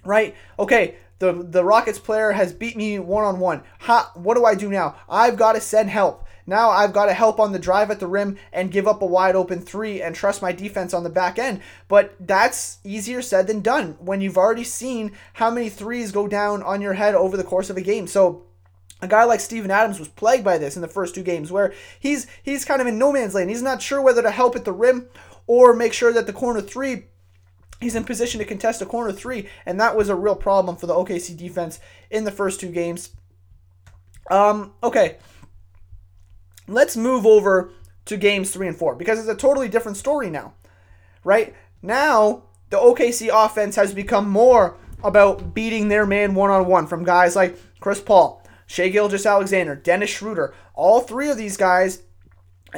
right? 0.05 0.35
Okay, 0.59 0.97
the 1.21 1.47
the 1.49 1.65
Rockets 1.65 1.99
player 1.99 2.33
has 2.33 2.53
beat 2.53 2.77
me 2.77 2.99
one 2.99 3.25
on 3.25 3.39
one. 3.39 3.63
Ha! 3.81 4.11
What 4.15 4.35
do 4.35 4.45
I 4.45 4.55
do 4.55 4.69
now? 4.69 4.97
I've 5.09 5.37
got 5.37 5.53
to 5.53 5.61
send 5.61 5.91
help. 5.91 6.25
Now 6.47 6.71
I've 6.71 6.93
got 6.93 7.07
to 7.07 7.15
help 7.15 7.39
on 7.39 7.53
the 7.53 7.59
drive 7.59 7.91
at 7.91 8.01
the 8.01 8.07
rim 8.07 8.37
and 8.53 8.71
give 8.71 8.89
up 8.89 9.03
a 9.03 9.07
wide 9.07 9.37
open 9.37 9.61
three 9.61 10.03
and 10.03 10.15
trust 10.15 10.43
my 10.43 10.53
defense 10.53 10.95
on 10.95 11.05
the 11.05 11.11
back 11.11 11.39
end. 11.39 11.61
But 11.89 12.15
that's 12.21 12.79
easier 12.85 13.23
said 13.23 13.47
than 13.47 13.61
done 13.61 13.97
when 14.01 14.21
you've 14.21 14.39
already 14.39 14.65
seen 14.65 15.13
how 15.35 15.51
many 15.51 15.69
threes 15.69 16.13
go 16.13 16.27
down 16.27 16.63
on 16.63 16.81
your 16.81 16.95
head 16.95 17.15
over 17.15 17.37
the 17.37 17.45
course 17.45 17.71
of 17.71 17.77
a 17.77 17.83
game. 17.83 18.07
So 18.07 18.45
a 19.03 19.09
guy 19.09 19.25
like 19.25 19.41
Steven 19.41 19.71
Adams 19.71 19.99
was 19.99 20.09
plagued 20.09 20.45
by 20.45 20.59
this 20.59 20.77
in 20.77 20.83
the 20.83 20.89
first 20.89 21.15
two 21.15 21.23
games 21.23 21.51
where 21.51 21.73
he's 21.99 22.27
he's 22.43 22.65
kind 22.65 22.81
of 22.81 22.87
in 22.87 22.99
no 22.99 23.13
man's 23.13 23.35
lane. 23.35 23.49
He's 23.49 23.63
not 23.63 23.83
sure 23.83 24.01
whether 24.03 24.23
to 24.23 24.31
help 24.31 24.57
at 24.57 24.65
the 24.65 24.73
rim 24.73 25.09
or 25.47 25.75
make 25.75 25.93
sure 25.93 26.13
that 26.13 26.27
the 26.27 26.33
corner 26.33 26.61
three 26.61 27.05
he's 27.81 27.95
in 27.95 28.05
position 28.05 28.39
to 28.39 28.45
contest 28.45 28.83
a 28.83 28.87
corner 28.87 29.13
three, 29.13 29.49
and 29.67 29.81
that 29.81 29.97
was 29.97 30.09
a 30.09 30.15
real 30.15 30.37
problem 30.37 30.77
for 30.77 30.87
the 30.87 30.95
OKC 30.95 31.37
defense 31.37 31.81
in 32.11 32.25
the 32.25 32.31
first 32.31 32.61
two 32.61 32.71
games. 32.71 33.11
Um, 34.31 34.75
okay, 34.83 35.17
let's 36.71 36.97
move 36.97 37.27
over 37.27 37.71
to 38.07 38.17
games 38.17 38.51
three 38.51 38.69
and 38.69 38.77
four 38.77 38.95
because 38.95 39.19
it's 39.19 39.29
a 39.29 39.35
totally 39.35 39.69
different 39.69 39.97
story 39.97 40.31
now, 40.31 40.55
right? 41.25 41.55
Now 41.83 42.45
the 42.71 42.79
OKC 42.79 43.31
offense 43.33 43.77
has 43.77 43.93
become 43.93 44.29
more 44.29 44.77
about 45.03 45.55
beating 45.55 45.89
their 45.89 46.07
man 46.07 46.35
one 46.35 46.51
on 46.51 46.67
one 46.67 46.87
from 46.87 47.05
guys 47.05 47.37
like 47.37 47.59
Chris 47.81 48.01
Paul, 48.01 48.45
Shai 48.67 48.89
Gilgeous-Alexander, 48.89 49.75
Dennis 49.77 50.11
Schroeder. 50.11 50.55
All 50.75 51.01
three 51.01 51.31
of 51.31 51.37
these 51.37 51.57
guys 51.57 52.03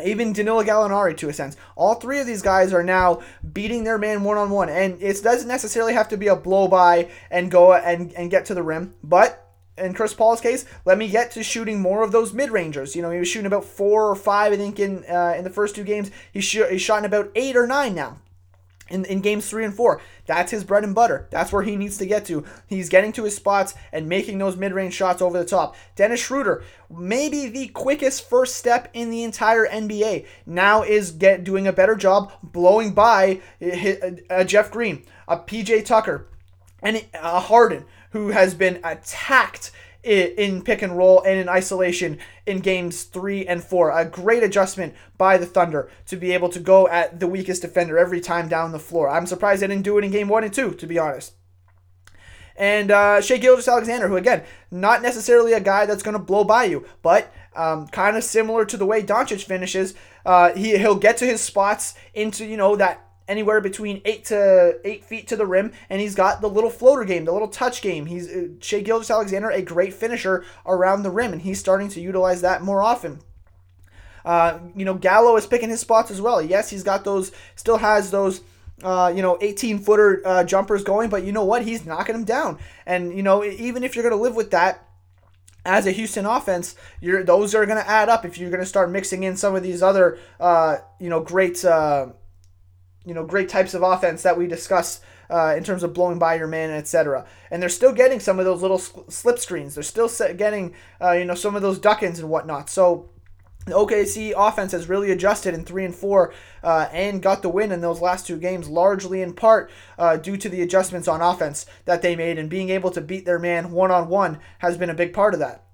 even 0.03 0.33
Danilo 0.33 0.63
Gallinari 0.63 1.17
to 1.19 1.29
a 1.29 1.33
sense. 1.33 1.57
All 1.77 1.95
three 1.95 2.21
of 2.21 2.27
these 2.27 2.43
guys 2.43 2.73
are 2.73 2.83
now 2.83 3.23
beating 3.53 3.85
their 3.85 3.99
man 3.99 4.25
one 4.25 4.39
on 4.39 4.51
one, 4.51 4.69
and 4.69 5.01
it 5.03 5.23
doesn't 5.23 5.49
necessarily 5.49 5.93
have 5.93 6.09
to 6.09 6.17
be 6.17 6.29
a 6.29 6.37
blow 6.37 6.69
by 6.69 7.11
and 7.31 7.51
go 7.51 7.75
and, 7.75 8.13
and 8.15 8.31
get 8.31 8.47
to 8.47 8.55
the 8.55 8.63
rim, 8.63 8.95
but 9.03 9.52
in 9.79 9.95
Chris 9.95 10.15
Paul's 10.15 10.41
case, 10.41 10.65
let 10.85 10.99
me 10.99 11.09
get 11.09 11.31
to 11.33 11.43
shooting 11.43 11.81
more 11.81 12.03
of 12.03 12.13
those 12.13 12.33
mid 12.33 12.51
rangers. 12.51 12.95
You 12.95 13.03
know, 13.03 13.11
he 13.11 13.19
was 13.19 13.29
shooting 13.29 13.47
about 13.47 13.65
four 13.65 14.09
or 14.09 14.15
five, 14.15 14.53
I 14.53 14.57
think, 14.57 14.79
in 14.79 15.05
uh, 15.05 15.35
in 15.37 15.45
the 15.45 15.51
first 15.51 15.75
two 15.75 15.85
games. 15.85 16.11
He 16.33 16.41
sh- 16.41 16.69
he's 16.71 16.83
shot 16.83 16.99
in 16.99 17.05
about 17.05 17.31
eight 17.35 17.57
or 17.57 17.67
nine 17.67 17.95
now. 17.95 18.19
In, 18.91 19.07
in 19.07 19.21
games 19.23 19.49
three 19.49 19.65
and 19.65 19.73
four. 19.73 20.03
That's 20.27 20.51
his 20.51 20.65
bread 20.65 20.85
and 20.85 20.95
butter. 20.95 21.27
That's 21.31 21.51
where 21.51 21.63
he 21.63 21.77
needs 21.77 21.97
to 21.97 22.05
get 22.05 22.27
to. 22.27 22.45
He's 22.67 22.91
getting 22.91 23.13
to 23.13 23.25
his 23.25 23.35
spots 23.35 23.75
and 23.91 24.07
making 24.07 24.37
those 24.37 24.57
mid 24.57 24.73
range 24.73 24.93
shots 24.93 25.23
over 25.23 25.39
the 25.39 25.47
top. 25.47 25.77
Dennis 25.97 26.21
Schroeder, 26.21 26.63
maybe 26.91 27.49
the 27.49 27.69
quickest 27.69 28.29
first 28.29 28.57
step 28.57 28.91
in 28.93 29.09
the 29.09 29.23
entire 29.23 29.67
NBA, 29.67 30.27
now 30.45 30.83
is 30.83 31.11
get 31.11 31.43
doing 31.43 31.67
a 31.67 31.73
better 31.73 31.97
job 31.97 32.33
blowing 32.43 32.93
by 32.93 33.41
a 33.63 34.45
Jeff 34.45 34.71
Green, 34.71 35.05
a 35.27 35.39
PJ 35.39 35.87
Tucker, 35.87 36.29
and 36.83 37.03
a 37.15 37.41
Harden 37.41 37.87
who 38.13 38.29
has 38.29 38.55
been 38.55 38.81
attacked 38.85 39.71
in 40.03 40.63
pick 40.63 40.83
and 40.83 40.97
roll 40.97 41.23
and 41.23 41.39
in 41.39 41.49
isolation 41.49 42.19
in 42.47 42.59
games 42.59 43.05
three 43.05 43.47
and 43.47 43.63
four. 43.63 43.97
A 43.97 44.05
great 44.05 44.43
adjustment 44.43 44.95
by 45.17 45.39
the 45.39 45.47
Thunder 45.47 45.91
to 46.07 46.17
be 46.17 46.33
able 46.33 46.49
to 46.49 46.61
go 46.61 46.89
at 46.89 47.21
the 47.21 47.29
weakest 47.29 47.63
defender 47.63 47.99
every 47.99 48.21
time 48.21 48.49
down 48.49 48.73
the 48.73 48.79
floor. 48.79 49.09
I'm 49.09 49.27
surprised 49.27 49.63
they 49.63 49.69
didn't 49.69 49.85
do 49.85 49.99
it 49.99 50.05
in 50.05 50.11
game 50.11 50.29
one 50.29 50.45
and 50.45 50.53
two, 50.53 50.73
to 50.73 50.87
be 50.87 50.99
honest. 50.99 51.35
And 52.57 52.91
uh, 52.91 53.21
Shai 53.21 53.39
Gilgeous-Alexander, 53.39 54.09
who 54.09 54.17
again, 54.17 54.43
not 54.71 55.03
necessarily 55.03 55.53
a 55.53 55.61
guy 55.61 55.87
that's 55.87 56.03
going 56.03 56.17
to 56.17 56.23
blow 56.23 56.45
by 56.45 56.65
you, 56.65 56.85
but 57.01 57.33
um, 57.55 57.87
kind 57.89 58.17
of 58.17 58.25
similar 58.25 58.65
to 58.65 58.77
the 58.77 58.87
way 58.87 59.03
Doncic 59.03 59.45
finishes. 59.45 59.95
Uh, 60.27 60.53
he 60.53 60.77
he'll 60.79 60.97
get 60.97 61.17
to 61.19 61.27
his 61.27 61.41
spots 61.41 61.95
into 62.13 62.45
you 62.45 62.57
know 62.57 62.77
that 62.77 63.07
anywhere 63.29 63.61
between 63.61 64.01
eight 64.05 64.25
to 64.27 64.79
eight 64.85 65.05
feet 65.05 65.29
to 65.29 65.37
the 65.37 65.47
rim, 65.47 65.73
and 65.89 66.01
he's 66.01 66.15
got 66.15 66.41
the 66.41 66.49
little 66.49 66.71
floater 66.71 67.05
game, 67.05 67.25
the 67.25 67.33
little 67.33 67.49
touch 67.49 67.83
game. 67.83 68.07
He's 68.07 68.29
uh, 68.29 68.49
Shai 68.61 68.81
Gilgeous-Alexander, 68.81 69.51
a 69.51 69.63
great 69.63 69.95
finisher 69.95 70.45
around 70.67 71.03
the 71.03 71.11
rim, 71.11 71.33
and 71.33 71.43
he's 71.43 71.61
starting 71.61 71.89
to 71.91 72.01
utilize 72.01 72.41
that 72.43 72.63
more 72.63 72.83
often. 72.83 73.21
Uh, 74.25 74.59
you 74.77 74.85
know, 74.85 74.95
Gallo 74.95 75.37
is 75.37 75.47
picking 75.47 75.71
his 75.71 75.81
spots 75.81 76.11
as 76.11 76.21
well. 76.21 76.41
Yes, 76.41 76.71
he's 76.71 76.83
got 76.83 77.05
those, 77.05 77.33
still 77.57 77.79
has 77.79 78.11
those. 78.11 78.43
Uh, 78.83 79.13
you 79.15 79.23
know, 79.23 79.39
18 79.41 79.79
footer 79.79 80.21
uh, 80.25 80.43
jumpers 80.43 80.83
going, 80.83 81.09
but 81.09 81.23
you 81.23 81.31
know 81.31 81.45
what? 81.45 81.63
He's 81.63 81.87
knocking 81.87 82.15
them 82.15 82.25
down. 82.25 82.59
And, 82.85 83.17
you 83.17 83.23
know, 83.23 83.45
even 83.45 83.85
if 83.85 83.95
you're 83.95 84.03
going 84.03 84.17
to 84.17 84.21
live 84.21 84.35
with 84.35 84.51
that, 84.51 84.89
as 85.65 85.87
a 85.87 85.93
Houston 85.93 86.27
offense, 86.27 86.75
those 87.01 87.55
are 87.55 87.67
going 87.67 87.79
to 87.79 87.89
add 87.89 88.09
up 88.09 88.25
if 88.25 88.39
you're 88.39 88.51
going 88.51 88.61
to 88.61 88.67
start 88.67 88.91
mixing 88.91 89.23
in 89.23 89.37
some 89.37 89.55
of 89.55 89.63
these 89.63 89.83
other, 89.83 90.19
uh, 90.41 90.79
you 90.99 91.09
know, 91.09 91.21
great 91.21 91.65
uh, 91.65 92.09
you 93.05 93.15
know 93.15 93.25
great 93.25 93.49
types 93.49 93.75
of 93.75 93.83
offense 93.83 94.23
that 94.23 94.39
we 94.39 94.47
discussed 94.47 95.03
uh, 95.31 95.55
in 95.57 95.65
terms 95.65 95.83
of 95.83 95.95
blowing 95.95 96.19
by 96.19 96.35
your 96.35 96.47
man, 96.47 96.71
etc. 96.71 97.27
And 97.51 97.63
they're 97.63 97.69
still 97.69 97.93
getting 97.93 98.21
some 98.21 98.39
of 98.39 98.45
those 98.45 98.63
little 98.63 98.79
slip 98.79 99.39
screens. 99.39 99.75
They're 99.75 99.83
still 99.83 100.11
getting 100.37 100.75
uh, 101.01 101.13
you 101.13 101.25
know 101.25 101.35
some 101.35 101.57
of 101.57 101.63
those 101.63 101.79
duck-ins 101.79 102.19
and 102.19 102.29
whatnot. 102.29 102.69
So 102.71 103.11
the 103.65 103.75
OKC 103.75 104.33
offense 104.37 104.73
has 104.73 104.89
really 104.89 105.13
adjusted 105.13 105.55
in 105.55 105.65
three 105.65 105.85
and 105.85 105.95
four 105.95 106.35
uh, 106.65 106.89
and 106.93 107.23
got 107.23 107.43
the 107.43 107.49
win 107.49 107.71
in 107.71 107.81
those 107.81 108.01
last 108.01 108.27
two 108.27 108.37
games, 108.37 108.69
largely 108.69 109.23
in 109.23 109.35
part 109.35 109.71
uh, 109.99 110.17
due 110.17 110.37
to 110.37 110.49
the 110.49 110.63
adjustments 110.63 111.07
on 111.07 111.21
offense 111.21 111.65
that 111.85 112.03
they 112.03 112.17
made 112.17 112.39
and 112.39 112.51
being 112.51 112.71
able 112.71 112.91
to 112.91 113.01
beat 113.01 113.25
their 113.25 113.39
man 113.39 113.71
one 113.71 113.93
on 113.93 114.09
one 114.09 114.41
has 114.59 114.77
been 114.77 114.91
a 114.91 114.95
big 114.95 115.13
part 115.13 115.33
of 115.33 115.41
that. 115.41 115.65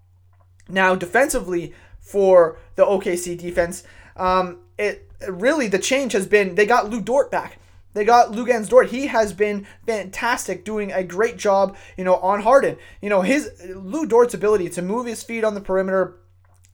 Now, 0.69 0.95
defensively 0.95 1.73
for 1.99 2.59
the 2.75 2.85
OKC 2.85 3.39
defense, 3.39 3.85
um, 4.17 4.59
it 4.77 5.08
really 5.27 5.69
the 5.69 5.79
change 5.79 6.13
has 6.13 6.27
been 6.27 6.55
they 6.55 6.67
got 6.67 6.91
Lu 6.91 7.01
Dort 7.01 7.31
back. 7.31 7.59
They 7.95 8.05
got 8.05 8.33
Luguentz 8.33 8.69
Dort. 8.69 8.91
He 8.91 9.07
has 9.07 9.33
been 9.33 9.67
fantastic, 9.87 10.65
doing 10.65 10.93
a 10.93 11.03
great 11.03 11.37
job, 11.37 11.77
you 11.97 12.05
know, 12.05 12.17
on 12.17 12.43
Harden. 12.43 12.77
You 13.01 13.09
know, 13.09 13.23
his 13.23 13.51
Lu 13.75 14.07
Dort's 14.07 14.35
ability 14.35 14.69
to 14.71 14.83
move 14.83 15.07
his 15.07 15.23
feet 15.23 15.43
on 15.43 15.55
the 15.55 15.61
perimeter, 15.61 16.17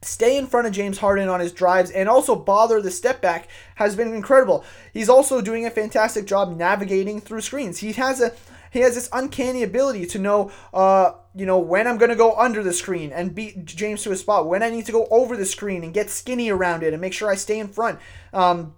stay 0.03 0.37
in 0.37 0.47
front 0.47 0.67
of 0.67 0.73
James 0.73 0.99
Harden 0.99 1.29
on 1.29 1.41
his 1.41 1.53
drives, 1.53 1.91
and 1.91 2.09
also 2.09 2.35
bother 2.35 2.83
the 2.83 2.91
step 2.91 3.23
back 3.23 3.49
has 3.77 3.97
been 3.97 4.13
incredible. 4.13 4.65
He's 4.93 5.09
also 5.09 5.41
doing 5.41 5.65
a 5.65 5.71
fantastic 5.71 6.27
job 6.27 6.57
navigating 6.57 7.21
through 7.21 7.41
screens. 7.41 7.79
He 7.79 7.93
has 7.93 8.21
a 8.21 8.35
he 8.75 8.81
has 8.81 8.97
this 8.97 9.09
uncanny 9.13 9.63
ability 9.63 10.05
to 10.05 10.19
know, 10.19 10.51
uh, 10.75 11.13
you 11.35 11.47
know, 11.47 11.61
when 11.61 11.87
I'm 11.87 11.97
going 11.97 12.11
to 12.11 12.17
go 12.17 12.35
under 12.35 12.61
the 12.61 12.73
screen 12.73 13.13
and 13.13 13.33
beat 13.33 13.65
James 13.65 14.03
to 14.03 14.11
a 14.11 14.17
spot, 14.17 14.49
when 14.49 14.65
I 14.65 14.69
need 14.69 14.85
to 14.87 14.93
go 14.93 15.07
over 15.13 15.37
the 15.37 15.47
screen 15.47 15.85
and 15.85 15.95
get 15.95 16.11
skinny 16.11 16.51
around 16.51 16.83
it 16.83 16.93
and 16.93 17.01
make 17.01 17.13
sure 17.13 17.31
I 17.31 17.37
stay 17.37 17.61
in 17.61 17.69
front. 17.69 18.01
Um, 18.33 18.75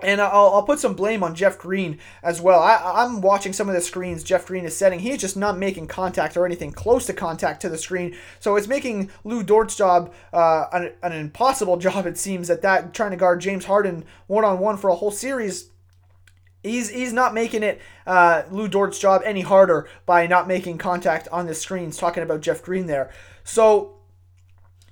and 0.00 0.20
I'll, 0.20 0.54
I'll 0.54 0.62
put 0.62 0.78
some 0.78 0.94
blame 0.94 1.24
on 1.24 1.34
Jeff 1.34 1.58
Green 1.58 1.98
as 2.22 2.40
well. 2.40 2.60
I, 2.60 3.02
I'm 3.02 3.20
watching 3.20 3.52
some 3.52 3.68
of 3.68 3.74
the 3.74 3.80
screens 3.80 4.22
Jeff 4.22 4.46
Green 4.46 4.64
is 4.64 4.76
setting. 4.76 5.00
He's 5.00 5.20
just 5.20 5.36
not 5.36 5.58
making 5.58 5.88
contact 5.88 6.36
or 6.36 6.46
anything 6.46 6.70
close 6.70 7.06
to 7.06 7.12
contact 7.12 7.62
to 7.62 7.68
the 7.68 7.78
screen. 7.78 8.16
So 8.38 8.54
it's 8.54 8.68
making 8.68 9.10
Lu 9.24 9.42
Dort's 9.42 9.74
job 9.74 10.14
uh, 10.32 10.66
an, 10.72 10.92
an 11.02 11.12
impossible 11.12 11.76
job, 11.78 12.06
it 12.06 12.16
seems, 12.16 12.48
at 12.48 12.62
that, 12.62 12.94
trying 12.94 13.10
to 13.10 13.16
guard 13.16 13.40
James 13.40 13.64
Harden 13.64 14.04
one 14.28 14.44
on 14.44 14.60
one 14.60 14.76
for 14.76 14.88
a 14.88 14.94
whole 14.94 15.10
series. 15.10 15.71
He's, 16.62 16.90
he's 16.90 17.12
not 17.12 17.34
making 17.34 17.62
it 17.62 17.80
uh, 18.06 18.42
Lu 18.50 18.68
Dort's 18.68 18.98
job 18.98 19.22
any 19.24 19.40
harder 19.40 19.88
by 20.06 20.26
not 20.26 20.46
making 20.46 20.78
contact 20.78 21.28
on 21.32 21.46
the 21.46 21.54
screens, 21.54 21.96
talking 21.96 22.22
about 22.22 22.40
Jeff 22.40 22.62
Green 22.62 22.86
there. 22.86 23.10
So 23.44 23.96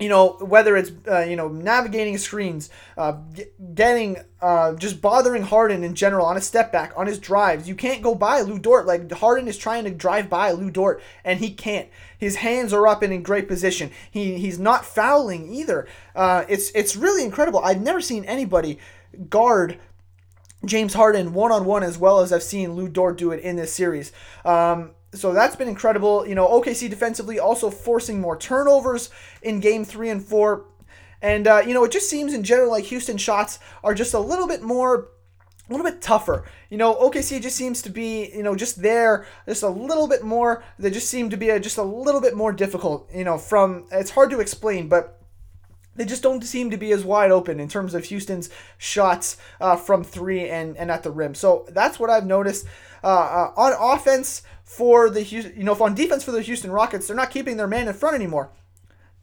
you 0.01 0.09
know 0.09 0.39
whether 0.41 0.77
it's 0.77 0.91
uh, 1.07 1.21
you 1.21 1.37
know 1.37 1.49
navigating 1.49 2.16
screens, 2.18 2.71
uh, 2.97 3.18
getting 3.75 4.16
uh, 4.41 4.73
just 4.75 5.01
bothering 5.01 5.43
Harden 5.43 5.85
in 5.85 5.95
general 5.95 6.27
on 6.27 6.39
a 6.39 6.41
step 6.41 6.73
back 6.73 6.93
on 6.97 7.07
his 7.07 7.18
drives. 7.18 7.68
You 7.68 7.75
can't 7.75 8.03
go 8.03 8.14
by 8.14 8.41
Lu 8.41 8.59
Dort 8.59 8.87
like 8.87 9.12
Harden 9.12 9.47
is 9.47 9.59
trying 9.59 9.85
to 9.85 9.91
drive 9.91 10.31
by 10.31 10.53
Lu 10.53 10.71
Dort 10.71 11.03
and 11.23 11.39
he 11.39 11.51
can't. 11.51 11.89
His 12.16 12.37
hands 12.37 12.73
are 12.73 12.89
up 12.89 13.03
and 13.03 13.12
in 13.12 13.23
great 13.23 13.47
position. 13.47 13.91
He 14.11 14.39
he's 14.39 14.59
not 14.59 14.87
fouling 14.87 15.53
either. 15.53 15.87
Uh, 16.16 16.45
it's 16.49 16.71
it's 16.71 16.97
really 16.97 17.23
incredible. 17.23 17.61
I've 17.61 17.83
never 17.83 18.01
seen 18.01 18.25
anybody 18.25 18.79
guard 19.29 19.79
James 20.65 20.95
Harden 20.95 21.33
one 21.33 21.53
on 21.53 21.65
one 21.65 21.83
as 21.83 21.99
well 21.99 22.21
as 22.21 22.33
I've 22.33 22.43
seen 22.43 22.75
Lu 22.75 22.89
Dort 22.89 23.17
do 23.17 23.33
it 23.33 23.41
in 23.41 23.57
this 23.57 23.73
series. 23.73 24.13
Um, 24.45 24.93
so 25.13 25.33
that's 25.33 25.57
been 25.57 25.69
incredible. 25.69 26.27
You 26.27 26.35
know, 26.35 26.47
OKC 26.47 26.89
defensively 26.89 27.39
also 27.39 27.71
forcing 27.71 28.21
more 28.21 28.37
turnovers 28.37 29.11
in 29.43 29.61
game 29.61 29.85
three 29.85 30.11
and 30.11 30.23
four. 30.23 30.67
And, 31.23 31.47
uh, 31.47 31.63
you 31.67 31.75
know, 31.75 31.85
it 31.85 31.93
just 31.93 32.09
seems 32.09 32.33
in 32.33 32.45
general 32.45 32.71
like 32.71 32.85
Houston 32.85 33.19
shots 33.19 33.59
are 33.83 33.95
just 33.95 34.15
a 34.15 34.21
little 34.21 34.47
bit 34.47 34.63
more, 34.63 35.09
a 35.69 35.73
little 35.73 35.85
bit 35.85 36.01
tougher. 36.01 36.45
You 36.71 36.79
know, 36.79 36.95
OKC 36.95 37.43
just 37.43 37.57
seems 37.57 37.83
to 37.83 37.91
be, 37.91 38.31
you 38.35 38.43
know, 38.43 38.55
just 38.55 38.81
there, 38.81 39.27
just 39.47 39.63
a 39.63 39.69
little 39.69 40.09
bit 40.09 40.23
more. 40.23 40.63
They 40.79 40.91
just 40.91 41.09
seem 41.09 41.29
to 41.31 41.37
be 41.37 41.51
a, 41.51 41.61
just 41.61 41.79
a 41.79 41.83
little 41.83 42.21
bit 42.21 42.37
more 42.37 42.53
difficult, 42.53 43.11
you 43.13 43.25
know, 43.25 43.37
from, 43.37 43.87
it's 43.93 44.11
hard 44.11 44.31
to 44.31 44.41
explain, 44.41 44.89
but 44.89 45.20
they 45.97 46.05
just 46.05 46.22
don't 46.22 46.45
seem 46.45 46.70
to 46.70 46.76
be 46.76 46.93
as 46.93 47.05
wide 47.05 47.30
open 47.30 47.61
in 47.61 47.68
terms 47.68 47.95
of 47.95 48.05
Houston's 48.07 48.49
shots 48.78 49.36
uh, 49.61 49.76
from 49.76 50.05
three 50.05 50.49
and, 50.49 50.76
and 50.76 50.91
at 50.91 51.03
the 51.03 51.11
rim. 51.11 51.34
So 51.34 51.66
that's 51.70 51.99
what 51.99 52.11
I've 52.11 52.26
noticed. 52.26 52.66
Uh, 53.03 53.07
uh, 53.07 53.53
on 53.57 53.72
offense, 53.99 54.43
for 54.70 55.11
the 55.11 55.24
you 55.24 55.64
know, 55.64 55.74
on 55.74 55.97
defense 55.97 56.22
for 56.22 56.30
the 56.30 56.43
Houston 56.43 56.70
Rockets, 56.70 57.09
they're 57.09 57.16
not 57.16 57.32
keeping 57.32 57.57
their 57.57 57.66
man 57.66 57.88
in 57.88 57.95
front 57.95 58.14
anymore. 58.14 58.51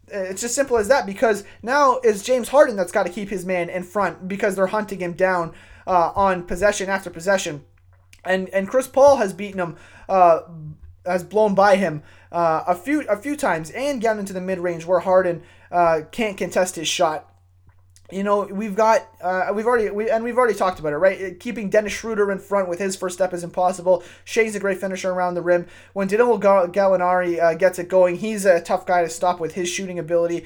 It's 0.09 0.41
just 0.41 0.55
simple 0.55 0.77
as 0.77 0.89
that 0.89 1.05
because 1.05 1.45
now 1.63 1.99
it's 2.03 2.21
James 2.21 2.49
Harden 2.49 2.75
that's 2.75 2.91
got 2.91 3.05
to 3.05 3.11
keep 3.11 3.29
his 3.29 3.45
man 3.45 3.69
in 3.69 3.83
front 3.83 4.27
because 4.27 4.55
they're 4.55 4.67
hunting 4.67 4.99
him 4.99 5.13
down 5.13 5.53
uh, 5.85 6.11
on 6.15 6.43
possession 6.43 6.89
after 6.89 7.09
possession, 7.09 7.63
and 8.25 8.49
and 8.49 8.67
Chris 8.67 8.87
Paul 8.87 9.17
has 9.17 9.31
beaten 9.31 9.59
him, 9.59 9.77
uh, 10.09 10.41
has 11.05 11.23
blown 11.23 11.55
by 11.55 11.77
him 11.77 12.03
uh, 12.31 12.63
a 12.67 12.75
few 12.75 13.07
a 13.07 13.15
few 13.15 13.37
times 13.37 13.71
and 13.71 14.01
gotten 14.01 14.19
into 14.19 14.33
the 14.33 14.41
mid 14.41 14.59
range 14.59 14.85
where 14.85 14.99
Harden 14.99 15.43
uh, 15.71 16.01
can't 16.11 16.37
contest 16.37 16.75
his 16.75 16.87
shot. 16.87 17.33
You 18.09 18.23
know 18.23 18.45
we've 18.45 18.75
got 18.75 19.05
uh, 19.21 19.51
we've 19.53 19.65
already 19.65 19.89
we, 19.89 20.09
and 20.09 20.23
we've 20.23 20.37
already 20.37 20.53
talked 20.53 20.79
about 20.79 20.93
it 20.93 20.97
right? 20.97 21.37
Keeping 21.41 21.69
Dennis 21.69 21.91
Schroeder 21.91 22.31
in 22.31 22.39
front 22.39 22.69
with 22.69 22.79
his 22.79 22.95
first 22.95 23.15
step 23.15 23.33
is 23.33 23.43
impossible. 23.43 24.01
Shai's 24.23 24.55
a 24.55 24.61
great 24.61 24.79
finisher 24.79 25.11
around 25.11 25.33
the 25.33 25.41
rim. 25.41 25.67
When 25.91 26.07
Danilo 26.07 26.37
Gallinari 26.37 27.41
uh, 27.41 27.53
gets 27.55 27.79
it 27.79 27.89
going 27.89 28.15
he's 28.17 28.45
a 28.45 28.61
tough 28.61 28.85
guy 28.85 29.01
to 29.01 29.09
stop 29.09 29.41
with 29.41 29.55
his 29.55 29.67
shooting 29.67 29.99
ability. 29.99 30.45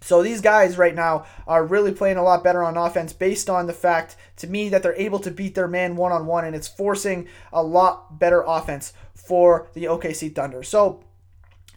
So 0.00 0.22
these 0.22 0.40
guys 0.40 0.78
right 0.78 0.94
now 0.94 1.26
are 1.46 1.64
really 1.64 1.92
playing 1.92 2.16
a 2.16 2.22
lot 2.22 2.42
better 2.42 2.62
on 2.62 2.78
offense 2.78 3.12
based 3.12 3.50
on 3.50 3.66
the 3.66 3.74
fact 3.74 4.16
to 4.36 4.46
me 4.46 4.70
that 4.70 4.82
they're 4.82 4.94
able 4.94 5.18
to 5.18 5.30
beat 5.30 5.54
their 5.54 5.68
man 5.68 5.94
one 5.94 6.10
on 6.10 6.24
one 6.24 6.46
and 6.46 6.56
it's 6.56 6.68
forcing 6.68 7.28
a 7.52 7.62
lot 7.62 8.18
better 8.18 8.42
offense 8.46 8.94
for 9.14 9.68
the 9.74 9.84
OKC 9.84 10.34
Thunder. 10.34 10.62
So 10.62 11.04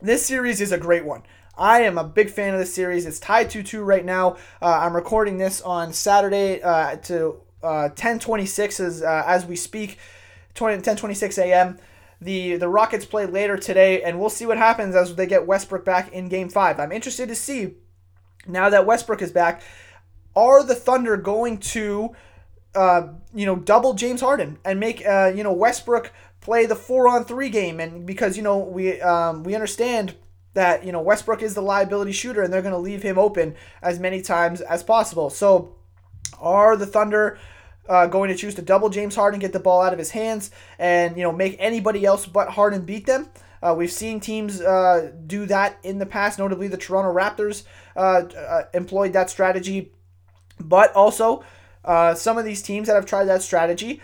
this 0.01 0.25
series 0.25 0.61
is 0.61 0.71
a 0.71 0.77
great 0.77 1.03
one 1.03 1.23
I 1.55 1.81
am 1.81 1.97
a 1.97 2.03
big 2.03 2.31
fan 2.31 2.53
of 2.53 2.59
this 2.59 2.73
series. 2.73 3.05
It's 3.05 3.19
tied 3.19 3.49
2 3.49 3.63
2 3.63 3.83
right 3.83 4.03
now. 4.03 4.37
Uh, 4.61 4.79
I'm 4.81 4.95
recording 4.95 5.37
this 5.37 5.61
on 5.61 5.93
Saturday 5.93 6.61
uh, 6.61 6.95
to 6.97 7.41
uh, 7.61 7.89
10:26 7.95 8.79
as 8.79 9.01
uh, 9.03 9.23
as 9.25 9.45
we 9.45 9.55
speak, 9.55 9.99
20, 10.55 10.81
10:26 10.81 11.37
a.m. 11.37 11.77
The 12.19 12.55
the 12.55 12.67
Rockets 12.67 13.05
play 13.05 13.25
later 13.27 13.55
today, 13.57 14.01
and 14.01 14.19
we'll 14.19 14.29
see 14.29 14.45
what 14.45 14.57
happens 14.57 14.95
as 14.95 15.15
they 15.15 15.27
get 15.27 15.45
Westbrook 15.45 15.85
back 15.85 16.11
in 16.11 16.27
Game 16.27 16.49
Five. 16.49 16.79
I'm 16.79 16.91
interested 16.91 17.29
to 17.29 17.35
see 17.35 17.75
now 18.47 18.69
that 18.69 18.85
Westbrook 18.85 19.21
is 19.21 19.31
back. 19.31 19.61
Are 20.35 20.63
the 20.63 20.73
Thunder 20.73 21.15
going 21.15 21.59
to, 21.59 22.15
uh, 22.73 23.09
you 23.35 23.45
know, 23.45 23.55
double 23.55 23.93
James 23.93 24.21
Harden 24.21 24.57
and 24.65 24.79
make 24.79 25.05
uh, 25.05 25.31
you 25.35 25.43
know 25.43 25.53
Westbrook 25.53 26.11
play 26.41 26.65
the 26.65 26.75
four 26.75 27.07
on 27.07 27.25
three 27.25 27.49
game? 27.49 27.79
And 27.79 28.07
because 28.07 28.37
you 28.37 28.41
know 28.41 28.57
we 28.57 28.99
um, 29.01 29.43
we 29.43 29.53
understand 29.53 30.15
that 30.53 30.85
you 30.85 30.91
know 30.91 31.01
Westbrook 31.01 31.41
is 31.41 31.53
the 31.53 31.61
liability 31.61 32.11
shooter 32.11 32.41
and 32.41 32.53
they're 32.53 32.61
going 32.61 32.73
to 32.73 32.77
leave 32.79 33.03
him 33.03 33.17
open 33.17 33.55
as 33.81 33.99
many 33.99 34.21
times 34.21 34.61
as 34.61 34.83
possible. 34.83 35.29
So 35.29 35.75
are 36.39 36.75
the 36.77 36.85
Thunder 36.85 37.39
uh, 37.87 38.07
going 38.07 38.29
to 38.29 38.35
choose 38.35 38.55
to 38.55 38.61
double 38.61 38.89
James 38.89 39.15
Harden, 39.15 39.39
get 39.39 39.53
the 39.53 39.59
ball 39.59 39.81
out 39.81 39.93
of 39.93 39.99
his 39.99 40.11
hands, 40.11 40.51
and 40.79 41.17
you 41.17 41.23
know 41.23 41.31
make 41.31 41.55
anybody 41.59 42.05
else 42.05 42.25
but 42.25 42.49
Harden 42.49 42.85
beat 42.85 43.05
them? 43.05 43.29
Uh, 43.61 43.73
we've 43.73 43.91
seen 43.91 44.19
teams 44.19 44.59
uh, 44.59 45.11
do 45.25 45.45
that 45.45 45.77
in 45.83 45.97
the 45.97 46.05
past, 46.05 46.37
notably 46.37 46.67
the 46.67 46.77
Toronto 46.77 47.13
Raptors 47.13 47.63
uh, 47.95 48.25
uh, 48.37 48.63
employed 48.73 49.13
that 49.13 49.29
strategy, 49.29 49.93
but 50.59 50.93
also 50.93 51.45
uh, 51.85 52.13
some 52.13 52.37
of 52.37 52.43
these 52.43 52.61
teams 52.61 52.87
that 52.87 52.95
have 52.95 53.05
tried 53.05 53.25
that 53.25 53.41
strategy. 53.41 54.01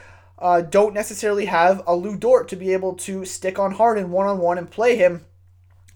don't 0.70 0.94
necessarily 0.94 1.46
have 1.46 1.84
a 1.86 1.94
Lu 1.94 2.16
Dort 2.16 2.48
to 2.48 2.56
be 2.56 2.72
able 2.72 2.94
to 2.96 3.26
stick 3.26 3.60
on 3.60 3.74
Harden 3.74 4.12
one 4.12 4.28
on 4.28 4.40
one 4.40 4.58
and 4.58 4.72
play 4.72 4.96
him 4.96 5.26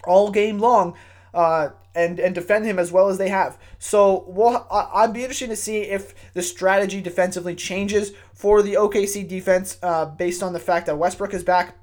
all 0.06 0.30
game 0.30 0.58
long 0.58 0.94
uh, 1.34 1.70
and 1.94 2.18
and 2.18 2.34
defend 2.34 2.64
him 2.64 2.78
as 2.78 2.90
well 2.90 3.08
as 3.08 3.18
they 3.18 3.28
have. 3.28 3.58
So 3.78 4.24
we'll, 4.26 4.66
I, 4.70 5.06
would 5.06 5.14
be 5.14 5.22
interested 5.22 5.48
to 5.48 5.56
see 5.56 5.82
if 5.82 6.14
the 6.32 6.42
strategy 6.42 7.00
defensively 7.00 7.54
changes 7.54 8.12
for 8.32 8.62
the 8.62 8.74
OKC 8.74 9.26
defense 9.28 9.78
uh, 9.82 10.06
based 10.06 10.42
on 10.42 10.52
the 10.52 10.60
fact 10.60 10.86
that 10.86 10.96
Westbrook 10.96 11.34
is 11.34 11.44
back, 11.44 11.76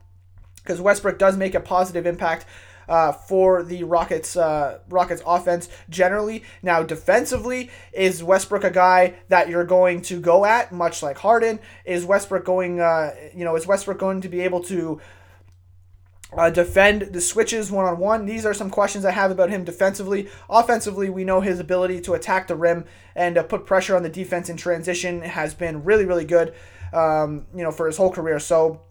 because 0.57 0.82
Westbrook 0.82 1.19
does 1.19 1.38
make 1.38 1.55
a 1.55 1.59
positive 1.59 2.05
impact. 2.05 2.45
Uh, 2.89 3.13
for 3.13 3.63
the 3.63 3.86
Rockets, 3.86 4.36
uh, 4.36 4.80
Rockets 4.89 5.22
offense 5.26 5.69
generally. 5.89 6.43
Now, 6.61 6.84
defensively, 6.84 7.69
is 7.93 8.22
Westbrook 8.22 8.65
a 8.65 8.72
guy 8.72 9.13
that 9.30 9.47
you're 9.47 9.63
going 9.63 10.01
to 10.01 10.19
go 10.19 10.43
at, 10.43 10.74
much 10.74 11.01
like 11.01 11.19
Harden? 11.19 11.59
Is 11.86 12.03
Westbrook 12.03 12.43
going, 12.43 12.82
uh, 12.82 13.13
you 13.34 13.45
know, 13.45 13.55
is 13.55 13.65
Westbrook 13.65 13.97
going 13.97 14.19
to 14.22 14.28
be 14.28 14.41
able 14.41 14.61
to 14.63 14.99
uh, 16.38 16.49
defend 16.49 17.13
the 17.13 17.21
switches 17.21 17.71
one 17.71 17.86
on 17.86 17.97
one. 17.97 18.25
These 18.25 18.45
are 18.45 18.53
some 18.53 18.69
questions 18.69 19.03
I 19.03 19.11
have 19.11 19.32
about 19.32 19.49
him 19.49 19.63
defensively. 19.63 20.29
Offensively, 20.49 21.09
we 21.09 21.23
know 21.23 21.41
his 21.41 21.59
ability 21.59 22.01
to 22.01 22.13
attack 22.13 22.47
the 22.47 22.55
rim 22.55 22.86
and 23.15 23.38
uh, 23.38 23.43
put 23.43 23.65
pressure 23.65 23.95
on 23.95 24.03
the 24.03 24.09
defense 24.09 24.49
in 24.49 24.57
transition 24.57 25.21
has 25.21 25.53
been 25.53 25.84
really, 25.84 26.05
really 26.05 26.25
good. 26.25 26.53
Um, 26.93 27.45
you 27.55 27.63
know, 27.63 27.71
for 27.71 27.88
his 27.88 27.95
whole 27.95 28.11
career. 28.11 28.38
So 28.38 28.82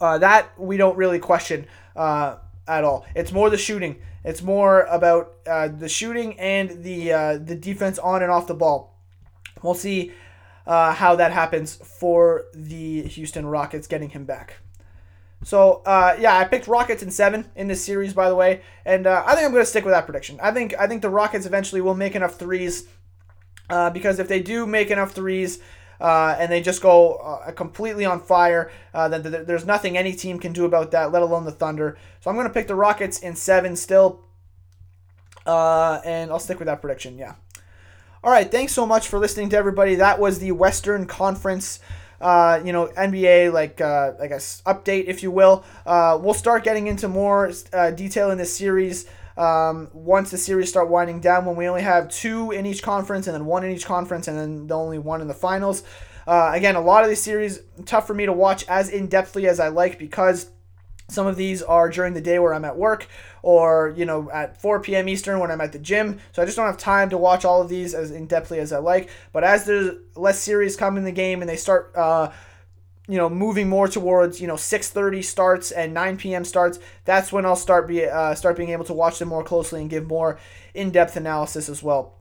uh, 0.00 0.18
that 0.18 0.58
we 0.58 0.76
don't 0.76 0.96
really 0.96 1.18
question 1.18 1.66
uh, 1.96 2.36
at 2.68 2.84
all. 2.84 3.06
It's 3.16 3.32
more 3.32 3.50
the 3.50 3.58
shooting. 3.58 4.00
It's 4.22 4.40
more 4.40 4.82
about 4.82 5.34
uh, 5.44 5.68
the 5.68 5.88
shooting 5.88 6.38
and 6.38 6.84
the 6.84 7.12
uh, 7.12 7.38
the 7.38 7.56
defense 7.56 7.98
on 7.98 8.22
and 8.22 8.30
off 8.30 8.46
the 8.46 8.54
ball. 8.54 8.96
We'll 9.62 9.74
see 9.74 10.12
how 10.66 11.16
that 11.16 11.32
happens 11.32 11.74
for 11.74 12.44
the 12.54 13.02
Houston 13.02 13.46
Rockets 13.46 13.86
getting 13.86 14.10
him 14.10 14.24
back. 14.24 14.58
So 15.44 15.82
uh, 15.86 16.16
yeah, 16.18 16.36
I 16.36 16.44
picked 16.44 16.66
Rockets 16.66 17.02
in 17.02 17.10
seven 17.10 17.50
in 17.54 17.68
this 17.68 17.84
series, 17.84 18.12
by 18.12 18.28
the 18.28 18.34
way, 18.34 18.62
and 18.84 19.06
uh, 19.06 19.22
I 19.26 19.34
think 19.34 19.44
I'm 19.44 19.52
going 19.52 19.62
to 19.62 19.70
stick 19.70 19.84
with 19.84 19.92
that 19.92 20.06
prediction. 20.06 20.40
I 20.42 20.50
think 20.50 20.74
I 20.78 20.86
think 20.86 21.02
the 21.02 21.10
Rockets 21.10 21.46
eventually 21.46 21.80
will 21.80 21.94
make 21.94 22.16
enough 22.16 22.34
threes, 22.36 22.88
uh, 23.70 23.90
because 23.90 24.18
if 24.18 24.26
they 24.26 24.40
do 24.40 24.66
make 24.66 24.90
enough 24.90 25.12
threes. 25.12 25.60
Uh, 26.00 26.36
and 26.40 26.50
they 26.50 26.60
just 26.60 26.82
go 26.82 27.14
uh, 27.14 27.52
completely 27.52 28.04
on 28.04 28.20
fire. 28.20 28.70
Uh, 28.92 29.08
then 29.08 29.22
th- 29.22 29.46
there's 29.46 29.64
nothing 29.64 29.96
any 29.96 30.12
team 30.12 30.40
can 30.40 30.52
do 30.52 30.64
about 30.64 30.90
that, 30.90 31.12
let 31.12 31.22
alone 31.22 31.44
the 31.44 31.52
Thunder. 31.52 31.96
So 32.20 32.28
I'm 32.28 32.36
going 32.36 32.48
to 32.48 32.52
pick 32.52 32.66
the 32.66 32.74
Rockets 32.74 33.20
in 33.20 33.36
seven 33.36 33.76
still, 33.76 34.20
and 35.46 36.30
I'll 36.32 36.40
stick 36.40 36.58
with 36.58 36.66
that 36.66 36.80
prediction. 36.80 37.16
Yeah. 37.16 37.36
All 38.24 38.32
right, 38.32 38.50
thanks 38.50 38.72
so 38.72 38.84
much 38.84 39.06
for 39.06 39.18
listening 39.18 39.50
to 39.50 39.56
everybody. 39.56 39.94
That 39.94 40.18
was 40.18 40.40
the 40.40 40.50
Western 40.52 41.06
Conference. 41.06 41.78
Uh, 42.24 42.62
you 42.64 42.72
know, 42.72 42.86
NBA 42.86 43.52
like 43.52 43.82
uh, 43.82 44.12
I 44.18 44.28
guess 44.28 44.62
update, 44.64 45.04
if 45.08 45.22
you 45.22 45.30
will. 45.30 45.62
Uh, 45.84 46.18
we'll 46.18 46.32
start 46.32 46.64
getting 46.64 46.86
into 46.86 47.06
more 47.06 47.52
uh, 47.74 47.90
detail 47.90 48.30
in 48.30 48.38
this 48.38 48.56
series 48.56 49.06
um, 49.36 49.90
once 49.92 50.30
the 50.30 50.38
series 50.38 50.70
start 50.70 50.88
winding 50.88 51.20
down. 51.20 51.44
When 51.44 51.54
we 51.54 51.68
only 51.68 51.82
have 51.82 52.08
two 52.08 52.50
in 52.50 52.64
each 52.64 52.82
conference, 52.82 53.26
and 53.26 53.34
then 53.34 53.44
one 53.44 53.62
in 53.62 53.72
each 53.72 53.84
conference, 53.84 54.26
and 54.26 54.38
then 54.38 54.66
the 54.66 54.74
only 54.74 54.98
one 54.98 55.20
in 55.20 55.28
the 55.28 55.34
finals. 55.34 55.82
Uh, 56.26 56.52
again, 56.54 56.76
a 56.76 56.80
lot 56.80 57.04
of 57.04 57.10
these 57.10 57.20
series 57.20 57.60
tough 57.84 58.06
for 58.06 58.14
me 58.14 58.24
to 58.24 58.32
watch 58.32 58.64
as 58.68 58.88
in 58.88 59.06
depthly 59.06 59.44
as 59.44 59.60
I 59.60 59.68
like 59.68 59.98
because 59.98 60.50
some 61.08 61.26
of 61.26 61.36
these 61.36 61.62
are 61.62 61.90
during 61.90 62.14
the 62.14 62.20
day 62.20 62.38
where 62.38 62.54
I'm 62.54 62.64
at 62.64 62.76
work 62.76 63.06
or, 63.42 63.92
you 63.96 64.06
know, 64.06 64.30
at 64.30 64.60
4 64.60 64.80
p.m. 64.80 65.08
Eastern 65.08 65.38
when 65.38 65.50
I'm 65.50 65.60
at 65.60 65.72
the 65.72 65.78
gym. 65.78 66.18
So 66.32 66.42
I 66.42 66.46
just 66.46 66.56
don't 66.56 66.66
have 66.66 66.78
time 66.78 67.10
to 67.10 67.18
watch 67.18 67.44
all 67.44 67.60
of 67.60 67.68
these 67.68 67.94
as 67.94 68.10
in 68.10 68.26
depthly 68.26 68.58
as 68.58 68.72
I 68.72 68.78
like. 68.78 69.10
But 69.32 69.44
as 69.44 69.66
there's 69.66 69.96
less 70.16 70.38
series 70.38 70.76
come 70.76 70.96
in 70.96 71.04
the 71.04 71.12
game 71.12 71.42
and 71.42 71.48
they 71.48 71.56
start, 71.56 71.92
uh, 71.94 72.30
you 73.06 73.18
know, 73.18 73.28
moving 73.28 73.68
more 73.68 73.86
towards, 73.86 74.40
you 74.40 74.46
know, 74.46 74.54
6:30 74.54 75.22
starts 75.22 75.70
and 75.70 75.92
9 75.92 76.16
p.m. 76.16 76.44
starts, 76.44 76.78
that's 77.04 77.30
when 77.30 77.44
I'll 77.44 77.54
start 77.54 77.86
be 77.86 78.06
uh, 78.06 78.34
start 78.34 78.56
being 78.56 78.70
able 78.70 78.86
to 78.86 78.94
watch 78.94 79.18
them 79.18 79.28
more 79.28 79.44
closely 79.44 79.82
and 79.82 79.90
give 79.90 80.06
more 80.06 80.38
in-depth 80.72 81.16
analysis 81.16 81.68
as 81.68 81.82
well. 81.82 82.14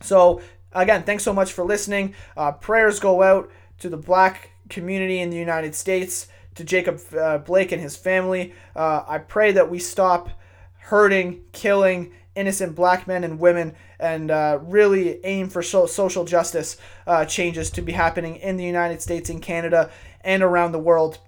So 0.00 0.40
again, 0.72 1.02
thanks 1.02 1.22
so 1.22 1.34
much 1.34 1.52
for 1.52 1.64
listening. 1.64 2.14
Uh, 2.34 2.52
prayers 2.52 2.98
go 2.98 3.22
out 3.22 3.50
to 3.80 3.90
the 3.90 3.98
black 3.98 4.52
community 4.70 5.20
in 5.20 5.28
the 5.28 5.36
United 5.36 5.74
States 5.74 6.28
to 6.54 6.64
Jacob 6.64 7.00
uh, 7.18 7.38
Blake 7.38 7.72
and 7.72 7.80
his 7.80 7.96
family. 7.96 8.54
Uh, 8.74 9.02
I 9.06 9.18
pray 9.18 9.52
that 9.52 9.70
we 9.70 9.78
stop 9.78 10.30
hurting, 10.78 11.44
killing 11.52 12.12
innocent 12.34 12.74
black 12.74 13.06
men 13.06 13.24
and 13.24 13.38
women 13.38 13.74
and 13.98 14.30
uh, 14.30 14.58
really 14.62 15.24
aim 15.24 15.48
for 15.48 15.62
so- 15.62 15.86
social 15.86 16.24
justice 16.24 16.76
uh, 17.06 17.24
changes 17.24 17.70
to 17.70 17.82
be 17.82 17.92
happening 17.92 18.36
in 18.36 18.56
the 18.56 18.64
United 18.64 19.02
States, 19.02 19.30
in 19.30 19.40
Canada, 19.40 19.90
and 20.22 20.42
around 20.42 20.72
the 20.72 20.78
world. 20.78 21.18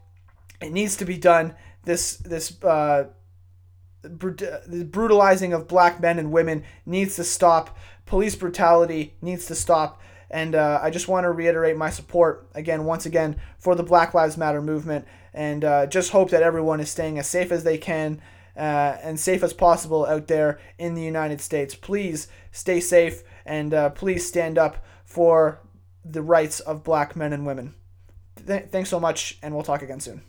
It 0.61 0.73
needs 0.73 0.97
to 0.97 1.05
be 1.05 1.19
done. 1.19 1.55
This 1.85 2.17
this 2.17 2.63
uh, 2.65 3.09
the 4.03 4.89
brutalizing 4.91 5.53
of 5.53 5.69
black 5.69 6.01
men 6.01 6.19
and 6.19 6.33
women 6.33 6.65
needs 6.87 7.17
to 7.17 7.25
stop. 7.25 7.77
Police 8.07 8.35
brutality 8.37 9.15
needs 9.21 9.47
to 9.47 9.55
stop. 9.55 10.01
And 10.35 10.57
uh, 10.57 10.81
I 10.83 10.91
just 10.91 11.07
want 11.07 11.23
to 11.23 11.31
reiterate 11.31 11.77
my 11.77 11.91
support 11.91 12.49
again, 12.57 12.85
once 12.85 13.07
again, 13.07 13.37
for 13.57 13.77
the 13.77 13.85
Black 13.85 14.15
Lives 14.15 14.37
Matter 14.37 14.61
movement, 14.61 15.07
and 15.33 15.65
uh, 15.65 15.87
just 15.87 16.11
hope 16.11 16.31
that 16.31 16.43
everyone 16.43 16.81
is 16.81 16.91
staying 16.91 17.21
as 17.21 17.29
safe 17.29 17.53
as 17.53 17.63
they 17.63 17.79
can 17.79 18.21
uh, 18.57 18.97
and 19.01 19.21
safe 19.21 19.45
as 19.45 19.53
possible 19.53 20.05
out 20.05 20.27
there 20.27 20.59
in 20.77 20.97
the 20.97 21.03
United 21.03 21.41
States. 21.41 21.77
Please 21.77 22.27
stay 22.51 22.81
safe 22.81 23.23
and 23.47 23.73
uh, 23.73 23.91
please 23.91 24.27
stand 24.27 24.59
up 24.59 24.85
for 25.05 25.61
the 26.05 26.21
rights 26.21 26.59
of 26.59 26.83
black 26.83 27.15
men 27.15 27.33
and 27.33 27.47
women. 27.47 27.77
Th- 28.45 28.65
thanks 28.65 28.91
so 28.91 28.99
much, 28.99 29.39
and 29.41 29.55
we'll 29.55 29.63
talk 29.63 29.83
again 29.83 30.01
soon. 30.01 30.23